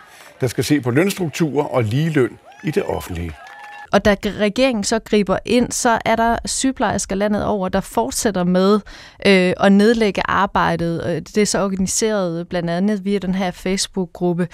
der 0.41 0.47
skal 0.47 0.63
se 0.63 0.81
på 0.81 0.91
lønstrukturer 0.91 1.65
og 1.65 1.83
ligeløn 1.83 2.37
i 2.63 2.71
det 2.71 2.83
offentlige. 2.83 3.31
Og 3.91 4.05
da 4.05 4.15
regeringen 4.23 4.83
så 4.83 4.99
griber 4.99 5.37
ind, 5.45 5.71
så 5.71 5.99
er 6.05 6.15
der 6.15 6.37
sygeplejersker 6.45 7.15
landet 7.15 7.45
over, 7.45 7.69
der 7.69 7.81
fortsætter 7.81 8.43
med 8.43 8.79
øh, 9.27 9.53
at 9.59 9.71
nedlægge 9.71 10.21
arbejdet. 10.25 11.03
Øh, 11.05 11.15
det 11.15 11.37
er 11.37 11.45
så 11.45 11.63
organiseret 11.63 12.49
blandt 12.49 12.69
andet 12.69 13.05
via 13.05 13.19
den 13.19 13.35
her 13.35 13.51
Facebook-gruppe. 13.51 14.47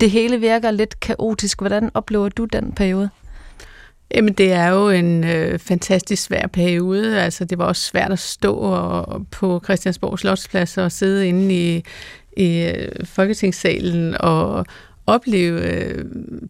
Det 0.00 0.10
hele 0.10 0.40
virker 0.40 0.70
lidt 0.70 1.00
kaotisk. 1.00 1.60
Hvordan 1.60 1.90
oplever 1.94 2.28
du 2.28 2.44
den 2.44 2.72
periode? 2.72 3.10
Jamen, 4.14 4.34
det 4.34 4.52
er 4.52 4.68
jo 4.68 4.88
en 4.90 5.24
øh, 5.24 5.58
fantastisk 5.58 6.22
svær 6.22 6.46
periode. 6.46 7.22
Altså, 7.22 7.44
det 7.44 7.58
var 7.58 7.64
også 7.64 7.82
svært 7.82 8.12
at 8.12 8.18
stå 8.18 8.54
og, 8.54 9.26
på 9.30 9.60
Christiansborg 9.64 10.18
Slottsplads 10.18 10.78
og 10.78 10.92
sidde 10.92 11.28
inde 11.28 11.54
i, 11.54 11.84
i 12.36 12.62
øh, 12.62 13.06
Folketingssalen 13.06 14.16
og 14.20 14.66
opleve 15.06 15.60
øh, 15.60 16.04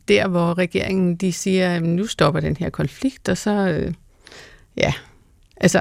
der, 0.09 0.29
hvor 0.29 0.59
regeringen 0.59 1.17
de 1.17 1.33
siger, 1.33 1.77
at 1.77 1.83
nu 1.83 2.07
stopper 2.07 2.41
den 2.41 2.57
her 2.57 2.71
konflikt, 2.71 3.29
og 3.29 3.39
så, 3.39 3.51
øh, 3.51 3.95
ja, 4.77 4.93
altså, 5.57 5.81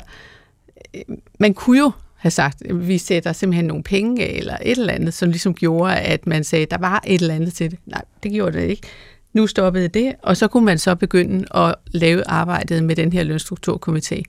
øh, 0.94 1.02
man 1.40 1.54
kunne 1.54 1.80
jo 1.80 1.92
have 2.24 2.32
sagt, 2.32 2.64
vi 2.74 2.98
sætter 2.98 3.34
simpelthen 3.34 3.66
nogle 3.66 3.84
penge 3.84 4.28
eller 4.28 4.58
et 4.62 4.78
eller 4.78 4.94
andet, 4.94 5.14
som 5.14 5.30
ligesom 5.30 5.54
gjorde, 5.54 5.96
at 5.96 6.28
man 6.28 6.44
sagde, 6.44 6.66
der 6.66 6.78
var 6.78 7.04
et 7.08 7.22
eller 7.22 7.36
andet 7.36 7.54
til 7.54 7.72
det. 7.72 7.80
Nej, 7.86 8.02
det 8.24 8.32
gjorde 8.32 8.60
det 8.60 8.68
ikke. 8.68 8.88
Nu 9.34 9.48
stoppede 9.48 9.88
det, 9.88 10.14
og 10.22 10.38
så 10.38 10.48
kunne 10.48 10.66
man 10.66 10.78
så 10.78 10.96
begynde 10.96 11.46
at 11.56 11.76
lave 11.88 12.28
arbejdet 12.28 12.84
med 12.84 12.96
den 12.96 13.14
her 13.14 13.24
lønstrukturkomité. 13.24 14.22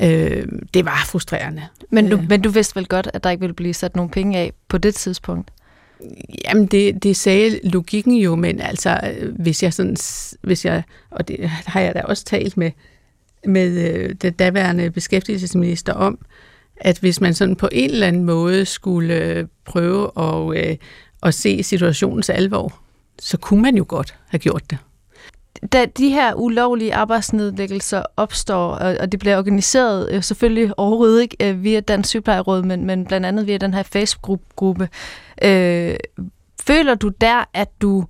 Øh, 0.00 0.46
det 0.74 0.84
var 0.84 1.04
frustrerende. 1.06 1.62
Men 1.90 2.10
du, 2.10 2.16
øh. 2.16 2.28
men 2.28 2.40
du 2.40 2.50
vidste 2.50 2.76
vel 2.76 2.86
godt, 2.86 3.10
at 3.14 3.24
der 3.24 3.30
ikke 3.30 3.40
ville 3.40 3.54
blive 3.54 3.74
sat 3.74 3.96
nogle 3.96 4.10
penge 4.10 4.38
af 4.38 4.52
på 4.68 4.78
det 4.78 4.94
tidspunkt? 4.94 5.50
Jamen, 6.44 6.66
det, 6.66 7.02
det 7.02 7.16
sagde 7.16 7.60
logikken 7.64 8.16
jo, 8.16 8.34
men 8.34 8.60
altså, 8.60 9.00
hvis 9.38 9.62
jeg 9.62 9.72
sådan, 9.72 9.96
hvis 10.42 10.64
jeg, 10.64 10.82
og 11.10 11.28
det 11.28 11.48
har 11.48 11.80
jeg 11.80 11.94
da 11.94 12.00
også 12.00 12.24
talt 12.24 12.56
med, 12.56 12.70
med 13.44 13.88
øh, 13.88 14.14
den 14.22 14.32
daværende 14.32 14.90
beskæftigelsesminister 14.90 15.92
om, 15.92 16.18
at 16.80 16.98
hvis 16.98 17.20
man 17.20 17.34
sådan 17.34 17.56
på 17.56 17.68
en 17.72 17.90
eller 17.90 18.06
anden 18.06 18.24
måde 18.24 18.64
skulle 18.64 19.14
øh, 19.14 19.46
prøve 19.64 20.10
at, 20.16 20.68
øh, 20.68 20.76
at 21.22 21.34
se 21.34 21.62
situationens 21.62 22.30
alvor, 22.30 22.78
så 23.18 23.36
kunne 23.38 23.62
man 23.62 23.76
jo 23.76 23.84
godt 23.88 24.14
have 24.28 24.38
gjort 24.38 24.62
det. 24.70 24.78
Da 25.72 25.86
de 25.86 26.08
her 26.08 26.34
ulovlige 26.34 26.94
arbejdsnedlæggelser 26.94 28.02
opstår, 28.16 28.70
og 28.74 29.12
det 29.12 29.20
bliver 29.20 29.38
organiseret 29.38 30.08
øh, 30.12 30.22
selvfølgelig 30.22 30.78
overhovedet 30.78 31.22
ikke 31.22 31.36
øh, 31.40 31.62
via 31.62 31.80
Dansk 31.80 32.08
Sygeplejeråd, 32.08 32.62
men, 32.62 32.84
men 32.84 33.06
blandt 33.06 33.26
andet 33.26 33.46
via 33.46 33.58
den 33.58 33.74
her 33.74 33.82
Facebook-gruppe, 33.82 34.88
øh, 35.42 35.96
føler 36.60 36.94
du 36.94 37.08
der, 37.20 37.44
at 37.54 37.68
du 37.82 38.04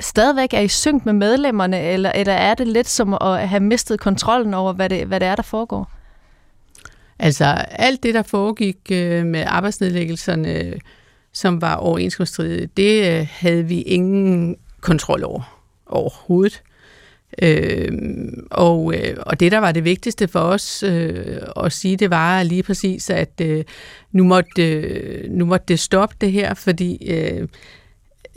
stadigvæk 0.00 0.54
er 0.54 0.60
i 0.60 0.68
synk 0.68 1.06
med 1.06 1.12
medlemmerne, 1.12 1.80
eller, 1.80 2.12
eller 2.12 2.32
er 2.32 2.54
det 2.54 2.68
lidt 2.68 2.88
som 2.88 3.14
at 3.20 3.48
have 3.48 3.60
mistet 3.60 4.00
kontrollen 4.00 4.54
over, 4.54 4.72
hvad 4.72 4.88
det, 4.88 5.06
hvad 5.06 5.20
det 5.20 5.28
er, 5.28 5.36
der 5.36 5.42
foregår? 5.42 5.90
Altså 7.18 7.44
alt 7.70 8.02
det, 8.02 8.14
der 8.14 8.22
foregik 8.22 8.78
øh, 8.90 9.26
med 9.26 9.44
arbejdsnedlæggelserne, 9.46 10.74
som 11.32 11.60
var 11.60 11.74
overenskomststridige, 11.74 12.68
det 12.76 13.20
øh, 13.20 13.26
havde 13.30 13.64
vi 13.64 13.80
ingen 13.82 14.56
kontrol 14.80 15.24
over 15.24 15.62
overhovedet. 15.86 16.62
Øh, 17.42 17.92
og, 18.50 18.94
øh, 18.94 19.16
og 19.20 19.40
det, 19.40 19.52
der 19.52 19.58
var 19.58 19.72
det 19.72 19.84
vigtigste 19.84 20.28
for 20.28 20.40
os 20.40 20.82
øh, 20.82 21.38
at 21.64 21.72
sige, 21.72 21.96
det 21.96 22.10
var 22.10 22.42
lige 22.42 22.62
præcis, 22.62 23.10
at 23.10 23.40
øh, 23.42 23.64
nu, 24.12 24.24
måtte, 24.24 24.72
øh, 24.72 25.30
nu 25.30 25.44
måtte 25.44 25.64
det 25.68 25.80
stoppe 25.80 26.16
det 26.20 26.32
her, 26.32 26.54
fordi 26.54 27.10
øh, 27.10 27.48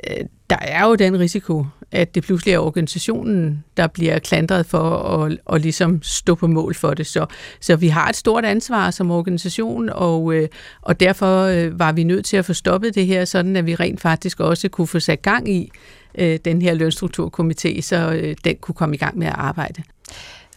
øh, 0.09 0.25
der 0.49 0.57
er 0.61 0.85
jo 0.85 0.95
den 0.95 1.19
risiko, 1.19 1.65
at 1.91 2.15
det 2.15 2.23
pludselig 2.23 2.53
er 2.53 2.59
organisationen, 2.59 3.63
der 3.77 3.87
bliver 3.87 4.19
klandret 4.19 4.65
for 4.65 4.89
at, 4.89 5.37
at 5.53 5.61
ligesom 5.61 6.01
stå 6.03 6.35
på 6.35 6.47
mål 6.47 6.75
for 6.75 6.93
det. 6.93 7.07
Så, 7.07 7.25
så 7.59 7.75
vi 7.75 7.87
har 7.87 8.09
et 8.09 8.15
stort 8.15 8.45
ansvar 8.45 8.91
som 8.91 9.11
organisation, 9.11 9.89
og, 9.89 10.33
øh, 10.33 10.47
og 10.81 10.99
derfor 10.99 11.43
øh, 11.43 11.79
var 11.79 11.91
vi 11.91 12.03
nødt 12.03 12.25
til 12.25 12.37
at 12.37 12.45
få 12.45 12.53
stoppet 12.53 12.95
det 12.95 13.05
her, 13.05 13.25
sådan 13.25 13.55
at 13.55 13.65
vi 13.65 13.75
rent 13.75 14.01
faktisk 14.01 14.39
også 14.39 14.69
kunne 14.69 14.87
få 14.87 14.99
sat 14.99 15.21
gang 15.21 15.49
i 15.49 15.71
øh, 16.15 16.39
den 16.45 16.61
her 16.61 16.73
lønstrukturkomité, 16.73 17.81
så 17.81 18.33
den 18.43 18.55
kunne 18.61 18.75
komme 18.75 18.95
i 18.95 18.97
gang 18.97 19.17
med 19.17 19.27
at 19.27 19.35
arbejde. 19.37 19.83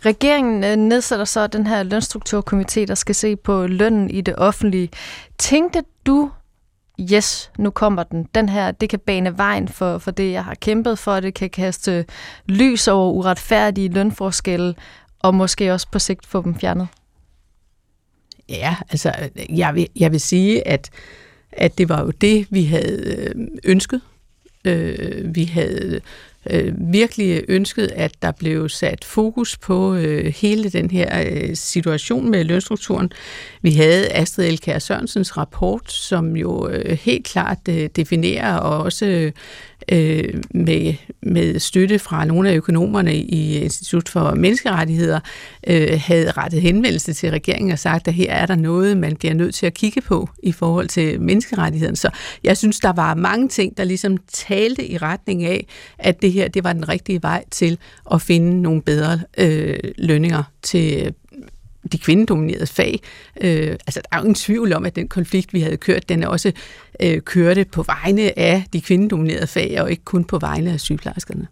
Regeringen 0.05 0.79
nedsætter 0.79 1.25
så 1.25 1.47
den 1.47 1.67
her 1.67 1.83
lønstrukturkomité, 1.83 2.85
der 2.85 2.95
skal 2.95 3.15
se 3.15 3.37
på 3.37 3.67
lønnen 3.67 4.11
i 4.11 4.21
det 4.21 4.35
offentlige. 4.37 4.89
Tænkte 5.39 5.83
du, 6.07 6.31
yes, 7.13 7.51
nu 7.59 7.71
kommer 7.71 8.03
den. 8.03 8.29
Den 8.35 8.49
her, 8.49 8.71
det 8.71 8.89
kan 8.89 8.99
bane 8.99 9.39
vejen 9.39 9.69
for, 9.69 9.99
for 9.99 10.11
det, 10.11 10.33
jeg 10.33 10.45
har 10.45 10.55
kæmpet 10.55 10.99
for. 10.99 11.21
Det 11.21 11.35
kan 11.35 11.51
kaste 11.51 12.05
lys 12.47 12.89
over 12.89 13.13
uretfærdige 13.13 13.89
lønforskelle, 13.89 14.75
og 15.19 15.35
måske 15.35 15.73
også 15.73 15.87
på 15.93 15.99
sigt 15.99 16.27
få 16.27 16.43
dem 16.43 16.55
fjernet. 16.55 16.89
Ja, 18.49 18.77
altså, 18.91 19.13
jeg 19.49 19.75
vil, 19.75 19.89
jeg 19.97 20.13
vil 20.13 20.21
sige, 20.21 20.69
at, 20.69 20.91
at 21.53 21.79
det 21.79 21.89
var 21.89 22.01
jo 22.01 22.11
det, 22.11 22.47
vi 22.51 22.65
havde 22.65 23.17
øh, 23.17 23.47
ønsket. 23.65 24.01
Øh, 24.65 25.35
vi 25.35 25.45
havde 25.45 26.01
øh, 26.51 26.73
virkelig 26.93 27.45
ønsket, 27.49 27.93
at 27.95 28.23
der 28.23 28.33
blev 28.33 28.69
sat 28.69 29.05
fokus 29.05 29.57
på 29.57 29.95
øh, 29.95 30.35
hele 30.37 30.71
den 30.71 30.91
her 30.91 31.25
øh, 31.31 31.57
situation 31.57 32.31
med 32.31 32.45
lønstrukturen. 32.45 33.13
Vi 33.63 33.73
havde 33.73 34.13
Astrid 34.13 34.49
Elkær 34.49 34.79
Sørensens 34.79 35.37
rapport, 35.37 35.93
som 35.93 36.37
jo 36.37 36.69
øh, 36.69 36.99
helt 37.03 37.27
klart 37.27 37.59
øh, 37.69 37.89
definerer 37.97 38.57
og 38.57 38.79
også 38.79 39.33
øh, 39.93 40.43
med, 40.51 40.95
med 41.23 41.59
støtte 41.59 41.99
fra 41.99 42.25
nogle 42.25 42.51
af 42.51 42.55
økonomerne 42.55 43.17
i 43.17 43.59
Institut 43.59 44.09
for 44.09 44.35
Menneskerettigheder, 44.35 45.21
øh, 45.67 46.01
havde 46.05 46.31
rettet 46.31 46.61
henvendelse 46.61 47.13
til 47.13 47.31
regeringen 47.31 47.73
og 47.73 47.79
sagt, 47.79 48.09
at 48.09 48.15
her 48.15 48.33
er 48.33 48.47
der 48.47 48.57
noget, 48.57 48.97
man 48.97 49.17
bliver 49.17 49.35
nødt 49.35 49.55
til 49.55 49.67
at 49.67 49.75
kigge 49.75 50.01
på 50.01 50.29
i 50.43 50.53
forhold 50.53 50.89
til 50.89 51.21
menneskerettigheden. 51.21 51.97
Så 51.97 52.11
jeg 52.45 52.57
synes, 52.57 52.81
der 52.81 52.93
var 52.93 53.15
mange 53.15 53.49
ting, 53.49 53.77
der 53.77 53.85
ligesom 53.85 54.17
talte 54.33 54.89
i 54.89 54.99
retning 54.99 55.45
af, 55.45 55.67
at 55.99 56.23
det 56.23 56.33
her 56.33 56.49
det 56.49 56.65
var 56.65 56.73
den 56.73 56.89
rigtige 56.89 57.23
vej 57.23 57.45
til 57.51 57.79
at 58.13 58.23
finde 58.23 58.63
nogle 58.63 58.83
bedre 58.83 59.21
øh, 59.39 59.79
lønninger 59.99 60.43
til 60.63 61.15
de 61.93 61.99
kvindedominerede 61.99 62.67
fag. 62.67 63.01
Øh, 63.41 63.77
altså, 63.87 64.01
der 64.01 64.09
er 64.13 64.17
jo 64.17 64.23
ingen 64.23 64.35
tvivl 64.35 64.73
om, 64.73 64.87
at 64.87 64.97
den 64.97 65.09
konflikt, 65.09 65.53
vi 65.53 65.61
havde 65.61 65.77
kørt, 65.77 66.09
den 66.09 66.25
også 66.25 66.53
øh, 67.03 67.21
kørte 67.21 67.65
på 67.65 67.83
vegne 67.83 68.39
af 68.39 68.65
de 68.73 68.81
kvindedominerede 68.81 69.47
fag, 69.47 69.81
og 69.81 69.91
ikke 69.91 70.05
kun 70.05 70.25
på 70.25 70.39
vegne 70.39 70.73
af 70.73 70.81
sygeplejerskerne. 70.81 71.47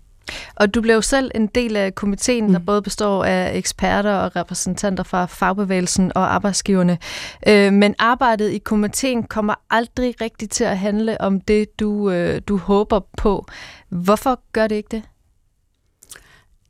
Og 0.55 0.74
du 0.74 0.81
blev 0.81 1.03
selv 1.03 1.31
en 1.35 1.47
del 1.47 1.76
af 1.76 1.95
komiteen, 1.95 2.47
mm. 2.47 2.53
der 2.53 2.59
både 2.59 2.83
består 2.83 3.24
af 3.24 3.57
eksperter 3.57 4.12
og 4.12 4.37
repræsentanter 4.37 5.05
fra 5.05 5.26
fagbevægelsen 5.26 6.12
og 6.14 6.35
arbejdsgiverne. 6.35 6.99
Øh, 7.49 7.72
men 7.72 7.95
arbejdet 7.99 8.51
i 8.51 8.59
komiteen 8.59 9.22
kommer 9.22 9.55
aldrig 9.70 10.14
rigtigt 10.20 10.53
til 10.53 10.64
at 10.64 10.78
handle 10.78 11.20
om 11.20 11.41
det, 11.41 11.81
du, 11.81 12.11
øh, 12.11 12.41
du 12.49 12.57
håber 12.57 13.01
på. 13.16 13.47
Hvorfor 13.89 14.41
gør 14.53 14.66
det 14.66 14.74
ikke 14.76 14.89
det? 14.91 15.03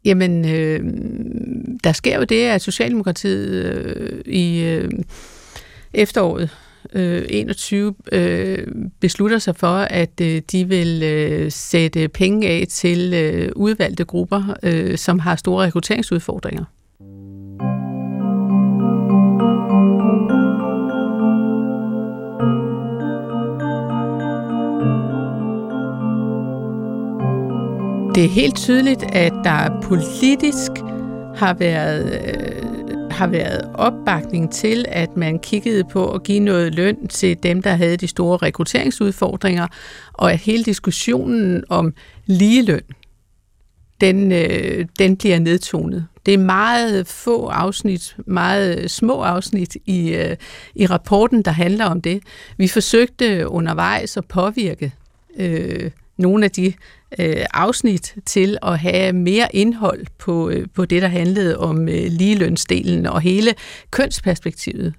Jamen, 0.05 0.49
øh, 0.49 0.81
der 1.85 1.93
sker 1.93 2.19
jo 2.19 2.25
det, 2.25 2.47
at 2.47 2.63
Socialdemokratiet 2.63 3.65
øh, 3.65 4.21
i 4.27 4.61
øh, 4.61 4.91
efteråret 5.95 6.51
øh, 6.93 7.27
21 7.29 7.95
øh, 8.13 8.67
beslutter 9.01 9.39
sig 9.39 9.57
for, 9.57 9.77
at 9.77 10.21
øh, 10.23 10.43
de 10.53 10.69
vil 10.69 11.03
øh, 11.03 11.53
sætte 11.53 12.09
penge 12.09 12.49
af 12.49 12.65
til 12.71 13.15
øh, 13.15 13.53
udvalgte 13.57 14.05
grupper, 14.05 14.55
øh, 14.63 14.99
som 14.99 15.19
har 15.19 15.37
store 15.37 15.67
rekrutteringsudfordringer. 15.67 16.65
Det 28.15 28.25
er 28.25 28.29
helt 28.29 28.57
tydeligt, 28.57 29.03
at 29.03 29.33
der 29.45 29.81
politisk 29.83 30.71
har 31.37 31.55
været, 31.55 32.13
øh, 32.13 33.11
har 33.11 33.27
været 33.27 33.71
opbakning 33.75 34.53
til, 34.53 34.85
at 34.89 35.17
man 35.17 35.39
kiggede 35.39 35.85
på 35.85 36.11
at 36.13 36.23
give 36.23 36.41
noget 36.41 36.75
løn 36.75 37.09
til 37.09 37.43
dem, 37.43 37.63
der 37.63 37.71
havde 37.71 37.97
de 37.97 38.07
store 38.07 38.37
rekrutteringsudfordringer, 38.37 39.67
og 40.13 40.33
at 40.33 40.39
hele 40.39 40.65
diskussionen 40.65 41.65
om 41.69 41.95
ligeløn, 42.27 42.83
den, 44.01 44.33
øh, 44.33 44.87
den 44.99 45.17
bliver 45.17 45.39
nedtonet. 45.39 46.07
Det 46.27 46.35
er 46.35 46.39
meget 46.39 47.07
få 47.07 47.47
afsnit, 47.47 48.17
meget 48.27 48.91
små 48.91 49.21
afsnit 49.23 49.77
i, 49.87 50.15
øh, 50.15 50.37
i 50.75 50.87
rapporten, 50.87 51.43
der 51.43 51.51
handler 51.51 51.85
om 51.85 52.03
det. 52.03 52.23
Vi 52.57 52.69
forsøgte 52.69 53.49
undervejs 53.49 54.17
at 54.17 54.25
påvirke 54.25 54.93
øh, 55.37 55.91
nogle 56.21 56.45
af 56.45 56.51
de 56.51 56.73
øh, 57.19 57.45
afsnit 57.55 58.15
til 58.27 58.59
at 58.63 58.79
have 58.79 59.13
mere 59.13 59.49
indhold 59.57 60.07
på, 60.19 60.51
øh, 60.51 60.67
på 60.75 60.85
det, 60.85 61.03
der 61.03 61.09
handlede 61.09 61.59
om 61.59 61.89
øh, 61.89 62.07
ligelønsdelen 62.09 63.07
og 63.07 63.21
hele 63.21 63.55
kønsperspektivet. 63.91 64.95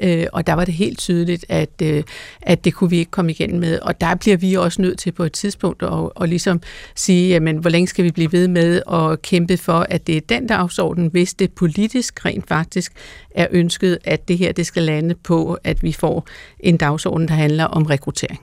Øh, 0.00 0.26
og 0.32 0.46
der 0.46 0.52
var 0.52 0.64
det 0.64 0.74
helt 0.74 0.98
tydeligt, 0.98 1.44
at, 1.48 1.82
øh, 1.82 2.02
at 2.42 2.64
det 2.64 2.74
kunne 2.74 2.90
vi 2.90 2.98
ikke 2.98 3.10
komme 3.10 3.30
igen 3.30 3.60
med. 3.60 3.78
Og 3.78 4.00
der 4.00 4.14
bliver 4.14 4.36
vi 4.36 4.54
også 4.54 4.82
nødt 4.82 4.98
til 4.98 5.12
på 5.12 5.24
et 5.24 5.32
tidspunkt 5.32 5.82
at, 5.82 6.10
at 6.20 6.28
ligesom 6.28 6.60
sige, 6.94 7.28
jamen, 7.28 7.56
hvor 7.56 7.70
længe 7.70 7.86
skal 7.86 8.04
vi 8.04 8.10
blive 8.10 8.32
ved 8.32 8.48
med 8.48 8.82
at 8.92 9.22
kæmpe 9.22 9.56
for, 9.56 9.86
at 9.90 10.06
det 10.06 10.16
er 10.16 10.20
den 10.20 10.46
dagsorden, 10.46 11.06
hvis 11.06 11.34
det 11.34 11.52
politisk 11.52 12.24
rent 12.24 12.48
faktisk 12.48 12.92
er 13.30 13.46
ønsket, 13.50 13.98
at 14.04 14.28
det 14.28 14.38
her 14.38 14.52
det 14.52 14.66
skal 14.66 14.82
lande 14.82 15.14
på, 15.14 15.58
at 15.64 15.82
vi 15.82 15.92
får 15.92 16.26
en 16.60 16.76
dagsorden, 16.76 17.28
der 17.28 17.34
handler 17.34 17.64
om 17.64 17.82
rekruttering. 17.82 18.40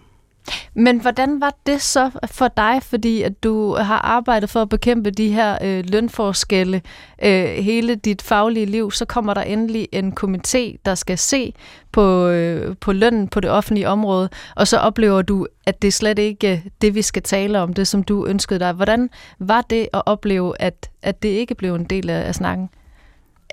Men 0.73 1.01
hvordan 1.01 1.41
var 1.41 1.55
det 1.65 1.81
så 1.81 2.11
for 2.25 2.47
dig, 2.47 2.79
fordi 2.83 3.21
at 3.21 3.43
du 3.43 3.75
har 3.75 3.97
arbejdet 3.97 4.49
for 4.49 4.61
at 4.61 4.69
bekæmpe 4.69 5.11
de 5.11 5.31
her 5.31 5.57
øh, 5.61 5.83
lønforskelle 5.87 6.81
øh, 7.23 7.45
hele 7.45 7.95
dit 7.95 8.21
faglige 8.21 8.65
liv, 8.65 8.91
så 8.91 9.05
kommer 9.05 9.33
der 9.33 9.41
endelig 9.41 9.87
en 9.91 10.17
komité, 10.19 10.77
der 10.85 10.95
skal 10.95 11.17
se 11.17 11.53
på, 11.91 12.27
øh, 12.27 12.75
på 12.77 12.93
lønnen 12.93 13.27
på 13.27 13.39
det 13.39 13.49
offentlige 13.49 13.89
område, 13.89 14.29
og 14.55 14.67
så 14.67 14.77
oplever 14.77 15.21
du, 15.21 15.47
at 15.65 15.81
det 15.81 15.87
er 15.87 15.91
slet 15.91 16.19
ikke 16.19 16.51
øh, 16.51 16.65
det, 16.81 16.95
vi 16.95 17.01
skal 17.01 17.21
tale 17.21 17.59
om, 17.59 17.73
det 17.73 17.87
som 17.87 18.03
du 18.03 18.25
ønskede 18.25 18.59
dig. 18.59 18.73
Hvordan 18.73 19.09
var 19.39 19.61
det 19.61 19.87
at 19.93 20.01
opleve, 20.05 20.61
at, 20.61 20.89
at 21.01 21.23
det 21.23 21.29
ikke 21.29 21.55
blev 21.55 21.75
en 21.75 21.85
del 21.85 22.09
af, 22.09 22.27
af 22.27 22.35
snakken? 22.35 22.69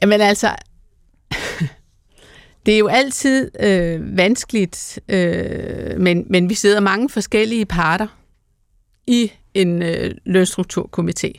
Jamen 0.02 0.20
altså, 0.20 0.48
det 2.66 2.74
er 2.74 2.78
jo 2.78 2.86
altid 2.86 3.50
øh, 3.60 4.16
vanskeligt, 4.16 4.98
øh, 5.08 6.00
men, 6.00 6.26
men 6.30 6.48
vi 6.48 6.54
sidder 6.54 6.80
mange 6.80 7.08
forskellige 7.08 7.66
parter 7.66 8.06
i 9.06 9.32
en 9.54 9.82
øh, 9.82 10.14
lønstrukturkomité. 10.26 11.32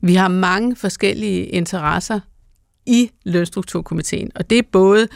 Vi 0.00 0.14
har 0.14 0.28
mange 0.28 0.76
forskellige 0.76 1.46
interesser 1.46 2.20
i 2.86 3.10
lønstrukturkomiteen, 3.24 4.30
og 4.34 4.50
det 4.50 4.58
er 4.58 4.62
både 4.72 5.08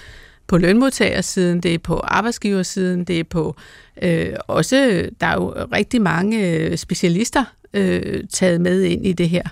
på 0.46 0.59
lønmodtagersiden, 0.59 1.61
det 1.61 1.74
er 1.74 1.78
på 1.78 1.96
arbejdsgiversiden, 1.96 3.05
det 3.05 3.20
er 3.20 3.24
på 3.24 3.57
øh, 4.03 4.32
også, 4.48 5.09
der 5.20 5.26
er 5.26 5.34
jo 5.34 5.55
rigtig 5.72 6.03
mange 6.03 6.48
øh, 6.48 6.76
specialister 6.76 7.44
øh, 7.74 8.24
taget 8.32 8.60
med 8.60 8.82
ind 8.82 9.06
i 9.06 9.12
det 9.12 9.28
her. 9.28 9.42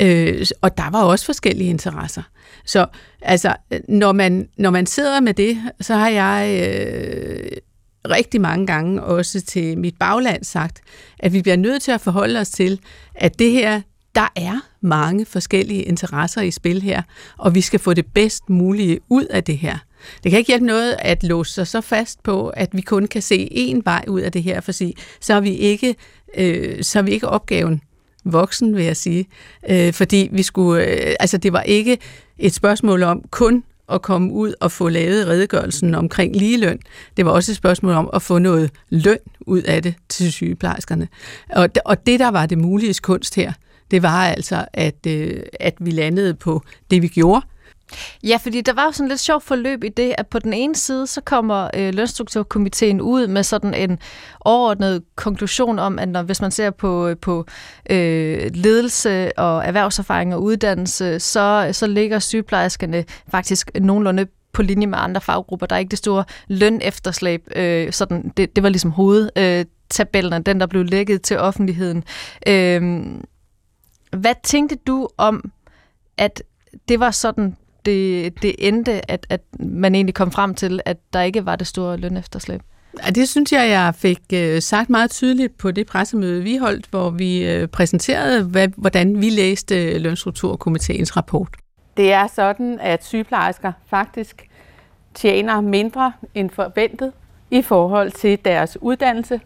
Øh, 0.00 0.46
og 0.60 0.76
der 0.76 0.90
var 0.90 1.02
også 1.02 1.24
forskellige 1.24 1.70
interesser. 1.70 2.22
Så 2.64 2.86
altså, 3.22 3.56
når 3.88 4.12
man, 4.12 4.48
når 4.56 4.70
man 4.70 4.86
sidder 4.86 5.20
med 5.20 5.34
det, 5.34 5.62
så 5.80 5.94
har 5.94 6.08
jeg 6.08 6.60
øh, 6.68 7.50
rigtig 8.08 8.40
mange 8.40 8.66
gange 8.66 9.02
også 9.02 9.40
til 9.40 9.78
mit 9.78 9.94
bagland 10.00 10.44
sagt, 10.44 10.80
at 11.18 11.32
vi 11.32 11.42
bliver 11.42 11.56
nødt 11.56 11.82
til 11.82 11.92
at 11.92 12.00
forholde 12.00 12.40
os 12.40 12.50
til, 12.50 12.80
at 13.14 13.38
det 13.38 13.52
her, 13.52 13.80
der 14.14 14.28
er 14.36 14.60
mange 14.80 15.26
forskellige 15.26 15.82
interesser 15.82 16.42
i 16.42 16.50
spil 16.50 16.82
her, 16.82 17.02
og 17.38 17.54
vi 17.54 17.60
skal 17.60 17.80
få 17.80 17.94
det 17.94 18.06
bedst 18.06 18.50
mulige 18.50 19.00
ud 19.08 19.24
af 19.24 19.44
det 19.44 19.58
her. 19.58 19.78
Det 20.22 20.30
kan 20.30 20.38
ikke 20.38 20.48
hjælpe 20.48 20.66
noget 20.66 20.96
at 20.98 21.22
låse 21.22 21.52
sig 21.52 21.66
så 21.66 21.80
fast 21.80 22.22
på, 22.22 22.48
at 22.48 22.68
vi 22.72 22.80
kun 22.80 23.06
kan 23.06 23.22
se 23.22 23.48
én 23.52 23.80
vej 23.84 24.04
ud 24.08 24.20
af 24.20 24.32
det 24.32 24.42
her, 24.42 24.60
for 24.60 24.72
sig, 24.72 24.94
så 25.20 25.34
er 25.34 25.40
vi 25.40 25.50
ikke, 25.50 25.94
øh, 26.36 26.82
så 26.82 26.98
er 26.98 27.02
vi 27.02 27.10
ikke 27.10 27.28
opgaven 27.28 27.80
voksen, 28.24 28.76
vil 28.76 28.84
jeg 28.84 28.96
sige. 28.96 29.26
Øh, 29.70 29.92
fordi 29.92 30.28
vi 30.32 30.42
skulle, 30.42 30.84
øh, 30.84 31.14
altså 31.20 31.38
det 31.38 31.52
var 31.52 31.62
ikke 31.62 31.98
et 32.38 32.54
spørgsmål 32.54 33.02
om 33.02 33.24
kun 33.30 33.64
at 33.88 34.02
komme 34.02 34.32
ud 34.32 34.54
og 34.60 34.72
få 34.72 34.88
lavet 34.88 35.26
redegørelsen 35.26 35.94
omkring 35.94 36.36
ligeløn. 36.36 36.78
Det 37.16 37.24
var 37.24 37.30
også 37.30 37.52
et 37.52 37.56
spørgsmål 37.56 37.92
om 37.92 38.10
at 38.12 38.22
få 38.22 38.38
noget 38.38 38.70
løn 38.90 39.18
ud 39.40 39.62
af 39.62 39.82
det 39.82 39.94
til 40.08 40.32
sygeplejerskerne. 40.32 41.08
Og, 41.50 41.68
og 41.84 42.06
det, 42.06 42.20
der 42.20 42.30
var 42.30 42.46
det 42.46 42.58
mulige 42.58 42.94
kunst 42.94 43.34
her, 43.34 43.52
det 43.90 44.02
var 44.02 44.24
altså, 44.26 44.64
at, 44.72 45.06
øh, 45.06 45.42
at 45.60 45.74
vi 45.80 45.90
landede 45.90 46.34
på 46.34 46.62
det, 46.90 47.02
vi 47.02 47.08
gjorde, 47.08 47.42
Ja, 48.24 48.36
fordi 48.42 48.60
der 48.60 48.72
var 48.72 48.84
jo 48.84 48.92
sådan 48.92 49.08
lidt 49.08 49.20
sjovt 49.20 49.44
forløb 49.44 49.84
i 49.84 49.88
det, 49.88 50.14
at 50.18 50.26
på 50.26 50.38
den 50.38 50.52
ene 50.52 50.76
side, 50.76 51.06
så 51.06 51.20
kommer 51.20 51.70
øh, 51.74 51.94
lønstrukturkomiteen 51.94 53.00
ud 53.00 53.26
med 53.26 53.42
sådan 53.42 53.74
en 53.74 53.98
overordnet 54.40 55.02
konklusion 55.14 55.78
om, 55.78 55.98
at 55.98 56.08
når, 56.08 56.22
hvis 56.22 56.40
man 56.40 56.50
ser 56.50 56.70
på, 56.70 57.08
øh, 57.08 57.16
på 57.16 57.46
øh, 57.90 58.50
ledelse 58.54 59.38
og 59.38 59.64
erhvervserfaring 59.64 60.34
og 60.34 60.42
uddannelse, 60.42 61.20
så, 61.20 61.68
så 61.72 61.86
ligger 61.86 62.18
sygeplejerskerne 62.18 63.04
faktisk 63.30 63.70
nogenlunde 63.80 64.26
på 64.52 64.62
linje 64.62 64.86
med 64.86 64.98
andre 65.00 65.20
faggrupper. 65.20 65.66
Der 65.66 65.74
er 65.74 65.80
ikke 65.80 65.90
det 65.90 65.98
store 65.98 66.24
lønefterslæb. 66.48 67.48
Øh, 67.56 67.92
sådan, 67.92 68.32
det, 68.36 68.56
det 68.56 68.62
var 68.62 68.68
ligesom 68.68 68.90
hovedtabellen, 68.90 70.34
øh, 70.34 70.46
den 70.46 70.60
der 70.60 70.66
blev 70.66 70.84
lækket 70.84 71.22
til 71.22 71.38
offentligheden. 71.38 72.04
Øh, 72.46 73.02
hvad 74.10 74.34
tænkte 74.42 74.76
du 74.76 75.08
om, 75.18 75.52
at 76.16 76.42
det 76.88 77.00
var 77.00 77.10
sådan 77.10 77.56
det, 77.84 78.42
det 78.42 78.54
endte, 78.58 79.10
at, 79.10 79.26
at 79.28 79.40
man 79.58 79.94
egentlig 79.94 80.14
kom 80.14 80.32
frem 80.32 80.54
til, 80.54 80.80
at 80.84 80.96
der 81.12 81.22
ikke 81.22 81.46
var 81.46 81.56
det 81.56 81.66
store 81.66 81.96
lønefterslæb? 81.96 82.60
Ja, 83.04 83.10
det 83.10 83.28
synes 83.28 83.52
jeg, 83.52 83.68
jeg 83.68 83.94
fik 83.94 84.20
øh, 84.32 84.62
sagt 84.62 84.90
meget 84.90 85.10
tydeligt 85.10 85.58
på 85.58 85.70
det 85.70 85.86
pressemøde, 85.86 86.42
vi 86.42 86.56
holdt, 86.56 86.86
hvor 86.90 87.10
vi 87.10 87.44
øh, 87.44 87.68
præsenterede, 87.68 88.44
hvad, 88.44 88.68
hvordan 88.76 89.20
vi 89.20 89.30
læste 89.30 89.98
Lønstrukturkomiteens 89.98 91.16
rapport. 91.16 91.48
Det 91.96 92.12
er 92.12 92.26
sådan, 92.26 92.78
at 92.80 93.04
sygeplejersker 93.04 93.72
faktisk 93.86 94.46
tjener 95.14 95.60
mindre 95.60 96.12
end 96.34 96.50
forventet 96.50 97.12
i 97.50 97.62
forhold 97.62 98.10
til 98.10 98.38
deres 98.44 98.78
uddannelse, 98.80 99.40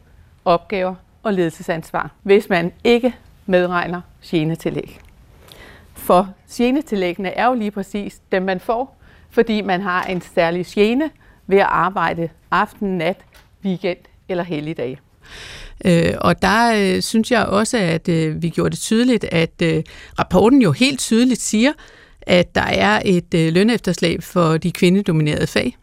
opgaver 0.45 0.95
og 1.23 1.33
ledelsesansvar, 1.33 2.11
hvis 2.23 2.49
man 2.49 2.73
ikke 2.85 3.15
medregner 3.47 4.01
genetillæg. 4.25 5.01
For 5.95 6.35
genetillæggene 6.53 7.29
er 7.29 7.47
jo 7.47 7.55
lige 7.55 7.71
præcis 7.71 8.21
dem, 8.33 8.43
man 8.43 8.61
får, 8.61 9.01
fordi 9.31 9.61
man 9.61 9.81
har 9.81 10.05
en 10.05 10.21
særlig 10.35 10.67
gene 10.67 11.11
ved 11.47 11.59
at 11.59 11.67
arbejde 11.71 12.29
aften, 12.51 12.99
nat, 12.99 13.17
weekend 13.65 13.99
eller 14.29 14.45
helligdag. 14.45 14.99
Øh, 15.85 16.15
og 16.21 16.43
der 16.43 16.75
øh, 16.77 17.03
synes 17.03 17.31
jeg 17.31 17.47
også, 17.47 17.79
at 17.79 18.09
øh, 18.09 18.43
vi 18.43 18.49
gjorde 18.49 18.71
det 18.71 18.79
tydeligt, 18.79 19.25
at 19.25 19.63
øh, 19.63 19.83
rapporten 20.19 20.63
jo 20.63 20.73
helt 20.73 21.01
tydeligt 21.01 21.41
siger, 21.41 21.73
at 22.23 22.55
der 22.55 22.61
er 22.61 23.03
et 23.05 23.35
øh, 23.35 23.53
lønefterslæb 23.53 24.23
for 24.23 24.57
de 24.57 24.73
kvindedominerede 24.73 25.47
fag, 25.47 25.77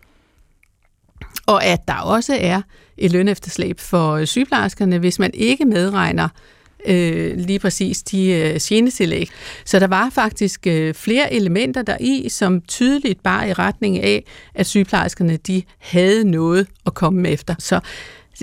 og 1.45 1.65
at 1.65 1.87
der 1.87 2.01
også 2.01 2.37
er 2.39 2.61
et 2.97 3.11
lønefterslæb 3.11 3.79
for 3.79 4.11
øh, 4.11 4.25
sygeplejerskerne, 4.25 4.99
hvis 4.99 5.19
man 5.19 5.31
ikke 5.33 5.65
medregner 5.65 6.23
øh, 6.23 6.60
Øh, 6.85 7.37
lige 7.37 7.59
præcis 7.59 8.03
de 8.03 8.31
øh, 8.31 8.59
genetillæg. 8.63 9.29
Så 9.65 9.79
der 9.79 9.87
var 9.87 10.09
faktisk 10.09 10.67
øh, 10.67 10.93
flere 10.93 11.33
elementer 11.33 11.81
der 11.81 11.97
i, 11.99 12.29
som 12.29 12.61
tydeligt 12.61 13.23
bare 13.23 13.49
i 13.49 13.53
retning 13.53 14.03
af, 14.03 14.23
at 14.55 14.65
sygeplejerskerne 14.65 15.37
de 15.37 15.63
havde 15.79 16.31
noget 16.31 16.67
at 16.85 16.93
komme 16.93 17.29
efter. 17.29 17.55
Så 17.59 17.79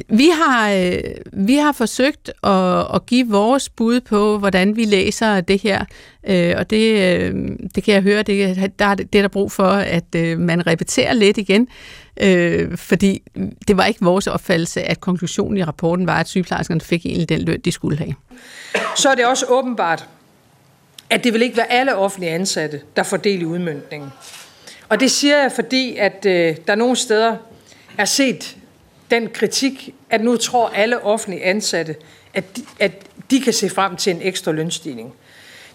vi 0.08 0.28
har, 0.28 0.70
øh, 0.72 1.00
vi 1.32 1.56
har 1.56 1.72
forsøgt 1.72 2.30
at, 2.42 2.94
at 2.94 3.06
give 3.06 3.28
vores 3.28 3.68
bud 3.68 4.00
på, 4.00 4.38
hvordan 4.38 4.76
vi 4.76 4.84
læser 4.84 5.40
det 5.40 5.62
her, 5.62 5.84
øh, 6.26 6.54
og 6.58 6.70
det, 6.70 6.92
øh, 6.92 7.34
det 7.74 7.84
kan 7.84 7.94
jeg 7.94 8.02
høre, 8.02 8.22
det, 8.22 8.72
der 8.78 8.84
er 8.84 8.94
det 8.94 9.12
der 9.12 9.28
brug 9.28 9.52
for, 9.52 9.68
at 9.68 10.14
øh, 10.16 10.38
man 10.38 10.66
repeterer 10.66 11.12
lidt 11.12 11.38
igen, 11.38 11.68
øh, 12.20 12.76
fordi 12.76 13.22
det 13.68 13.76
var 13.76 13.84
ikke 13.84 14.00
vores 14.02 14.26
opfattelse, 14.26 14.82
at 14.82 15.00
konklusionen 15.00 15.56
i 15.56 15.64
rapporten 15.64 16.06
var, 16.06 16.20
at 16.20 16.28
sygeplejerskerne 16.28 16.80
fik 16.80 17.06
egentlig 17.06 17.28
den 17.28 17.40
løn, 17.40 17.60
de 17.60 17.72
skulle 17.72 17.98
have. 17.98 18.14
Så 18.96 19.08
er 19.08 19.14
det 19.14 19.26
også 19.26 19.46
åbenbart, 19.48 20.08
at 21.10 21.24
det 21.24 21.32
vil 21.32 21.42
ikke 21.42 21.56
være 21.56 21.72
alle 21.72 21.96
offentlige 21.96 22.30
ansatte, 22.30 22.80
der 22.96 23.02
får 23.02 23.16
del 23.16 23.40
i 23.40 23.44
udmyndningen. 23.44 24.10
Og 24.88 25.00
det 25.00 25.10
siger 25.10 25.42
jeg, 25.42 25.52
fordi 25.52 25.96
at 25.96 26.26
øh, 26.26 26.56
der 26.66 26.74
nogle 26.74 26.96
steder 26.96 27.36
er 27.98 28.04
set 28.04 28.56
den 29.10 29.28
kritik, 29.28 29.94
at 30.10 30.20
nu 30.20 30.36
tror 30.36 30.68
alle 30.68 31.04
offentlige 31.04 31.44
ansatte, 31.44 31.96
at 32.34 32.56
de, 32.56 32.64
at 32.80 32.92
de 33.30 33.40
kan 33.40 33.52
se 33.52 33.68
frem 33.70 33.96
til 33.96 34.14
en 34.14 34.22
ekstra 34.22 34.52
lønstigning. 34.52 35.14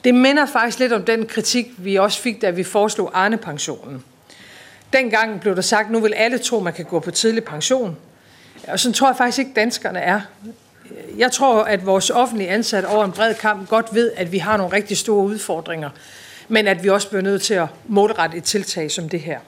Det 0.03 0.15
minder 0.15 0.45
faktisk 0.45 0.79
lidt 0.79 0.93
om 0.93 1.05
den 1.05 1.25
kritik, 1.25 1.67
vi 1.77 1.95
også 1.95 2.19
fik, 2.19 2.41
da 2.41 2.49
vi 2.49 2.63
foreslog 2.63 3.11
Arne-pensionen. 3.13 4.03
Dengang 4.93 5.41
blev 5.41 5.55
der 5.55 5.61
sagt, 5.61 5.91
nu 5.91 5.99
vil 5.99 6.13
alle 6.13 6.37
tro, 6.37 6.59
man 6.59 6.73
kan 6.73 6.85
gå 6.85 6.99
på 6.99 7.11
tidlig 7.11 7.43
pension. 7.43 7.97
Og 8.67 8.79
sådan 8.79 8.93
tror 8.93 9.07
jeg 9.07 9.17
faktisk 9.17 9.39
ikke, 9.39 9.51
danskerne 9.55 9.99
er. 9.99 10.21
Jeg 11.17 11.31
tror, 11.31 11.63
at 11.63 11.85
vores 11.85 12.09
offentlige 12.09 12.49
ansatte 12.49 12.87
over 12.87 13.05
en 13.05 13.11
bred 13.11 13.33
kamp 13.33 13.69
godt 13.69 13.85
ved, 13.93 14.11
at 14.15 14.31
vi 14.31 14.37
har 14.37 14.57
nogle 14.57 14.73
rigtig 14.73 14.97
store 14.97 15.25
udfordringer, 15.25 15.89
men 16.47 16.67
at 16.67 16.83
vi 16.83 16.89
også 16.89 17.09
bliver 17.09 17.21
nødt 17.21 17.41
til 17.41 17.53
at 17.53 17.67
målrette 17.87 18.37
et 18.37 18.43
tiltag 18.43 18.91
som 18.91 19.09
det 19.09 19.19
her. 19.19 19.39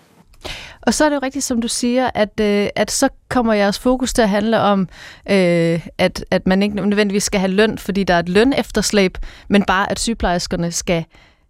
Og 0.81 0.93
så 0.93 1.05
er 1.05 1.09
det 1.09 1.15
jo 1.15 1.21
rigtigt, 1.23 1.45
som 1.45 1.61
du 1.61 1.67
siger, 1.67 2.09
at, 2.13 2.39
øh, 2.39 2.67
at 2.75 2.91
så 2.91 3.09
kommer 3.29 3.53
jeres 3.53 3.79
fokus 3.79 4.13
til 4.13 4.21
at 4.21 4.29
handle 4.29 4.59
om, 4.59 4.81
øh, 5.29 5.87
at, 5.97 6.25
at 6.31 6.47
man 6.47 6.63
ikke 6.63 6.75
nødvendigvis 6.75 7.23
skal 7.23 7.39
have 7.39 7.51
løn, 7.51 7.77
fordi 7.77 8.03
der 8.03 8.13
er 8.13 8.19
et 8.19 8.29
løn 8.29 8.53
efterslæb, 8.53 9.17
men 9.47 9.63
bare 9.63 9.91
at 9.91 9.99
sygeplejerskerne 9.99 10.71
skal 10.71 11.05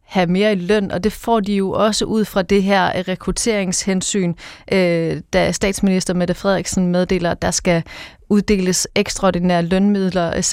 have 0.06 0.28
mere 0.28 0.52
i 0.52 0.56
løn, 0.56 0.92
og 0.92 1.04
det 1.04 1.12
får 1.12 1.40
de 1.40 1.54
jo 1.54 1.72
også 1.72 2.06
ud 2.06 2.26
fra 2.26 2.42
det 2.42 2.64
her 2.64 2.98
øh, 2.98 3.04
rekrutteringshensyn, 3.08 4.34
øh, 4.72 5.22
da 5.34 5.52
statsminister 5.52 6.14
Mette 6.14 6.34
Frederiksen 6.34 6.88
meddeler, 6.88 7.32
at 7.32 7.42
der 7.42 7.52
skal 7.52 7.84
uddeles 8.30 8.88
ekstraordinære 8.96 9.62
lønmidler, 9.62 10.28
øh, 10.28 10.44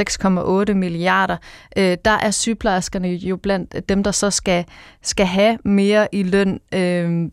6,8 0.70 0.74
milliarder. 0.74 1.36
Øh, 1.76 1.96
der 2.04 2.10
er 2.10 2.30
sygeplejerskerne 2.30 3.08
jo 3.08 3.36
blandt 3.36 3.88
dem, 3.88 4.02
der 4.02 4.10
så 4.10 4.30
skal, 4.30 4.64
skal 5.02 5.26
have 5.26 5.58
mere 5.64 6.08
i 6.12 6.22
løn. 6.22 6.60
Øh, 6.74 7.30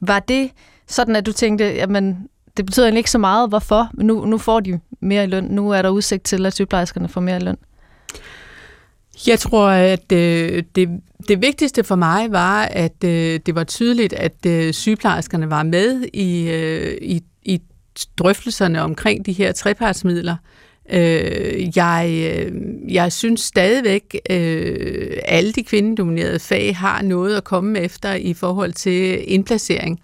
var 0.00 0.20
det 0.20 0.50
sådan, 0.88 1.16
at 1.16 1.26
du 1.26 1.32
tænkte, 1.32 1.64
jamen, 1.64 2.28
det 2.56 2.66
betyder 2.66 2.86
egentlig 2.86 3.00
ikke 3.00 3.10
så 3.10 3.18
meget, 3.18 3.48
hvorfor? 3.48 3.90
Nu, 3.94 4.24
nu 4.24 4.38
får 4.38 4.60
de 4.60 4.80
mere 5.00 5.24
i 5.24 5.26
løn. 5.26 5.44
Nu 5.44 5.70
er 5.70 5.82
der 5.82 5.88
udsigt 5.88 6.24
til, 6.24 6.46
at 6.46 6.54
sygeplejerskerne 6.54 7.08
får 7.08 7.20
mere 7.20 7.36
i 7.36 7.40
løn. 7.40 7.56
Jeg 9.26 9.38
tror, 9.38 9.68
at 9.68 10.12
øh, 10.12 10.62
det, 10.74 10.88
det 11.28 11.42
vigtigste 11.42 11.84
for 11.84 11.96
mig 11.96 12.32
var, 12.32 12.62
at 12.62 13.04
øh, 13.04 13.40
det 13.46 13.54
var 13.54 13.64
tydeligt, 13.64 14.12
at 14.12 14.46
øh, 14.46 14.72
sygeplejerskerne 14.72 15.50
var 15.50 15.62
med 15.62 16.04
i, 16.12 16.50
øh, 16.50 16.98
i, 17.02 17.22
i 17.42 17.60
drøftelserne 18.18 18.82
omkring 18.82 19.26
de 19.26 19.32
her 19.32 19.52
trepartsmidler. 19.52 20.36
Øh, 20.92 21.76
jeg, 21.76 22.32
øh, 22.36 22.52
jeg 22.94 23.12
synes 23.12 23.40
stadigvæk, 23.40 24.20
øh, 24.30 25.16
alle 25.24 25.52
de 25.52 25.62
kvindedominerede 25.62 26.38
fag 26.38 26.76
har 26.76 27.02
noget 27.02 27.36
at 27.36 27.44
komme 27.44 27.80
efter 27.80 28.14
i 28.14 28.34
forhold 28.34 28.72
til 28.72 29.32
indplacering. 29.32 30.00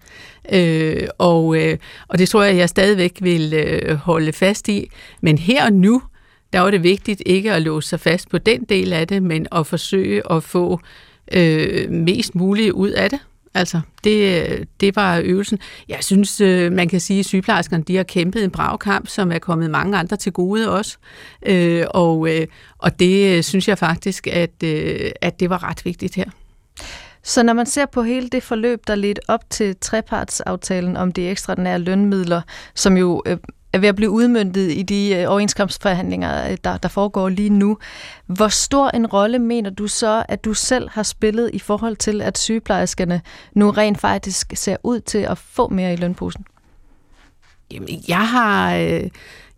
Øh, 0.53 1.09
og, 1.19 1.57
øh, 1.57 1.79
og 2.09 2.19
det 2.19 2.29
tror 2.29 2.43
jeg, 2.43 2.57
jeg 2.57 2.69
stadigvæk 2.69 3.19
vil 3.21 3.55
øh, 3.55 3.95
holde 3.95 4.33
fast 4.33 4.69
i. 4.69 4.91
Men 5.21 5.39
her 5.39 5.65
og 5.65 5.73
nu, 5.73 6.03
der 6.53 6.61
var 6.61 6.71
det 6.71 6.83
vigtigt 6.83 7.23
ikke 7.27 7.53
at 7.53 7.63
låse 7.63 7.89
sig 7.89 8.01
fast 8.01 8.31
på 8.31 8.39
den 8.39 8.65
del 8.65 8.93
af 8.93 9.09
det, 9.09 9.23
men 9.23 9.47
at 9.53 9.67
forsøge 9.67 10.33
at 10.33 10.43
få 10.43 10.81
øh, 11.33 11.91
mest 11.91 12.35
muligt 12.35 12.73
ud 12.73 12.91
af 12.91 13.11
det. 13.11 13.19
Altså, 13.55 13.81
det, 14.05 14.69
det 14.81 14.97
var 14.97 15.21
øvelsen. 15.25 15.59
Jeg 15.89 15.99
synes, 16.01 16.41
øh, 16.41 16.73
man 16.73 16.89
kan 16.89 17.01
sige, 17.01 17.21
at 17.21 17.27
sygeplejerskerne 17.27 17.83
de 17.83 17.97
har 17.97 18.03
kæmpet 18.03 18.45
en 18.45 18.51
brav 18.51 18.79
kamp, 18.79 19.09
som 19.09 19.33
er 19.33 19.39
kommet 19.39 19.71
mange 19.71 19.99
andre 19.99 20.17
til 20.17 20.33
gode 20.33 20.71
også. 20.71 20.99
Øh, 21.47 21.85
og, 21.91 22.37
øh, 22.37 22.47
og 22.79 22.99
det 22.99 23.37
øh, 23.37 23.43
synes 23.43 23.69
jeg 23.69 23.79
faktisk, 23.79 24.27
at, 24.27 24.63
at 25.21 25.41
det 25.41 25.51
var 25.51 25.69
ret 25.69 25.85
vigtigt 25.85 26.15
her. 26.15 26.31
Så 27.23 27.43
når 27.43 27.53
man 27.53 27.67
ser 27.67 27.87
på 27.87 28.03
hele 28.03 28.29
det 28.29 28.43
forløb, 28.43 28.81
der 28.87 28.95
ledte 28.95 29.21
op 29.29 29.51
til 29.51 29.77
trepartsaftalen 29.81 30.97
om 30.97 31.13
de 31.13 31.29
ekstraordinære 31.29 31.79
lønmidler, 31.79 32.41
som 32.75 32.97
jo 32.97 33.23
er 33.73 33.79
ved 33.79 33.89
at 33.89 33.97
blive 33.97 34.11
udmyndtet 34.11 34.71
i 34.71 34.83
de 34.83 35.17
øh, 35.17 35.31
overenskomstforhandlinger, 35.31 36.51
øh, 36.51 36.57
der, 36.65 36.77
der 36.77 36.89
foregår 36.89 37.29
lige 37.29 37.51
nu. 37.51 37.79
Hvor 38.27 38.49
stor 38.49 38.89
en 38.89 39.07
rolle 39.07 39.39
mener 39.39 39.71
du 39.71 39.87
så, 39.87 40.25
at 40.29 40.45
du 40.45 40.55
selv 40.55 40.89
har 40.91 41.03
spillet 41.03 41.51
i 41.53 41.59
forhold 41.59 41.97
til, 41.97 42.23
at 42.23 42.39
sygeplejerskerne 42.39 43.21
nu 43.55 43.71
rent 43.71 44.01
faktisk 44.01 44.53
ser 44.55 44.77
ud 44.83 45.01
til 45.01 45.19
at 45.19 45.39
få 45.39 45.69
mere 45.69 45.93
i 45.93 45.97
lønposen? 45.97 46.45
Jamen, 47.71 47.89
jeg 48.09 48.29
har... 48.29 48.75
Øh 48.75 49.09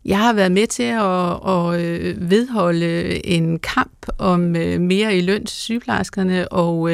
jeg 0.04 0.18
har 0.18 0.32
været 0.32 0.52
med 0.52 0.66
til 0.66 0.82
at, 0.82 1.48
at 1.48 1.80
øh, 1.80 2.30
vedholde 2.30 3.26
en 3.26 3.58
kamp 3.58 4.06
om 4.18 4.40
mere 4.80 5.16
i 5.16 5.20
løn 5.20 5.46
til 5.46 5.56
sygeplejerskerne, 5.56 6.52
og, 6.52 6.90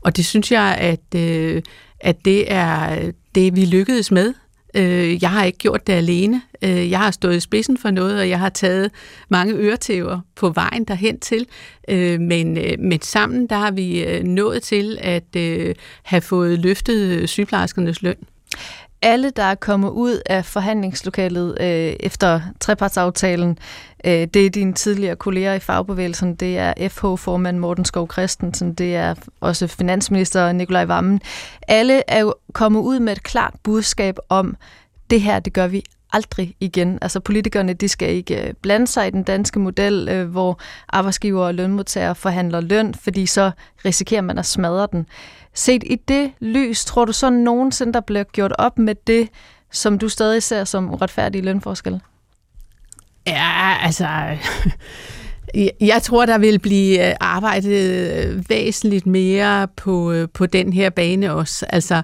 og 0.00 0.16
det 0.16 0.26
synes 0.26 0.52
jeg, 0.52 0.76
at, 0.80 1.14
at 2.00 2.24
det 2.24 2.52
er 2.52 3.00
det, 3.34 3.56
vi 3.56 3.64
lykkedes 3.64 4.10
med. 4.10 4.34
Øh, 4.74 5.22
Jeg 5.22 5.30
har 5.30 5.44
ikke 5.44 5.58
gjort 5.58 5.86
det 5.86 5.92
alene. 5.92 6.42
Øh, 6.62 6.90
jeg 6.90 6.98
har 6.98 7.10
stået 7.10 7.36
i 7.36 7.40
spidsen 7.40 7.78
for 7.78 7.90
noget, 7.90 8.20
og 8.20 8.28
jeg 8.28 8.38
har 8.38 8.48
taget 8.48 8.90
mange 9.28 9.54
øretæver 9.54 10.20
på 10.36 10.50
vejen 10.50 10.84
derhen 10.84 11.20
til. 11.20 11.46
Øh, 11.88 12.20
men, 12.20 12.58
øh, 12.58 12.78
men 12.78 13.02
sammen 13.02 13.46
der 13.46 13.56
har 13.56 13.70
vi 13.70 14.20
nået 14.22 14.62
til 14.62 14.98
at 15.00 15.36
have 16.02 16.20
fået 16.20 16.58
løftet 16.58 17.28
sygeplejerskernes 17.28 18.02
løn 18.02 18.16
alle, 19.02 19.30
der 19.30 19.42
er 19.42 19.54
kommet 19.54 19.90
ud 19.90 20.20
af 20.26 20.44
forhandlingslokalet 20.44 21.56
øh, 21.60 21.96
efter 22.00 22.40
trepartsaftalen, 22.60 23.58
øh, 24.04 24.26
det 24.34 24.46
er 24.46 24.50
dine 24.50 24.72
tidligere 24.72 25.16
kolleger 25.16 25.54
i 25.54 25.58
fagbevægelsen, 25.58 26.34
det 26.34 26.58
er 26.58 26.88
FH-formand 26.88 27.58
Morten 27.58 27.84
Skov 27.84 28.12
Christensen, 28.12 28.74
det 28.74 28.96
er 28.96 29.14
også 29.40 29.66
finansminister 29.66 30.52
Nikolaj 30.52 30.84
Vammen. 30.84 31.20
Alle 31.68 32.02
er 32.08 32.20
jo 32.20 32.34
kommet 32.52 32.80
ud 32.80 33.00
med 33.00 33.12
et 33.12 33.22
klart 33.22 33.54
budskab 33.62 34.18
om, 34.28 34.56
det 35.10 35.20
her, 35.20 35.38
det 35.40 35.52
gør 35.52 35.66
vi 35.66 35.84
aldrig 36.12 36.54
igen. 36.60 36.98
Altså 37.02 37.20
politikerne, 37.20 37.72
de 37.72 37.88
skal 37.88 38.10
ikke 38.10 38.48
øh, 38.48 38.54
blande 38.62 38.86
sig 38.86 39.06
i 39.06 39.10
den 39.10 39.22
danske 39.22 39.58
model, 39.60 40.08
øh, 40.08 40.30
hvor 40.30 40.60
arbejdsgiver 40.88 41.46
og 41.46 41.54
lønmodtagere 41.54 42.14
forhandler 42.14 42.60
løn, 42.60 42.94
fordi 42.94 43.26
så 43.26 43.50
risikerer 43.84 44.22
man 44.22 44.38
at 44.38 44.46
smadre 44.46 44.88
den. 44.92 45.06
Set 45.58 45.82
i 45.86 45.96
det 46.08 46.30
lys, 46.40 46.84
tror 46.84 47.04
du 47.04 47.12
så 47.12 47.30
nogensinde, 47.30 47.92
der 47.92 48.00
bliver 48.00 48.24
gjort 48.24 48.52
op 48.58 48.78
med 48.78 48.94
det, 49.06 49.28
som 49.72 49.98
du 49.98 50.08
stadig 50.08 50.42
ser 50.42 50.64
som 50.64 50.94
uretfærdige 50.94 51.42
lønforskelle? 51.42 52.00
Ja, 53.26 53.76
altså... 53.82 54.08
Jeg 55.80 56.02
tror, 56.02 56.26
der 56.26 56.38
vil 56.38 56.58
blive 56.58 57.08
øh, 57.08 57.14
arbejdet 57.20 58.26
øh, 58.26 58.50
væsentligt 58.50 59.06
mere 59.06 59.68
på, 59.76 60.12
øh, 60.12 60.28
på 60.34 60.46
den 60.46 60.72
her 60.72 60.90
bane 60.90 61.34
også. 61.34 61.66
Altså, 61.68 62.02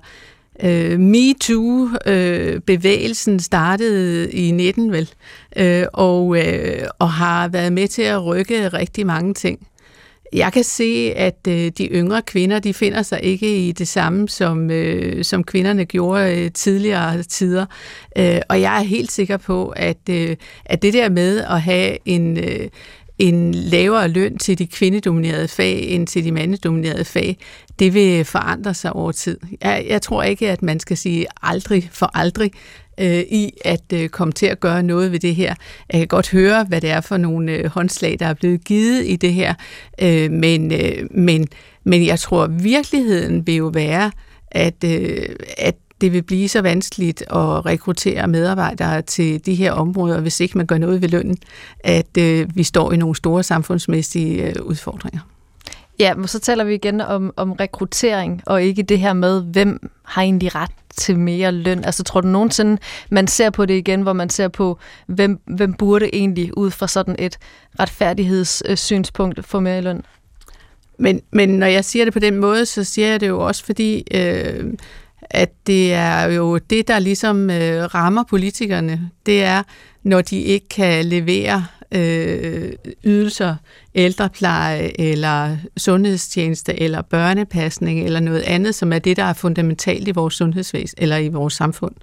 Øh, 0.62 1.00
MeToo-bevægelsen 1.00 3.34
øh, 3.34 3.40
startede 3.40 4.32
i 4.32 4.50
19 4.50 4.92
vel, 4.92 5.10
øh, 5.56 5.86
og, 5.92 6.38
øh, 6.38 6.86
og 6.98 7.10
har 7.10 7.48
været 7.48 7.72
med 7.72 7.88
til 7.88 8.02
at 8.02 8.24
rykke 8.24 8.68
rigtig 8.68 9.06
mange 9.06 9.34
ting. 9.34 9.68
Jeg 10.34 10.52
kan 10.52 10.64
se, 10.64 11.12
at 11.16 11.38
øh, 11.48 11.72
de 11.78 11.86
yngre 11.86 12.22
kvinder, 12.22 12.58
de 12.58 12.74
finder 12.74 13.02
sig 13.02 13.20
ikke 13.22 13.68
i 13.68 13.72
det 13.72 13.88
samme, 13.88 14.28
som, 14.28 14.70
øh, 14.70 15.24
som 15.24 15.44
kvinderne 15.44 15.84
gjorde 15.84 16.44
øh, 16.44 16.50
tidligere 16.52 17.22
tider. 17.22 17.66
Øh, 18.18 18.40
og 18.48 18.60
jeg 18.60 18.78
er 18.78 18.82
helt 18.82 19.12
sikker 19.12 19.36
på, 19.36 19.68
at, 19.68 20.08
øh, 20.10 20.36
at 20.64 20.82
det 20.82 20.92
der 20.92 21.08
med 21.08 21.40
at 21.40 21.60
have 21.62 21.96
en, 22.04 22.38
øh, 22.38 22.68
en 23.18 23.54
lavere 23.54 24.08
løn 24.08 24.38
til 24.38 24.58
de 24.58 24.66
kvindedominerede 24.66 25.48
fag 25.48 25.88
end 25.88 26.06
til 26.06 26.24
de 26.24 26.32
mandedominerede 26.32 27.04
fag, 27.04 27.38
det 27.78 27.94
vil 27.94 28.24
forandre 28.24 28.74
sig 28.74 28.92
over 28.92 29.12
tid. 29.12 29.38
Jeg, 29.62 29.86
jeg 29.88 30.02
tror 30.02 30.22
ikke, 30.22 30.50
at 30.50 30.62
man 30.62 30.80
skal 30.80 30.96
sige 30.96 31.26
aldrig 31.42 31.88
for 31.92 32.10
aldrig 32.14 32.52
øh, 33.00 33.18
i 33.18 33.52
at 33.64 33.92
øh, 33.92 34.08
komme 34.08 34.32
til 34.32 34.46
at 34.46 34.60
gøre 34.60 34.82
noget 34.82 35.12
ved 35.12 35.18
det 35.18 35.34
her. 35.34 35.54
Jeg 35.92 36.00
kan 36.00 36.08
godt 36.08 36.30
høre, 36.30 36.64
hvad 36.64 36.80
det 36.80 36.90
er 36.90 37.00
for 37.00 37.16
nogle 37.16 37.52
øh, 37.52 37.66
håndslag, 37.66 38.16
der 38.20 38.26
er 38.26 38.34
blevet 38.34 38.64
givet 38.64 39.06
i 39.06 39.16
det 39.16 39.32
her, 39.32 39.54
øh, 40.02 40.30
men, 40.30 40.72
øh, 40.72 41.06
men, 41.10 41.48
men 41.84 42.06
jeg 42.06 42.18
tror, 42.18 42.44
at 42.44 42.64
virkeligheden 42.64 43.46
vil 43.46 43.54
jo 43.54 43.66
være, 43.66 44.10
at, 44.50 44.84
øh, 44.84 45.28
at 45.58 45.74
det 46.00 46.12
vil 46.12 46.22
blive 46.22 46.48
så 46.48 46.62
vanskeligt 46.62 47.22
at 47.22 47.66
rekruttere 47.66 48.28
medarbejdere 48.28 49.02
til 49.02 49.46
de 49.46 49.54
her 49.54 49.72
områder, 49.72 50.20
hvis 50.20 50.40
ikke 50.40 50.58
man 50.58 50.66
gør 50.66 50.78
noget 50.78 51.02
ved 51.02 51.08
lønnen, 51.08 51.36
at 51.80 52.18
øh, 52.18 52.56
vi 52.56 52.62
står 52.62 52.92
i 52.92 52.96
nogle 52.96 53.16
store 53.16 53.42
samfundsmæssige 53.42 54.48
øh, 54.48 54.62
udfordringer. 54.62 55.20
Ja, 55.98 56.14
men 56.14 56.28
så 56.28 56.40
taler 56.40 56.64
vi 56.64 56.74
igen 56.74 57.00
om, 57.00 57.32
om 57.36 57.52
rekruttering, 57.52 58.42
og 58.46 58.62
ikke 58.62 58.82
det 58.82 58.98
her 58.98 59.12
med, 59.12 59.42
hvem 59.42 59.90
har 60.02 60.22
egentlig 60.22 60.54
ret 60.54 60.70
til 60.96 61.18
mere 61.18 61.52
løn. 61.52 61.84
Altså 61.84 62.02
tror 62.02 62.20
du 62.20 62.28
nogensinde, 62.28 62.78
man 63.10 63.26
ser 63.26 63.50
på 63.50 63.66
det 63.66 63.74
igen, 63.74 64.02
hvor 64.02 64.12
man 64.12 64.30
ser 64.30 64.48
på, 64.48 64.78
hvem, 65.06 65.40
hvem 65.46 65.74
burde 65.74 66.14
egentlig 66.14 66.58
ud 66.58 66.70
fra 66.70 66.88
sådan 66.88 67.16
et 67.18 67.38
retfærdighedssynspunkt 67.80 69.44
få 69.44 69.60
mere 69.60 69.78
i 69.78 69.80
løn? 69.80 70.02
Men, 70.98 71.20
men 71.30 71.48
når 71.48 71.66
jeg 71.66 71.84
siger 71.84 72.04
det 72.04 72.12
på 72.12 72.18
den 72.18 72.36
måde, 72.36 72.66
så 72.66 72.84
siger 72.84 73.08
jeg 73.08 73.20
det 73.20 73.28
jo 73.28 73.46
også, 73.46 73.64
fordi 73.64 74.04
øh, 74.14 74.64
at 75.30 75.50
det 75.66 75.94
er 75.94 76.22
jo 76.24 76.58
det, 76.58 76.88
der 76.88 76.98
ligesom 76.98 77.50
øh, 77.50 77.84
rammer 77.84 78.24
politikerne. 78.30 79.10
Det 79.26 79.42
er, 79.42 79.62
når 80.02 80.22
de 80.22 80.40
ikke 80.40 80.68
kan 80.68 81.04
levere 81.04 81.66
øh, 81.94 82.72
ydelser, 83.04 83.56
ældrepleje 83.94 85.00
eller 85.00 85.56
sundhedstjeneste 85.76 86.80
eller 86.80 87.02
børnepasning 87.02 88.04
eller 88.04 88.20
noget 88.20 88.42
andet, 88.42 88.74
som 88.74 88.92
er 88.92 88.98
det, 88.98 89.16
der 89.16 89.22
er 89.22 89.32
fundamentalt 89.32 90.08
i 90.08 90.10
vores 90.10 90.34
sundhedsvæsen 90.34 90.98
eller 91.00 91.16
i 91.16 91.28
vores 91.28 91.54
samfund. 91.54 91.94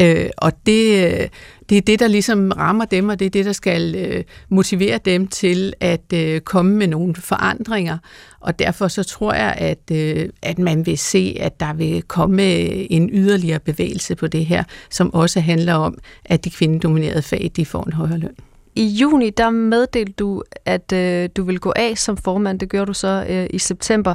Øh, 0.00 0.30
og 0.36 0.52
det, 0.66 1.04
øh, 1.04 1.28
det 1.68 1.78
er 1.78 1.82
det, 1.82 2.00
der 2.00 2.08
ligesom 2.08 2.52
rammer 2.56 2.84
dem, 2.84 3.08
og 3.08 3.18
det 3.18 3.26
er 3.26 3.30
det, 3.30 3.44
der 3.44 3.52
skal 3.52 3.94
øh, 3.94 4.24
motivere 4.48 4.98
dem 5.04 5.26
til 5.26 5.72
at 5.80 6.12
øh, 6.14 6.40
komme 6.40 6.76
med 6.76 6.86
nogle 6.86 7.14
forandringer. 7.14 7.98
Og 8.40 8.58
derfor 8.58 8.88
så 8.88 9.02
tror 9.02 9.32
jeg, 9.32 9.54
at, 9.58 9.90
øh, 9.92 10.28
at 10.42 10.58
man 10.58 10.86
vil 10.86 10.98
se, 10.98 11.36
at 11.40 11.60
der 11.60 11.72
vil 11.72 12.02
komme 12.02 12.42
øh, 12.42 12.86
en 12.90 13.10
yderligere 13.12 13.60
bevægelse 13.60 14.14
på 14.14 14.26
det 14.26 14.46
her, 14.46 14.64
som 14.90 15.14
også 15.14 15.40
handler 15.40 15.74
om, 15.74 15.98
at 16.24 16.44
de 16.44 16.50
kvindedominerede 16.50 17.22
fag 17.22 17.50
de 17.56 17.66
får 17.66 17.84
en 17.84 17.92
højere 17.92 18.18
løn. 18.18 18.36
I 18.76 18.86
juni, 18.86 19.30
der 19.30 19.50
meddelte 19.50 20.12
du, 20.12 20.42
at 20.64 20.92
øh, 20.92 21.28
du 21.36 21.44
vil 21.44 21.60
gå 21.60 21.72
af 21.76 21.98
som 21.98 22.16
formand. 22.16 22.60
Det 22.60 22.70
gjorde 22.70 22.86
du 22.86 22.92
så 22.92 23.26
øh, 23.28 23.46
i 23.50 23.58
september. 23.58 24.14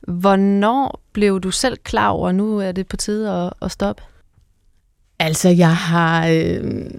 Hvornår 0.00 1.00
blev 1.12 1.40
du 1.40 1.50
selv 1.50 1.76
klar 1.76 2.08
over, 2.08 2.28
at 2.28 2.34
nu 2.34 2.58
er 2.58 2.72
det 2.72 2.86
på 2.86 2.96
tide 2.96 3.32
at, 3.32 3.52
at 3.62 3.70
stoppe? 3.70 4.02
Altså, 5.18 5.48
jeg 5.48 5.76
har 5.76 6.28
øh, 6.28 6.90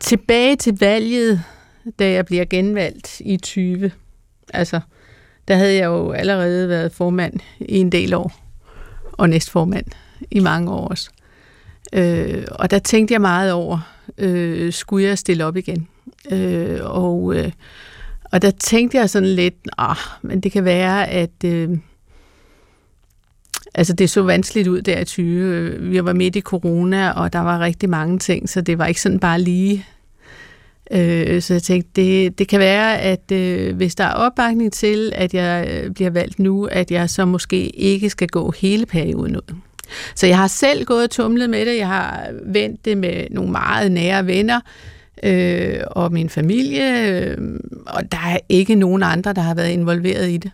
tilbage 0.00 0.56
til 0.56 0.78
valget, 0.80 1.42
da 1.98 2.10
jeg 2.10 2.26
bliver 2.26 2.44
genvalgt 2.44 3.20
i 3.20 3.36
20. 3.36 3.90
Altså, 4.52 4.80
der 5.48 5.56
havde 5.56 5.74
jeg 5.74 5.84
jo 5.84 6.12
allerede 6.12 6.68
været 6.68 6.92
formand 6.92 7.40
i 7.60 7.78
en 7.78 7.92
del 7.92 8.14
år, 8.14 8.32
og 9.12 9.28
næstformand 9.28 9.86
i 10.30 10.40
mange 10.40 10.72
år 10.72 10.88
også. 10.88 11.10
Øh, 11.92 12.44
og 12.50 12.70
der 12.70 12.78
tænkte 12.78 13.12
jeg 13.12 13.20
meget 13.20 13.52
over, 13.52 13.94
øh, 14.18 14.72
skulle 14.72 15.06
jeg 15.06 15.18
stille 15.18 15.44
op 15.44 15.56
igen? 15.56 15.88
Øh, 16.30 16.78
og, 16.82 17.36
øh, 17.36 17.52
og 18.32 18.42
der 18.42 18.50
tænkte 18.50 18.98
jeg 18.98 19.10
sådan 19.10 19.28
lidt, 19.28 19.54
ah, 19.78 19.96
men 20.22 20.40
det 20.40 20.52
kan 20.52 20.64
være, 20.64 21.08
at 21.08 21.44
øh, 21.44 21.70
altså 23.74 23.92
det 23.92 24.10
så 24.10 24.22
vanskeligt 24.22 24.68
ud 24.68 24.82
der 24.82 25.00
i 25.00 25.04
20. 25.04 25.80
Vi 25.80 26.04
var 26.04 26.12
midt 26.12 26.36
i 26.36 26.40
corona, 26.40 27.10
og 27.10 27.32
der 27.32 27.38
var 27.38 27.60
rigtig 27.60 27.90
mange 27.90 28.18
ting, 28.18 28.48
så 28.48 28.60
det 28.60 28.78
var 28.78 28.86
ikke 28.86 29.00
sådan 29.00 29.20
bare 29.20 29.40
lige. 29.40 29.86
Øh, 30.90 31.42
så 31.42 31.54
jeg 31.54 31.62
tænkte, 31.62 31.90
det, 31.96 32.38
det 32.38 32.48
kan 32.48 32.60
være, 32.60 32.98
at 33.00 33.32
øh, 33.32 33.76
hvis 33.76 33.94
der 33.94 34.04
er 34.04 34.12
opbakning 34.12 34.72
til, 34.72 35.12
at 35.14 35.34
jeg 35.34 35.68
øh, 35.70 35.90
bliver 35.90 36.10
valgt 36.10 36.38
nu, 36.38 36.64
at 36.64 36.90
jeg 36.90 37.10
så 37.10 37.24
måske 37.24 37.68
ikke 37.68 38.10
skal 38.10 38.28
gå 38.28 38.50
hele 38.50 38.86
perioden 38.86 39.36
ud. 39.36 39.56
Så 40.14 40.26
jeg 40.26 40.38
har 40.38 40.46
selv 40.46 40.84
gået 40.84 41.04
og 41.04 41.10
tumlet 41.10 41.50
med 41.50 41.66
det. 41.66 41.76
Jeg 41.76 41.88
har 41.88 42.30
vendt 42.46 42.84
det 42.84 42.98
med 42.98 43.26
nogle 43.30 43.52
meget 43.52 43.92
nære 43.92 44.26
venner 44.26 44.60
øh, 45.22 45.80
og 45.90 46.12
min 46.12 46.30
familie, 46.30 47.10
øh, 47.10 47.38
og 47.86 48.12
der 48.12 48.18
er 48.26 48.38
ikke 48.48 48.74
nogen 48.74 49.02
andre, 49.02 49.32
der 49.32 49.42
har 49.42 49.54
været 49.54 49.70
involveret 49.70 50.30
i 50.30 50.36
det. 50.36 50.50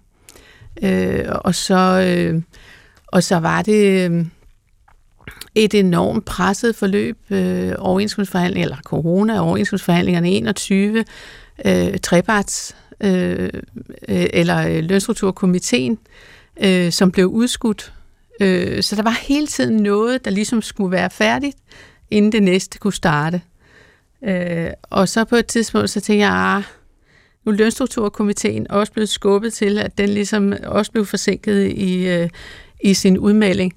Øh, 0.82 1.24
og 1.44 1.54
så 1.54 2.04
øh, 2.08 2.42
og 3.12 3.22
så 3.22 3.36
var 3.36 3.62
det 3.62 4.10
øh, 4.10 4.26
et 5.54 5.74
enormt 5.74 6.24
presset 6.24 6.76
forløb, 6.76 7.18
øh, 7.30 7.72
overenskomstforhandlinger, 7.78 8.66
eller 8.66 8.82
corona, 8.84 9.40
overenskomstforhandlingerne 9.40 10.30
21, 10.30 11.04
øh, 11.64 11.98
treparts, 11.98 12.76
øh, 13.00 13.50
øh 14.08 14.26
eller 14.32 14.68
øh, 14.68 14.84
lønstrukturkomiteen, 14.84 15.98
øh, 16.64 16.92
som 16.92 17.12
blev 17.12 17.26
udskudt 17.26 17.92
Øh, 18.42 18.82
så 18.82 18.96
der 18.96 19.02
var 19.02 19.18
hele 19.28 19.46
tiden 19.46 19.82
noget, 19.82 20.24
der 20.24 20.30
ligesom 20.30 20.62
skulle 20.62 20.92
være 20.92 21.10
færdigt, 21.10 21.56
inden 22.10 22.32
det 22.32 22.42
næste 22.42 22.78
kunne 22.78 22.92
starte. 22.92 23.42
Øh, 24.24 24.70
og 24.82 25.08
så 25.08 25.24
på 25.24 25.36
et 25.36 25.46
tidspunkt, 25.46 25.90
så 25.90 26.00
tænkte 26.00 26.26
jeg, 26.26 26.32
ah, 26.32 26.62
nu 27.44 27.52
er 27.52 27.56
lønstrukturkomiteen 27.56 28.70
også 28.70 28.92
blevet 28.92 29.08
skubbet 29.08 29.52
til, 29.52 29.78
at 29.78 29.98
den 29.98 30.08
ligesom 30.08 30.54
også 30.64 30.92
blev 30.92 31.06
forsinket 31.06 31.72
i, 31.76 32.08
øh, 32.08 32.28
i 32.84 32.94
sin 32.94 33.18
udmelding. 33.18 33.72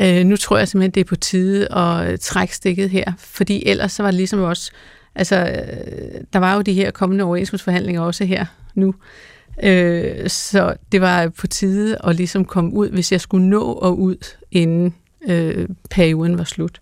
Øh, 0.00 0.24
nu 0.24 0.36
tror 0.36 0.58
jeg 0.58 0.68
simpelthen, 0.68 0.90
det 0.90 1.00
er 1.00 1.04
på 1.04 1.16
tide 1.16 1.74
at 1.74 2.20
trække 2.20 2.56
stikket 2.56 2.90
her, 2.90 3.12
fordi 3.18 3.66
ellers 3.66 3.92
så 3.92 4.02
var 4.02 4.10
det 4.10 4.16
ligesom 4.16 4.40
også, 4.40 4.70
altså 5.14 5.36
øh, 5.36 6.20
der 6.32 6.38
var 6.38 6.54
jo 6.54 6.62
de 6.62 6.72
her 6.72 6.90
kommende 6.90 7.24
overenskomstforhandlinger 7.24 8.00
også 8.00 8.24
her 8.24 8.46
nu, 8.74 8.94
øh, 9.62 10.28
så 10.28 10.76
det 10.92 11.00
var 11.00 11.28
på 11.28 11.46
tide 11.46 11.96
at 12.04 12.16
ligesom 12.16 12.44
komme 12.44 12.72
ud, 12.72 12.90
hvis 12.90 13.12
jeg 13.12 13.20
skulle 13.20 13.48
nå 13.48 13.62
og 13.62 13.98
ud, 13.98 14.16
inden 14.50 14.94
øh, 15.28 15.68
perioden 15.90 16.38
var 16.38 16.44
slut. 16.44 16.78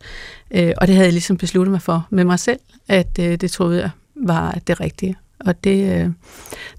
Øh, 0.50 0.72
og 0.76 0.86
det 0.86 0.94
havde 0.94 1.06
jeg 1.06 1.12
ligesom 1.12 1.36
besluttet 1.36 1.70
mig 1.70 1.82
for 1.82 2.06
med 2.10 2.24
mig 2.24 2.38
selv, 2.38 2.60
at 2.88 3.18
øh, 3.20 3.36
det 3.36 3.50
troede 3.50 3.80
jeg 3.80 3.90
var 4.14 4.58
det 4.66 4.80
rigtige. 4.80 5.16
Og 5.40 5.64
det, 5.64 6.00
øh, 6.00 6.10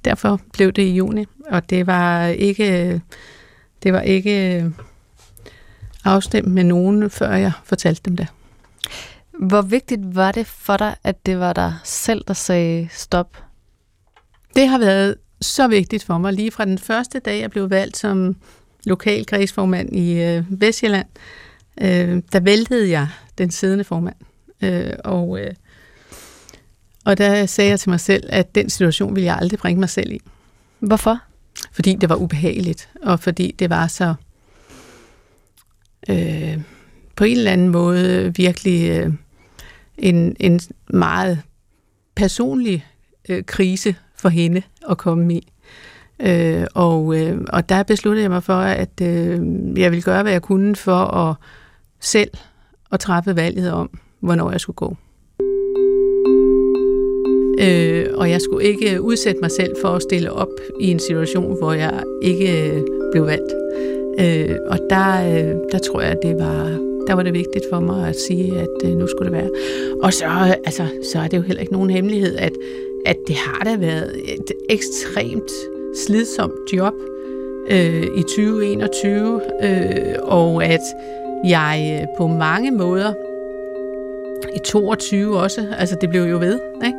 derfor 0.06 0.42
blev 0.54 0.72
det 0.72 0.82
i 0.82 0.96
juni, 0.96 1.26
og 1.50 1.70
det 1.70 1.88
var 1.88 2.26
ikke, 2.26 3.02
det 3.84 3.94
var 3.94 4.02
ikke 4.02 4.66
afstemt 6.04 6.48
med 6.48 6.64
nogen, 6.64 7.10
før 7.10 7.32
jeg 7.34 7.52
fortalte 7.64 8.02
dem 8.06 8.18
det. 8.18 8.28
Hvor 9.40 9.62
vigtigt 9.62 10.16
var 10.16 10.32
det 10.32 10.48
for 10.48 10.78
dig, 10.78 10.96
at 11.04 11.26
det 11.26 11.40
var 11.40 11.54
dig 11.54 11.74
selv, 11.84 12.24
der 12.28 12.34
sagde 12.34 12.88
stop? 12.92 13.38
Det 14.56 14.68
har 14.68 14.78
været 14.78 15.16
så 15.42 15.68
vigtigt 15.68 16.04
for 16.04 16.18
mig. 16.18 16.34
Lige 16.34 16.52
fra 16.52 16.66
den 16.66 16.78
første 16.78 17.20
dag, 17.20 17.42
jeg 17.42 17.52
blev 17.52 17.70
valgt 17.70 17.98
som 17.98 18.36
lokal 18.86 19.26
kredsformand 19.26 19.96
i 19.96 20.22
øh, 20.22 20.62
Vestjylland, 20.62 21.08
øh, 21.82 22.22
der 22.32 22.40
væltede 22.40 22.90
jeg 22.90 23.08
den 23.38 23.52
siddende 23.52 23.84
formand. 23.84 24.16
Øh, 24.64 24.94
og, 25.04 25.40
øh, 25.40 25.54
og 27.06 27.18
der 27.18 27.46
sagde 27.46 27.70
jeg 27.70 27.80
til 27.80 27.90
mig 27.90 28.00
selv, 28.00 28.24
at 28.30 28.56
den 28.56 28.70
situation 28.70 29.16
ville 29.16 29.26
jeg 29.26 29.38
aldrig 29.42 29.60
bringe 29.60 29.80
mig 29.80 29.90
selv 29.90 30.12
i. 30.12 30.20
Hvorfor? 30.80 31.20
Fordi 31.72 31.96
det 31.96 32.10
var 32.10 32.16
ubehageligt, 32.16 32.90
og 33.04 33.20
fordi 33.20 33.56
det 33.60 33.70
var 33.70 33.88
så 33.88 34.14
øh, 36.10 36.62
på 37.16 37.24
en 37.24 37.38
eller 37.38 37.52
anden 37.52 37.70
måde 37.70 38.34
virkelig 38.36 38.90
øh, 38.90 39.14
en, 39.98 40.36
en 40.40 40.60
meget 40.90 41.42
personlig 42.16 42.86
øh, 43.30 43.44
krise 43.44 43.96
for 44.18 44.30
hende 44.30 44.62
at 44.90 44.98
komme 44.98 45.34
i. 45.34 45.52
Øh, 46.20 46.66
og, 46.74 47.20
øh, 47.20 47.38
og 47.50 47.70
der 47.70 47.84
besluttede 47.84 48.24
jeg 48.24 48.32
mig 48.32 48.44
for, 48.44 48.54
at 48.54 49.02
øh, 49.02 49.40
jeg 49.80 49.92
ville 49.92 50.02
gøre, 50.02 50.22
hvad 50.22 50.32
jeg 50.32 50.42
kunne 50.42 50.76
for 50.76 50.96
at 50.96 51.36
selv 52.00 52.30
at 52.92 53.00
træffe 53.00 53.36
valget 53.36 53.72
om, 53.72 53.90
hvornår 54.20 54.52
jeg 54.52 54.60
skulle 54.60 54.76
gå. 54.76 54.98
Øh, 57.60 58.06
og 58.14 58.30
jeg 58.30 58.42
skulle 58.42 58.66
ikke 58.66 59.02
udsætte 59.02 59.42
mig 59.42 59.52
selv 59.52 59.76
for 59.82 59.90
at 59.90 60.02
stille 60.02 60.32
op 60.32 60.50
i 60.82 60.92
en 60.92 61.00
situation, 61.00 61.58
hvor 61.58 61.74
jeg 61.74 62.04
ikke 62.22 62.70
øh, 62.70 62.84
blev 63.12 63.26
valgt. 63.26 63.54
Øh, 64.20 64.58
og 64.68 64.80
der, 64.90 65.28
øh, 65.30 65.56
der 65.72 65.78
tror 65.78 66.02
jeg, 66.02 66.18
det 66.24 66.36
var, 66.40 66.64
der 67.08 67.14
var 67.14 67.24
det 67.24 67.34
vigtigt 67.34 67.66
for 67.72 67.80
mig 67.80 68.10
at 68.10 68.16
sige, 68.28 68.60
at 68.60 68.90
øh, 68.90 68.98
nu 68.98 69.08
skulle 69.08 69.32
det 69.32 69.38
være. 69.38 69.50
Og 70.04 70.14
så, 70.14 70.26
øh, 70.26 70.50
altså, 70.50 70.88
så 71.12 71.20
er 71.20 71.28
det 71.28 71.38
jo 71.38 71.42
heller 71.42 71.62
ikke 71.62 71.74
nogen 71.74 71.90
hemmelighed, 71.90 72.36
at, 72.36 72.52
at 73.06 73.18
det 73.28 73.36
har 73.36 73.64
da 73.64 73.76
været 73.76 74.34
et 74.34 74.52
ekstremt 74.70 75.52
slidsomt 75.96 76.74
job 76.74 76.94
øh, 77.70 78.04
i 78.04 78.22
2021, 78.22 79.42
øh, 79.64 80.16
og 80.22 80.66
at 80.66 80.82
jeg 81.46 82.00
øh, 82.02 82.08
på 82.18 82.28
mange 82.28 82.72
måder, 82.72 83.14
i 84.56 84.60
22 84.66 85.40
også, 85.40 85.68
altså 85.78 85.98
det 86.02 86.10
blev 86.10 86.24
jo 86.24 86.38
ved, 86.38 86.60
ikke? 86.86 86.98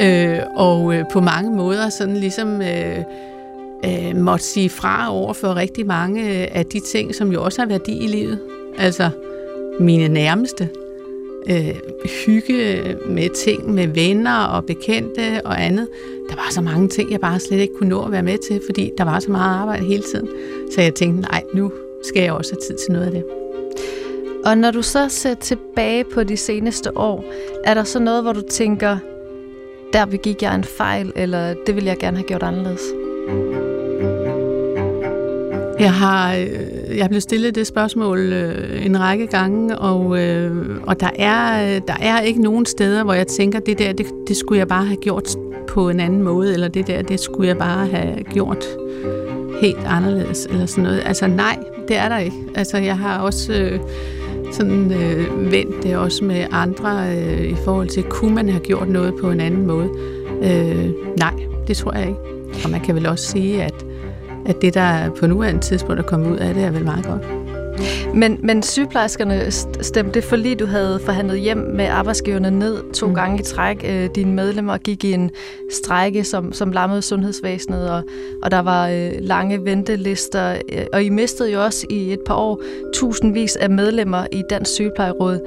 Øh, 0.00 0.42
og 0.56 0.94
øh, 0.94 1.04
på 1.12 1.20
mange 1.20 1.50
måder 1.50 1.88
sådan 1.88 2.16
ligesom 2.16 2.62
øh, 2.62 2.98
øh, 3.84 4.16
måtte 4.16 4.44
sige 4.44 4.70
fra 4.70 5.12
over 5.12 5.32
for 5.32 5.56
rigtig 5.56 5.86
mange 5.86 6.22
af 6.56 6.66
de 6.66 6.80
ting, 6.80 7.14
som 7.14 7.32
jo 7.32 7.44
også 7.44 7.60
har 7.60 7.66
værdi 7.66 8.04
i 8.04 8.06
livet. 8.06 8.38
Altså 8.78 9.10
mine 9.80 10.08
nærmeste. 10.08 10.68
Øh, 11.50 11.74
hygge 12.26 12.96
med 13.06 13.28
ting 13.44 13.74
med 13.74 13.86
venner 13.86 14.44
og 14.44 14.64
bekendte 14.64 15.40
og 15.44 15.64
andet. 15.64 15.88
Der 16.30 16.36
var 16.36 16.48
så 16.50 16.60
mange 16.60 16.88
ting, 16.88 17.12
jeg 17.12 17.20
bare 17.20 17.40
slet 17.40 17.58
ikke 17.58 17.74
kunne 17.74 17.88
nå 17.88 18.04
at 18.04 18.12
være 18.12 18.22
med 18.22 18.38
til, 18.38 18.60
fordi 18.66 18.90
der 18.98 19.04
var 19.04 19.20
så 19.20 19.30
meget 19.30 19.60
arbejde 19.60 19.84
hele 19.84 20.02
tiden. 20.02 20.28
Så 20.74 20.80
jeg 20.82 20.94
tænkte, 20.94 21.20
nej, 21.20 21.42
nu 21.54 21.72
skal 22.02 22.22
jeg 22.22 22.32
også 22.32 22.54
have 22.54 22.60
tid 22.60 22.84
til 22.84 22.92
noget 22.92 23.06
af 23.06 23.12
det. 23.12 23.24
Og 24.44 24.58
når 24.58 24.70
du 24.70 24.82
så 24.82 25.08
ser 25.08 25.34
tilbage 25.34 26.04
på 26.04 26.24
de 26.24 26.36
seneste 26.36 26.98
år, 26.98 27.24
er 27.64 27.74
der 27.74 27.84
så 27.84 27.98
noget, 27.98 28.22
hvor 28.22 28.32
du 28.32 28.42
tænker, 28.50 28.96
der 29.92 30.04
begik 30.06 30.42
jeg 30.42 30.54
en 30.54 30.64
fejl, 30.64 31.12
eller 31.16 31.54
det 31.66 31.76
vil 31.76 31.84
jeg 31.84 31.98
gerne 31.98 32.16
have 32.16 32.26
gjort 32.26 32.42
anderledes? 32.42 32.82
Jeg 35.78 35.92
har 35.92 36.34
øh, 36.34 36.96
jeg 36.96 37.04
er 37.04 37.08
blevet 37.08 37.22
stillet 37.22 37.54
det 37.54 37.66
spørgsmål 37.66 38.18
øh, 38.18 38.86
en 38.86 39.00
række 39.00 39.26
gange, 39.26 39.78
og, 39.78 40.18
øh, 40.18 40.52
og 40.86 41.00
der, 41.00 41.10
er, 41.18 41.78
der 41.78 41.96
er 42.00 42.20
ikke 42.20 42.42
nogen 42.42 42.66
steder, 42.66 43.04
hvor 43.04 43.12
jeg 43.12 43.26
tænker, 43.26 43.60
det 43.60 43.78
der, 43.78 43.92
det, 43.92 44.06
det 44.28 44.36
skulle 44.36 44.58
jeg 44.58 44.68
bare 44.68 44.84
have 44.84 44.96
gjort 44.96 45.36
på 45.68 45.90
en 45.90 46.00
anden 46.00 46.22
måde, 46.22 46.52
eller 46.52 46.68
det 46.68 46.86
der, 46.86 47.02
det 47.02 47.20
skulle 47.20 47.48
jeg 47.48 47.58
bare 47.58 47.86
have 47.86 48.22
gjort 48.22 48.64
helt 49.60 49.86
anderledes, 49.86 50.46
eller 50.46 50.66
sådan 50.66 50.84
noget. 50.84 51.02
Altså 51.06 51.26
nej, 51.26 51.58
det 51.88 51.96
er 51.96 52.08
der 52.08 52.18
ikke. 52.18 52.36
Altså 52.54 52.78
jeg 52.78 52.98
har 52.98 53.18
også... 53.18 53.52
Øh, 53.52 53.80
sådan 54.52 54.92
øh, 54.92 55.52
vendt 55.52 55.82
det 55.82 55.96
også 55.96 56.24
med 56.24 56.46
andre 56.50 57.16
øh, 57.16 57.44
i 57.44 57.54
forhold 57.64 57.88
til, 57.88 58.02
kunne 58.02 58.34
man 58.34 58.48
have 58.48 58.64
gjort 58.64 58.88
noget 58.88 59.14
på 59.20 59.30
en 59.30 59.40
anden 59.40 59.66
måde? 59.66 59.88
Øh, 60.42 60.90
nej, 61.18 61.34
det 61.68 61.76
tror 61.76 61.92
jeg 61.92 62.08
ikke. 62.08 62.20
Og 62.64 62.70
man 62.70 62.80
kan 62.80 62.94
vel 62.94 63.06
også 63.06 63.24
sige, 63.24 63.62
at, 63.62 63.84
at 64.46 64.62
det, 64.62 64.74
der 64.74 65.10
på 65.10 65.26
nuværende 65.26 65.60
tidspunkt 65.60 65.98
er 65.98 66.04
kommet 66.04 66.30
ud 66.30 66.36
af 66.36 66.54
det, 66.54 66.64
er 66.64 66.70
vel 66.70 66.84
meget 66.84 67.06
godt. 67.06 67.44
Men, 68.14 68.38
men 68.42 68.62
sygeplejerskerne 68.62 69.50
stemte 69.80 70.20
det 70.20 70.38
lige 70.38 70.54
du 70.54 70.66
havde 70.66 71.00
forhandlet 71.04 71.40
hjem 71.40 71.56
med 71.56 71.84
arbejdsgiverne 71.84 72.50
ned 72.50 72.92
to 72.92 73.06
mm. 73.06 73.14
gange 73.14 73.40
i 73.40 73.42
træk. 73.42 73.84
Øh, 73.88 74.08
dine 74.14 74.32
medlemmer 74.32 74.78
gik 74.78 75.04
i 75.04 75.12
en 75.12 75.30
strejke, 75.70 76.24
som, 76.24 76.52
som 76.52 76.72
lammede 76.72 77.02
sundhedsvæsenet, 77.02 77.90
og, 77.90 78.02
og 78.42 78.50
der 78.50 78.58
var 78.58 78.88
øh, 78.88 79.12
lange 79.18 79.64
ventelister. 79.64 80.56
Øh, 80.72 80.84
og 80.92 81.02
I 81.02 81.08
mistede 81.08 81.52
jo 81.52 81.64
også 81.64 81.86
i 81.90 82.12
et 82.12 82.20
par 82.26 82.34
år 82.34 82.62
tusindvis 82.94 83.56
af 83.56 83.70
medlemmer 83.70 84.26
i 84.32 84.42
Dansk 84.50 84.72
Sygeplejeråd. 84.72 85.38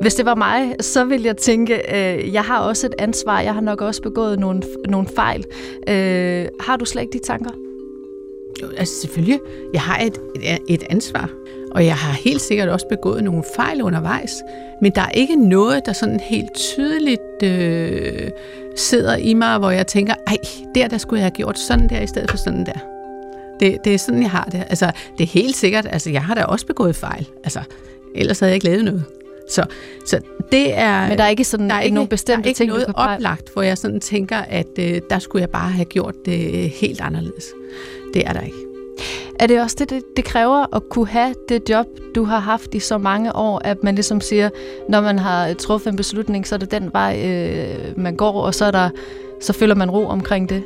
Hvis 0.00 0.14
det 0.14 0.26
var 0.26 0.34
mig, 0.34 0.74
så 0.80 1.04
ville 1.04 1.26
jeg 1.26 1.36
tænke, 1.36 1.74
øh, 1.74 2.34
jeg 2.34 2.42
har 2.42 2.60
også 2.60 2.86
et 2.86 2.94
ansvar. 2.98 3.40
Jeg 3.40 3.54
har 3.54 3.60
nok 3.60 3.80
også 3.80 4.02
begået 4.02 4.38
nogle, 4.38 4.62
nogle 4.88 5.08
fejl. 5.16 5.44
Øh, 5.88 6.46
har 6.60 6.76
du 6.76 6.84
slet 6.84 7.02
ikke 7.02 7.12
de 7.12 7.26
tanker? 7.26 7.69
Jo, 8.62 8.70
altså 8.76 9.00
selvfølgelig. 9.00 9.40
Jeg 9.72 9.80
har 9.80 9.98
et, 9.98 10.18
et, 10.42 10.58
et 10.68 10.82
ansvar. 10.90 11.30
Og 11.70 11.86
jeg 11.86 11.96
har 11.96 12.12
helt 12.12 12.40
sikkert 12.40 12.68
også 12.68 12.86
begået 12.88 13.24
nogle 13.24 13.44
fejl 13.56 13.82
undervejs, 13.82 14.42
men 14.82 14.92
der 14.94 15.00
er 15.00 15.10
ikke 15.10 15.36
noget, 15.36 15.86
der 15.86 15.92
sådan 15.92 16.20
helt 16.20 16.54
tydeligt 16.54 17.42
øh, 17.42 18.30
sidder 18.76 19.16
i 19.16 19.34
mig, 19.34 19.58
hvor 19.58 19.70
jeg 19.70 19.86
tænker, 19.86 20.14
ej, 20.26 20.36
der, 20.74 20.88
der 20.88 20.98
skulle 20.98 21.18
jeg 21.18 21.24
have 21.24 21.30
gjort 21.36 21.58
sådan 21.58 21.88
der, 21.88 22.00
i 22.00 22.06
stedet 22.06 22.30
for 22.30 22.36
sådan 22.36 22.66
der. 22.66 22.78
Det, 23.60 23.78
det 23.84 23.94
er 23.94 23.98
sådan, 23.98 24.22
jeg 24.22 24.30
har 24.30 24.48
det. 24.52 24.64
Altså, 24.68 24.92
det 25.18 25.24
er 25.24 25.28
helt 25.28 25.56
sikkert, 25.56 25.86
altså, 25.90 26.10
jeg 26.10 26.22
har 26.22 26.34
da 26.34 26.44
også 26.44 26.66
begået 26.66 26.96
fejl. 26.96 27.28
Altså, 27.44 27.60
ellers 28.14 28.40
havde 28.40 28.50
jeg 28.50 28.54
ikke 28.54 28.66
lavet 28.66 28.84
noget. 28.84 29.04
Så, 29.50 29.64
så 30.06 30.20
det 30.52 30.78
er... 30.78 31.08
Men 31.08 31.18
der 31.18 31.24
er 31.24 31.28
ikke 31.28 31.44
sådan 31.44 31.70
der 31.70 31.74
er 31.74 31.80
ikke, 31.80 31.94
nogle 31.94 32.08
bestemte 32.08 32.42
der 32.42 32.46
er 32.46 32.48
ikke 32.48 32.58
ting, 32.58 32.68
noget 32.70 32.86
oplagt, 32.94 33.52
hvor 33.52 33.62
jeg 33.62 33.78
sådan 33.78 34.00
tænker, 34.00 34.36
at 34.38 34.78
øh, 34.78 35.00
der 35.10 35.18
skulle 35.18 35.40
jeg 35.40 35.50
bare 35.50 35.70
have 35.70 35.84
gjort 35.84 36.14
det 36.26 36.70
helt 36.70 37.00
anderledes. 37.00 37.44
Det 38.14 38.22
er 38.26 38.32
der 38.32 38.40
ikke. 38.40 38.70
Er 39.40 39.46
det 39.46 39.60
også 39.60 39.76
det, 39.78 39.90
det, 39.90 40.02
det 40.16 40.24
kræver 40.24 40.76
at 40.76 40.82
kunne 40.88 41.08
have 41.08 41.34
det 41.48 41.70
job, 41.70 41.86
du 42.14 42.24
har 42.24 42.38
haft 42.38 42.74
i 42.74 42.78
så 42.78 42.98
mange 42.98 43.36
år, 43.36 43.60
at 43.64 43.82
man 43.82 43.94
ligesom 43.94 44.20
siger, 44.20 44.50
når 44.88 45.00
man 45.00 45.18
har 45.18 45.54
truffet 45.54 45.90
en 45.90 45.96
beslutning, 45.96 46.46
så 46.46 46.54
er 46.54 46.58
det 46.58 46.70
den 46.70 46.90
vej, 46.92 47.22
øh, 47.26 47.98
man 47.98 48.16
går, 48.16 48.32
og 48.32 48.54
så, 48.54 48.64
er 48.64 48.70
der, 48.70 48.90
så 49.40 49.52
føler 49.52 49.74
man 49.74 49.90
ro 49.90 50.06
omkring 50.06 50.48
det? 50.48 50.62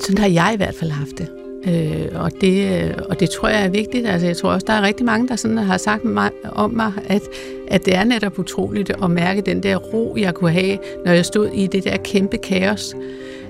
Sådan 0.00 0.18
har 0.18 0.28
jeg 0.28 0.50
i 0.54 0.56
hvert 0.56 0.74
fald 0.74 0.90
haft 0.90 1.18
det. 1.18 1.28
Øh, 1.66 2.22
og, 2.22 2.30
det 2.40 2.84
øh, 2.84 2.94
og 3.08 3.20
det 3.20 3.30
tror 3.30 3.48
jeg 3.48 3.64
er 3.64 3.68
vigtigt. 3.68 4.06
Altså, 4.06 4.26
jeg 4.26 4.36
tror 4.36 4.50
også, 4.50 4.64
der 4.66 4.72
er 4.72 4.82
rigtig 4.82 5.06
mange, 5.06 5.28
der 5.28 5.36
sådan 5.36 5.58
har 5.58 5.76
sagt 5.76 6.04
mig, 6.04 6.30
om 6.52 6.70
mig, 6.70 6.92
at, 7.06 7.22
at 7.68 7.86
det 7.86 7.94
er 7.94 8.04
netop 8.04 8.38
utroligt 8.38 8.90
at 9.02 9.10
mærke 9.10 9.40
den 9.40 9.62
der 9.62 9.76
ro, 9.76 10.16
jeg 10.18 10.34
kunne 10.34 10.50
have, 10.50 10.78
når 11.04 11.12
jeg 11.12 11.24
stod 11.24 11.48
i 11.54 11.66
det 11.66 11.84
der 11.84 11.96
kæmpe 11.96 12.38
kaos. 12.38 12.94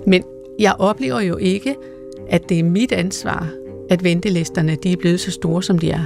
Men 0.07 0.23
jeg 0.59 0.75
oplever 0.79 1.21
jo 1.21 1.37
ikke, 1.37 1.77
at 2.31 2.49
det 2.49 2.59
er 2.59 2.65
mit 2.65 2.93
ansvar 2.93 3.49
at 3.91 4.05
ventelisterne 4.05 4.77
de 4.83 4.93
er 4.93 4.97
blevet 4.97 5.21
så 5.21 5.31
store, 5.31 5.63
som 5.63 5.79
de 5.79 5.91
er. 5.91 6.05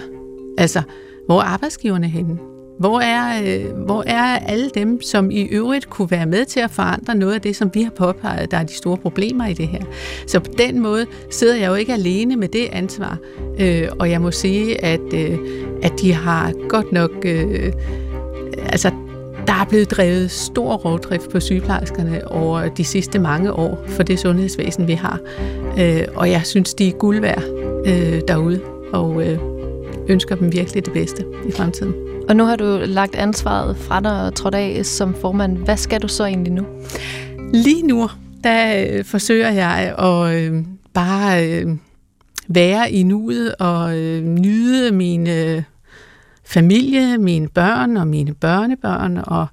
Altså, 0.59 0.83
hvor 1.27 1.41
er 1.41 1.45
arbejdsgiverne 1.45 2.09
henne? 2.09 2.39
Hvor 2.79 3.01
er, 3.01 3.43
øh, 3.43 3.85
hvor 3.85 4.03
er 4.07 4.39
alle 4.39 4.71
dem, 4.75 5.03
som 5.03 5.31
i 5.31 5.43
øvrigt 5.43 5.91
kunne 5.91 6.11
være 6.11 6.27
med 6.27 6.45
til 6.45 6.61
at 6.61 6.71
forandre 6.71 7.15
noget 7.15 7.35
af 7.35 7.41
det, 7.41 7.57
som 7.57 7.71
vi 7.75 7.83
har 7.83 7.91
påpeget, 7.91 8.51
der 8.51 8.57
er 8.57 8.65
de 8.65 8.75
store 8.75 8.97
problemer 8.97 9.47
i 9.47 9.53
det 9.53 9.69
her? 9.69 9.83
Så 10.27 10.41
på 10.41 10.51
den 10.59 10.81
måde 10.81 11.07
sidder 11.31 11.57
jeg 11.57 11.69
jo 11.69 11.75
ikke 11.75 11.93
alene 11.93 12.37
med 12.37 12.49
det 12.49 12.69
ansvar. 12.73 13.19
Øh, 13.61 13.89
og 13.99 14.11
jeg 14.11 14.21
må 14.21 14.31
sige, 14.31 14.85
at, 14.85 15.15
øh, 15.15 15.39
at 15.83 15.93
de 16.01 16.13
har 16.13 16.53
godt 16.69 16.93
nok... 16.93 17.11
Øh, 17.25 17.73
altså, 18.67 18.91
der 19.47 19.53
er 19.53 19.65
blevet 19.69 19.91
drevet 19.91 20.31
stor 20.31 20.75
rovdrift 20.75 21.31
på 21.31 21.41
sygeplejerskerne 21.41 22.29
over 22.29 22.69
de 22.69 22.85
sidste 22.85 23.19
mange 23.19 23.53
år 23.53 23.85
for 23.89 24.03
det 24.03 24.19
sundhedsvæsen, 24.19 24.89
vi 24.89 24.93
har. 24.93 25.19
Øh, 25.79 26.05
og 26.15 26.31
jeg 26.31 26.47
synes, 26.47 26.75
de 26.75 26.89
er 26.89 26.93
guld 26.93 27.21
værd 27.21 27.43
øh, 27.87 28.21
derude. 28.29 28.61
Og 28.93 29.23
øh, 29.23 29.39
ønsker 30.09 30.35
dem 30.35 30.53
virkelig 30.53 30.85
det 30.85 30.93
bedste 30.93 31.25
i 31.49 31.53
fremtiden. 31.53 31.95
Og 32.29 32.37
nu 32.37 32.45
har 32.45 32.57
du 32.57 32.81
lagt 32.85 33.15
ansvaret 33.15 33.77
fra 33.77 34.01
dig 34.01 34.27
og 34.27 34.35
trådt 34.35 34.55
af 34.55 34.87
som 34.87 35.15
formand. 35.15 35.57
Hvad 35.57 35.77
skal 35.77 36.03
du 36.03 36.09
så 36.09 36.25
egentlig 36.25 36.53
nu? 36.53 36.67
Lige 37.53 37.87
nu, 37.87 38.11
der 38.45 38.87
øh, 38.91 39.05
forsøger 39.05 39.51
jeg 39.51 39.95
at 39.99 40.35
øh, 40.35 40.65
bare 40.95 41.49
øh, 41.49 41.77
være 42.49 42.93
i 42.93 43.03
nuet 43.03 43.55
og 43.55 43.99
øh, 43.99 44.23
nyde 44.23 44.93
min 44.93 45.29
øh, 45.29 45.63
familie, 46.47 47.19
mine 47.19 47.49
børn 47.49 47.97
og 47.97 48.07
mine 48.07 48.35
børnebørn. 48.35 49.19
Og 49.27 49.47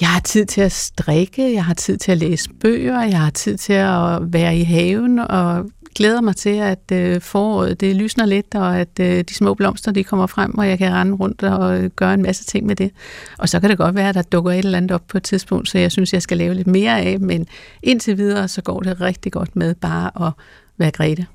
jeg 0.00 0.08
har 0.08 0.20
tid 0.20 0.46
til 0.46 0.60
at 0.60 0.72
strikke, 0.72 1.54
jeg 1.54 1.64
har 1.64 1.74
tid 1.74 1.96
til 1.96 2.12
at 2.12 2.18
læse 2.18 2.50
bøger, 2.60 3.02
jeg 3.02 3.20
har 3.20 3.30
tid 3.30 3.56
til 3.56 3.72
at 3.72 4.32
være 4.32 4.56
i 4.56 4.62
haven 4.62 5.18
og 5.18 5.70
glæder 5.94 6.20
mig 6.20 6.36
til, 6.36 6.50
at 6.50 6.92
øh, 6.92 7.20
foråret 7.20 7.80
det 7.80 7.96
lysner 7.96 8.26
lidt, 8.26 8.54
og 8.54 8.78
at 8.78 9.00
øh, 9.00 9.24
de 9.24 9.34
små 9.34 9.54
blomster 9.54 9.92
de 9.92 10.04
kommer 10.04 10.26
frem, 10.26 10.58
og 10.58 10.68
jeg 10.68 10.78
kan 10.78 10.92
rende 10.92 11.12
rundt 11.14 11.42
og 11.42 11.78
øh, 11.78 11.90
gøre 11.90 12.14
en 12.14 12.22
masse 12.22 12.44
ting 12.44 12.66
med 12.66 12.76
det. 12.76 12.90
Og 13.38 13.48
så 13.48 13.60
kan 13.60 13.70
det 13.70 13.78
godt 13.78 13.94
være, 13.94 14.08
at 14.08 14.14
der 14.14 14.22
dukker 14.22 14.52
et 14.52 14.58
eller 14.58 14.78
andet 14.78 14.90
op 14.90 15.02
på 15.08 15.16
et 15.16 15.22
tidspunkt, 15.22 15.68
så 15.68 15.78
jeg 15.78 15.92
synes, 15.92 16.12
jeg 16.12 16.22
skal 16.22 16.38
lave 16.38 16.54
lidt 16.54 16.66
mere 16.66 17.00
af, 17.00 17.20
men 17.20 17.46
indtil 17.82 18.16
videre, 18.18 18.48
så 18.48 18.62
går 18.62 18.80
det 18.80 19.00
rigtig 19.00 19.32
godt 19.32 19.56
med 19.56 19.74
bare 19.74 20.26
at 20.26 20.32
være 20.78 20.90
Grete. 20.90 21.26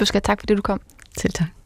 Du 0.00 0.04
skal 0.04 0.18
have 0.18 0.26
tak, 0.34 0.40
fordi 0.40 0.54
du 0.54 0.62
kom. 0.62 0.80
Selv 1.18 1.32
tak. 1.32 1.65